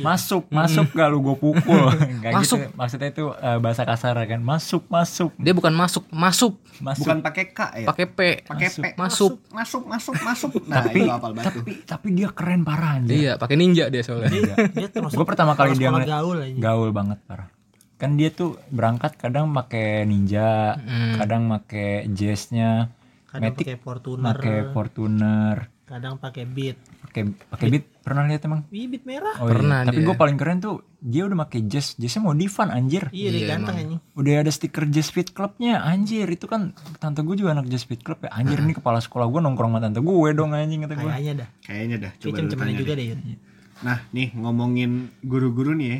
masuk 0.00 0.44
masuk 0.48 0.90
gak 0.90 1.06
lu 1.06 1.22
gue 1.22 1.36
pukul 1.36 1.86
Kayak 2.22 2.34
Masuk. 2.34 2.58
gitu. 2.58 2.74
maksudnya 2.74 3.08
itu 3.08 3.24
eh, 3.32 3.58
bahasa 3.58 3.82
kasar 3.84 4.18
kan 4.20 4.40
masuk 4.40 4.82
masuk 4.88 5.30
Dia 5.36 5.52
bukan 5.52 5.70
masuk, 5.70 6.02
masuk, 6.10 6.58
masuk 6.78 7.06
Bukan 7.06 7.18
pakai 7.20 7.44
K 7.48 7.60
ya. 7.76 7.86
pakai 7.86 8.06
P. 8.08 8.20
pakai 8.42 8.68
P. 8.68 8.84
Masuk. 8.94 9.38
Masuk, 9.48 9.82
masuk, 9.84 10.14
masuk. 10.18 10.50
Nah, 10.66 10.82
tapi 10.82 10.98
itu 10.98 11.08
apal 11.08 11.32
batu. 11.32 11.46
tapi 11.54 11.72
tapi 11.82 12.08
dia 12.12 12.28
keren 12.28 12.60
parah 12.60 12.98
anjir 12.98 13.14
Iya, 13.14 13.32
pakai 13.36 13.54
ninja 13.54 13.86
dia 13.86 14.02
soalnya. 14.02 14.28
Dia 14.68 14.88
termasuk 14.90 15.14
gue 15.14 15.24
pertama 15.24 15.54
kali 15.54 15.72
dia 15.72 15.88
ngeliat 15.88 16.10
gaul 16.10 16.36
aja. 16.38 16.58
gaul 16.58 16.90
banget 16.90 17.18
parah 17.24 17.48
kan 17.94 18.14
dia 18.14 18.30
tuh 18.30 18.54
berangkat 18.68 19.14
kadang 19.14 19.50
pakai 19.50 20.02
ninja 20.04 20.78
kadang 21.14 21.46
pakai 21.48 22.06
jazznya 22.08 22.94
Kadang 23.26 23.52
pakai 23.52 23.76
Fortuner. 23.76 24.24
pakai 24.24 24.58
Fortuner 24.70 25.56
kadang 25.88 26.20
pakai 26.20 26.44
beat. 26.44 26.76
Pakai 27.08 27.32
pakai 27.48 27.66
beat. 27.72 27.84
Pernah 28.04 28.28
lihat 28.28 28.44
emang? 28.44 28.68
Bibit 28.68 29.08
merah. 29.08 29.40
Oh, 29.40 29.48
Pernah 29.48 29.82
iya. 29.82 29.88
tapi 29.88 30.00
dia. 30.04 30.06
gue 30.06 30.14
paling 30.16 30.36
keren 30.36 30.60
tuh 30.60 30.84
dia 31.00 31.24
udah 31.24 31.48
pakai 31.48 31.64
jazz. 31.64 31.96
Jazznya 31.96 32.28
modifan 32.28 32.68
anjir. 32.68 33.08
Iya 33.08 33.28
dia 33.32 33.40
Iya, 33.40 33.48
ganteng 33.56 33.76
anjing. 33.80 34.00
Udah 34.12 34.32
ada 34.44 34.52
stiker 34.52 34.84
jazz 34.92 35.08
fit 35.08 35.32
clubnya 35.32 35.80
anjir. 35.80 36.28
Itu 36.28 36.44
kan 36.44 36.76
tante 37.00 37.24
gue 37.24 37.34
juga 37.34 37.56
anak 37.56 37.66
jazz 37.72 37.88
fit 37.88 38.04
club 38.04 38.20
ya. 38.20 38.30
Anjir 38.36 38.60
ini 38.60 38.76
kepala 38.76 39.00
sekolah 39.00 39.26
gue 39.26 39.40
nongkrong 39.40 39.72
sama 39.72 39.80
tante 39.80 40.00
gue 40.04 40.28
dong 40.36 40.52
anjing 40.52 40.84
kata 40.84 40.94
gue 40.94 41.08
kayaknya 41.08 41.34
dah. 41.42 41.48
Kayaknya 41.64 41.96
dah. 42.04 42.12
Coba 42.20 42.34
tanya 42.44 42.74
juga 42.76 42.92
deh. 42.92 43.06
deh 43.08 43.16
Yud. 43.16 43.20
nah 43.78 44.02
nih 44.10 44.34
ngomongin 44.34 45.14
guru-guru 45.22 45.70
nih 45.70 45.86
ya 45.88 45.98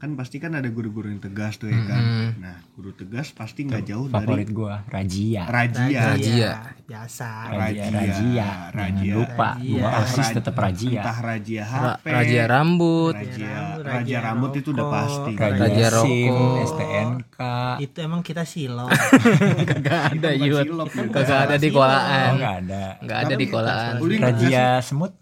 kan 0.00 0.16
pasti 0.16 0.40
kan 0.40 0.56
ada 0.56 0.64
guru-guru 0.66 1.12
yang 1.12 1.20
tegas 1.20 1.60
tuh 1.60 1.68
ya 1.68 1.76
kan? 1.84 2.32
Nah 2.40 2.56
guru 2.72 2.96
tegas 2.96 3.36
pasti 3.36 3.68
nggak 3.68 3.84
jauh 3.84 4.08
favorit 4.08 4.48
dari 4.48 4.56
gue 4.56 4.74
Rajia. 4.88 5.42
Rajia 5.44 6.00
Rajia. 6.16 6.50
biasa 6.88 7.28
Rajia. 7.52 7.84
Rajia. 7.84 7.92
Rajia. 7.92 8.48
Rajia. 8.72 9.12
lupa 9.12 9.48
Rajia. 9.54 9.76
gue 9.76 9.88
osis 10.00 10.28
tetap 10.32 10.54
Rajia. 10.56 11.00
Entah 11.04 11.18
rajia 11.20 11.62
Ra- 11.62 11.96
HP 12.00 12.04
Raja 12.08 12.42
rambut. 12.48 13.12
Rajia 13.12 13.44
rambut, 13.52 13.84
raja 13.84 13.92
rajia 13.92 14.18
rambut 14.24 14.50
itu 14.56 14.68
udah 14.72 14.86
pasti. 14.88 15.32
Rajia, 15.36 15.60
Rajia 15.60 15.88
SIM 15.92 16.32
rokok. 16.32 16.64
STNK 16.64 17.38
itu 17.84 17.98
emang 18.00 18.20
kita 18.24 18.42
silo 18.48 18.86
Kagak 19.70 20.00
ada 20.16 20.30
Yud. 20.32 20.66
Kagak 21.12 21.38
ada 21.44 21.56
di 21.60 21.68
kolaan. 21.68 22.30
nggak 22.40 22.54
ada. 22.64 22.84
Nggak 23.04 23.18
ada 23.20 23.34
di 23.36 23.46
kolaan. 23.46 23.92
Rajia 24.00 24.80
semut 24.80 25.12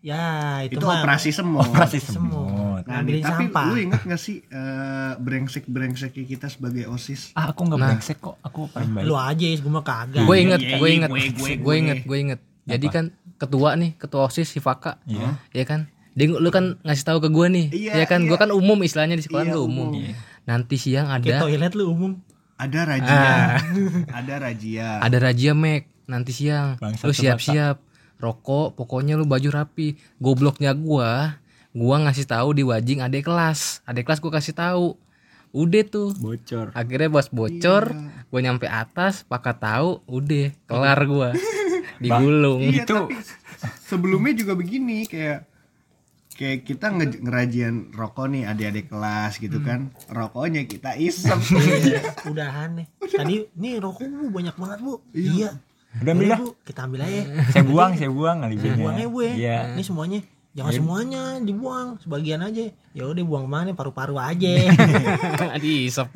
ya 0.00 0.24
itu, 0.62 0.74
itu 0.74 0.82
mah 0.82 0.98
operasi 0.98 1.28
semut 1.30 1.60
operasi 1.62 1.98
semut 1.98 2.58
Nah, 2.80 3.04
nih, 3.04 3.20
tapi 3.20 3.44
sampah 3.44 3.64
lu 3.66 3.76
inget 3.78 4.00
gak 4.02 4.16
sih 4.18 4.40
eh, 4.42 5.12
brengsek-brengseknya 5.14 6.24
kita 6.26 6.46
sebagai 6.46 6.86
OSIS? 6.86 7.34
ah 7.34 7.52
aku 7.52 7.60
nggak 7.62 7.78
brengsek 7.78 8.18
kok 8.18 8.40
aku 8.40 8.66
paling 8.66 8.90
baik 8.90 9.04
lu 9.04 9.14
aja 9.14 9.46
gue 9.46 9.70
mah 9.70 9.84
kagak 9.84 10.22
Gue 10.22 10.36
inget, 10.38 10.58
Iya, 10.58 10.74
gue 10.74 10.88
iya, 10.88 10.96
inget, 10.96 11.10
gue, 11.10 11.20
gue, 11.20 11.30
gue 11.30 11.52
gue. 11.58 11.74
inget, 11.76 11.98
gue 12.02 12.18
inget. 12.18 12.40
Jadi 12.62 12.86
kan 12.88 13.04
ketua 13.36 13.74
nih, 13.74 13.90
ketua 13.94 14.26
osis 14.26 14.48
si 14.48 14.58
Faka, 14.58 14.96
Iya. 15.04 15.36
ya 15.52 15.64
kan. 15.64 15.86
Dia 16.10 16.26
lu 16.28 16.48
kan 16.48 16.80
ngasih 16.80 17.04
tahu 17.04 17.18
ke 17.20 17.28
gue 17.28 17.46
nih, 17.48 17.66
Iya, 17.70 17.92
ya 17.94 18.06
kan. 18.06 18.20
iya. 18.20 18.28
Gue 18.28 18.38
kan 18.38 18.50
umum 18.50 18.80
istilahnya 18.80 19.14
di 19.14 19.22
sekolah 19.22 19.44
Iya, 19.44 19.52
gue 19.52 19.62
umum. 19.62 19.88
umum. 19.92 20.12
Nanti 20.42 20.76
siang 20.76 21.06
ada, 21.06 21.36
toilet 21.38 21.72
lu 21.74 21.84
umum 21.86 22.12
Ada 22.56 22.80
rajia, 22.90 23.32
ada 24.10 24.34
rajia. 24.38 24.88
ada 24.98 25.16
Raja 25.18 25.52
Mac. 25.52 25.82
Nanti 26.06 26.32
siang, 26.32 26.74
Bangsat 26.76 27.04
lu 27.04 27.12
siap-siap, 27.12 27.76
rokok, 28.20 28.76
pokoknya 28.76 29.16
lu 29.16 29.24
baju 29.24 29.48
rapi. 29.50 29.92
Gobloknya 30.16 30.70
gua, 30.72 31.40
gua 31.70 31.96
ngasih 32.00 32.24
tahu 32.24 32.52
di 32.52 32.62
wajing 32.62 33.00
adek 33.00 33.24
kelas, 33.24 33.80
adek 33.82 34.04
kelas 34.04 34.20
gua 34.20 34.32
kasih 34.32 34.52
tahu. 34.52 34.94
Udah 35.50 35.82
tuh, 35.82 36.14
bocor. 36.14 36.70
Akhirnya 36.72 37.10
bos 37.10 37.26
bocor, 37.26 37.90
gue 38.24 38.38
nyampe 38.40 38.64
atas, 38.64 39.26
pakai 39.26 39.50
tahu, 39.52 39.98
udah 40.06 40.54
kelar 40.62 41.00
gua, 41.04 41.34
digulung. 41.98 42.62
Iya, 42.62 42.86
Itu- 42.86 43.10
tapi 43.10 43.18
sebelumnya 43.82 44.30
juga 44.32 44.54
begini 44.54 45.04
kayak 45.04 45.50
kayak 46.32 46.58
kita 46.62 46.86
nge- 46.88 47.20
ngerajian 47.20 47.90
rokok 47.90 48.30
nih 48.30 48.46
adik-adik 48.46 48.86
kelas 48.88 49.36
gitu 49.36 49.58
kan. 49.60 49.90
Rokoknya 50.06 50.64
kita 50.64 50.94
isep. 50.94 51.36
Iya, 51.82 52.00
udah. 52.24 52.48
Aneh 52.64 52.86
tadi 53.02 53.50
nih 53.52 53.76
rokok 53.76 54.06
bu 54.06 54.30
banyak 54.30 54.54
banget 54.54 54.78
bu. 54.80 55.02
Iya 55.10 55.58
udah 55.98 56.12
ambil 56.14 56.28
bu 56.38 56.48
kita 56.62 56.80
ambil 56.86 57.00
aja. 57.02 57.22
Saya 57.50 57.64
buang 57.66 57.92
saya 57.98 58.10
buang 58.14 58.38
alibnya 58.46 58.72
buang 58.78 58.94
aja 58.94 59.06
bu 59.10 59.18
ya. 59.26 59.32
Iya. 59.34 59.58
Ini 59.74 59.82
semuanya 59.82 60.20
jangan 60.54 60.72
semuanya 60.74 61.22
dibuang. 61.42 61.88
Sebagian 61.98 62.40
aja. 62.46 62.64
Ya 62.94 63.04
udah 63.10 63.24
buang 63.26 63.46
mana 63.50 63.74
paru-paru 63.74 64.14
aja. 64.18 64.50
Diisep. 65.62 66.06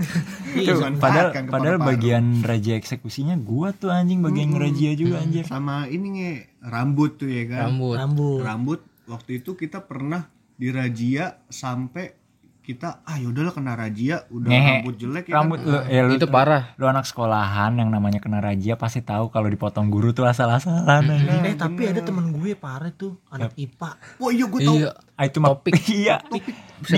Iya, 0.55 0.79
padahal 0.99 1.29
ke 1.35 1.51
padahal 1.51 1.79
bagian 1.83 2.47
raja 2.47 2.79
eksekusinya 2.79 3.35
gua 3.43 3.75
tuh 3.75 3.91
anjing. 3.91 4.23
Bagian 4.23 4.55
ngerajia 4.55 4.95
juga 4.95 5.23
anjir 5.23 5.43
Sama 5.47 5.91
ini 5.91 6.07
nge 6.19 6.33
rambut 6.63 7.19
tuh 7.19 7.31
ya 7.31 7.45
kan. 7.51 7.75
Rambut. 7.75 7.97
rambut. 7.99 8.41
Rambut. 8.47 8.81
Waktu 9.11 9.43
itu 9.43 9.59
kita 9.59 9.83
pernah 9.83 10.31
dirajia 10.55 11.43
sampai 11.51 12.24
kita 12.65 13.05
ah 13.05 13.15
yaudahlah 13.15 13.53
kena 13.53 13.73
rajia 13.73 14.25
udah 14.27 14.49
Ngehe. 14.49 14.73
rambut 14.81 14.95
jelek 14.97 15.25
ya 15.27 15.35
rambut 15.35 15.59
kan. 15.59 15.69
lu, 15.69 15.79
ya, 15.87 16.01
lu 16.03 16.13
Itu 16.15 16.27
parah. 16.27 16.63
lu 16.75 16.85
anak 16.85 17.05
sekolahan 17.05 17.73
yang 17.75 17.89
namanya 17.89 18.17
kena 18.17 18.41
rajia 18.41 18.75
pasti 18.75 18.99
tahu 19.01 19.29
kalau 19.29 19.47
dipotong 19.47 19.87
guru 19.87 20.11
tuh 20.11 20.25
asal-asalan 20.25 21.05
anjing. 21.05 21.45
eh 21.45 21.55
tapi 21.55 21.85
ada 21.85 22.01
temen 22.01 22.33
gue 22.33 22.53
parah 22.55 22.89
tuh 22.91 23.21
anak 23.29 23.53
IPA 23.55 23.91
Wah 24.17 24.31
iya 24.31 24.45
gue 24.47 24.61
tau 24.61 24.75
Iya. 24.75 24.91
Itu 25.21 25.39
mah 25.39 25.61
iya 25.95 26.17
nih 26.27 26.43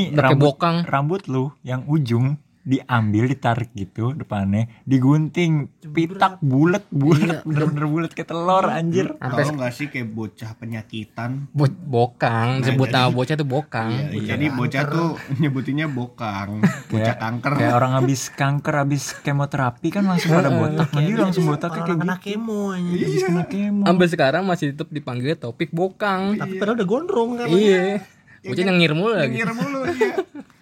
pakai 0.09 0.23
rambut 0.25 0.47
bokang. 0.49 0.77
rambut 0.85 1.23
lu 1.27 1.51
yang 1.61 1.83
ujung 1.85 2.39
diambil 2.67 3.31
ditarik 3.31 3.71
gitu 3.73 4.11
depannya 4.11 4.67
digunting 4.83 5.71
pitak 5.87 6.43
bulat 6.43 6.83
bulat 6.91 7.47
bener-bener 7.47 7.87
bulat 7.87 8.11
kayak 8.11 8.27
telur 8.27 8.67
anjir. 8.67 9.15
Tahu 9.15 9.55
nggak 9.55 9.71
sih 9.71 9.87
kayak 9.87 10.11
bocah 10.11 10.51
penyakitan? 10.59 11.47
Bo- 11.49 11.71
bokang, 11.71 12.61
sebut 12.61 12.91
nama 12.91 13.07
bocah 13.09 13.33
tuh 13.33 13.47
bokang. 13.47 14.11
Iya, 14.11 14.35
Jadi 14.35 14.47
bocah 14.51 14.83
tuh 14.85 15.09
nyebutinnya 15.39 15.87
bokang, 15.87 16.59
bocah 16.91 17.15
kanker. 17.15 17.53
kayak 17.55 17.73
orang 17.73 17.93
habis 17.95 18.27
kanker 18.29 18.75
habis 18.77 19.15
kemoterapi 19.17 19.89
kan 19.89 20.03
langsung 20.05 20.35
pada 20.35 20.51
botak. 20.51 20.89
nah, 20.91 21.01
dia 21.01 21.17
langsung 21.17 21.45
botaknya 21.47 21.71
kayak 21.79 21.87
gitu. 21.89 22.03
kena 22.03 22.17
kemo 22.19 22.61
aja 22.73 22.83
habis 22.99 23.23
kena 23.23 23.45
kemo. 23.47 23.83
Sampai 23.87 24.07
sekarang 24.11 24.43
masih 24.43 24.67
tetap 24.75 24.91
dipanggil 24.91 25.39
topik 25.39 25.71
bokang. 25.71 26.35
tapi 26.35 26.59
padahal 26.59 26.77
udah 26.77 26.89
gondrong 26.89 27.31
kan 27.37 27.47
Iya. 27.47 28.03
Bocah 28.43 28.63
nyengir 28.65 28.93
mulu 28.93 29.15
lagi. 29.15 29.39
Ngir 29.39 29.51
mulu 29.53 29.81
ya. 29.87 30.15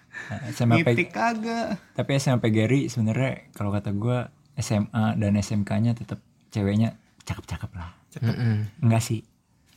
SMP 0.48 0.82
Mitik 0.82 1.10
kagak. 1.10 1.78
tapi 1.92 2.10
SMP 2.14 2.48
Gary 2.48 2.86
sebenarnya 2.86 3.48
kalau 3.50 3.68
kata 3.68 3.90
gua 3.90 4.28
SMA 4.54 4.86
dan 5.14 5.34
SMK-nya 5.34 5.92
tetap 5.92 6.22
ceweknya 6.48 6.94
cakep-cakep 7.22 7.70
lah 7.72 7.90
Mm-mm. 8.16 8.70
enggak 8.80 9.00
sih 9.00 9.26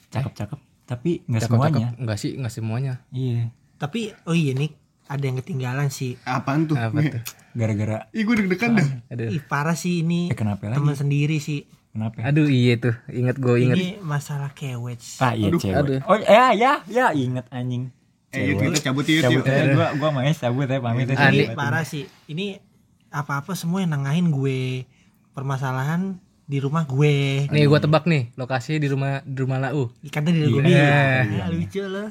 cakep-cakep 0.07 0.59
tapi 0.83 1.21
enggak 1.23 1.43
Cakep-cakep. 1.43 1.73
semuanya 1.73 1.89
Enggak 1.97 2.17
sih, 2.17 2.31
enggak 2.33 2.53
semuanya. 2.53 2.93
iya 3.09 3.49
tapi 3.75 4.13
oh 4.23 4.31
iya 4.31 4.51
nih 4.51 4.71
ada 5.05 5.23
yang 5.23 5.37
ketinggalan 5.37 5.87
sih 5.87 6.19
Apaan 6.21 6.65
tuh? 6.65 6.75
Apa 6.75 6.99
tuh? 6.99 7.21
gara-gara 7.53 8.05
Ih 8.09 8.21
gue 8.21 8.35
deg-degan 8.37 8.71
dah. 8.73 8.87
Aduh. 9.09 9.29
Ih, 9.29 9.41
parah 9.41 9.73
sih 9.73 9.99
ini 9.99 10.27
eh 10.27 10.35
kenapa 10.35 10.67
temen 10.67 10.83
lagi 10.87 10.99
sendiri 10.99 11.37
sih 11.37 11.65
kenapa 11.89 12.21
Aduh 12.21 12.45
iya 12.45 12.75
tuh, 12.75 12.93
inget 13.07 13.35
gue 13.35 13.55
inget. 13.57 13.73
ini 13.75 13.87
masalah 13.99 14.51
kewet 14.51 15.01
ah 15.17 15.31
iya 15.31 15.49
cewek 15.49 15.73
aduh. 15.73 15.99
oh 16.05 16.17
ya 16.19 16.53
ya 16.53 16.71
ya 16.85 17.05
inget 17.11 17.49
anjing 17.49 17.89
Eh 18.29 18.43
yuk 18.45 18.59
kita 18.59 18.79
cabut 18.85 19.03
yuk. 19.03 19.23
cabut 19.23 19.39
yuk. 19.39 19.47
ya 19.47 19.63
gua 19.71 19.87
gua 19.95 20.09
main 20.11 20.31
cabut 20.31 20.65
ya 20.65 20.77
pamit 20.77 21.07
ya 21.07 21.15
ini 21.27 21.51
parah 21.51 21.81
sih. 21.81 22.03
Ini 22.25 22.59
apa-apa 23.07 23.53
semua 23.53 23.79
yang 23.79 23.93
nengahin 23.93 24.27
gue. 24.29 24.83
Permasalahan 25.31 26.17
di 26.43 26.57
rumah 26.57 26.83
gue. 26.83 27.47
Nih 27.47 27.63
gua 27.65 27.77
tebak 27.77 28.03
nih, 28.03 28.33
lokasi 28.33 28.77
di 28.77 28.87
rumah 28.87 29.21
di 29.21 29.37
rumah 29.37 29.59
Lau. 29.59 29.93
karena 30.07 30.29
di 30.29 30.41
gue 30.43 30.61
Iya. 30.61 31.23
ya, 31.23 31.45
lucu 31.47 31.83
loh. 31.83 32.09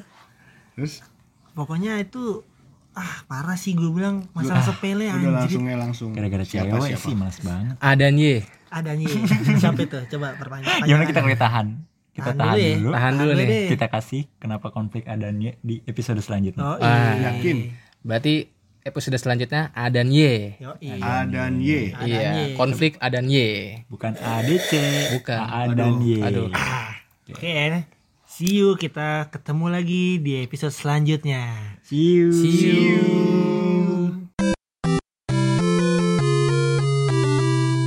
Terus? 0.73 1.01
Pokoknya 1.51 1.97
itu 1.97 2.41
ah 2.93 3.21
parah 3.25 3.53
sih 3.53 3.73
gue 3.73 3.85
bilang. 3.87 4.25
Masalah 4.31 4.63
sepele 4.63 5.05
udah 5.05 5.13
anjir. 5.13 5.29
langsungnya 5.33 5.75
langsung. 5.75 6.09
gara-gara 6.13 6.41
Siapa, 6.41 6.65
cewek 6.71 6.89
siapa? 6.91 7.03
sih 7.03 7.13
males 7.13 7.37
banget. 7.41 7.75
Adan 7.77 8.15
Y. 8.15 8.41
ada 8.67 8.91
nih 8.91 9.07
siapa 9.55 9.79
itu 9.79 9.95
coba 10.11 10.35
pertanyaan 10.35 10.83
gimana 10.91 11.07
kita 11.07 11.23
boleh 11.23 11.39
tahan 11.39 11.87
kita 12.17 12.33
Tahan 12.33 12.39
tahan 12.39 12.49
dulu 12.51 12.65
ya. 12.65 12.75
dulu 12.75 12.89
Tahan 12.91 13.13
dulu 13.13 13.31
nih. 13.31 13.45
deh. 13.45 13.65
kita 13.69 13.85
kasih 13.87 14.21
kenapa 14.37 14.67
konflik 14.69 15.03
adanya 15.05 15.51
di 15.61 15.75
episode 15.83 16.17
selanjutnya 16.17 16.63
oh 16.63 16.75
Ah, 16.77 17.13
iya 17.13 17.29
Yakin? 17.29 17.57
Berarti 18.01 18.35
episode 18.81 19.15
selanjutnya 19.15 19.69
Adan 19.71 20.09
Y. 20.09 20.55
Yo, 20.57 20.71
iya. 20.79 20.95
A 20.97 21.15
dan 21.23 21.59
Y. 21.59 21.91
Iya, 21.93 22.19
Y. 22.47 22.55
konflik 22.55 22.95
Adan 22.97 23.27
Y. 23.27 23.83
bukan 23.85 24.15
ADC 24.15 24.71
Bukan. 25.13 25.37
A 25.37 25.69
dan 25.69 25.99
Y 25.99 26.17
Aduh. 26.19 26.49
Oke, 27.27 27.83
see 28.25 28.57
you 28.57 28.73
kita 28.73 29.27
ketemu 29.27 29.65
lagi 29.69 30.17
di 30.17 30.39
episode 30.39 30.71
selanjutnya. 30.71 31.51
see 31.83 32.17
you 32.17 32.31
See 32.31 32.57
you. 32.63 34.56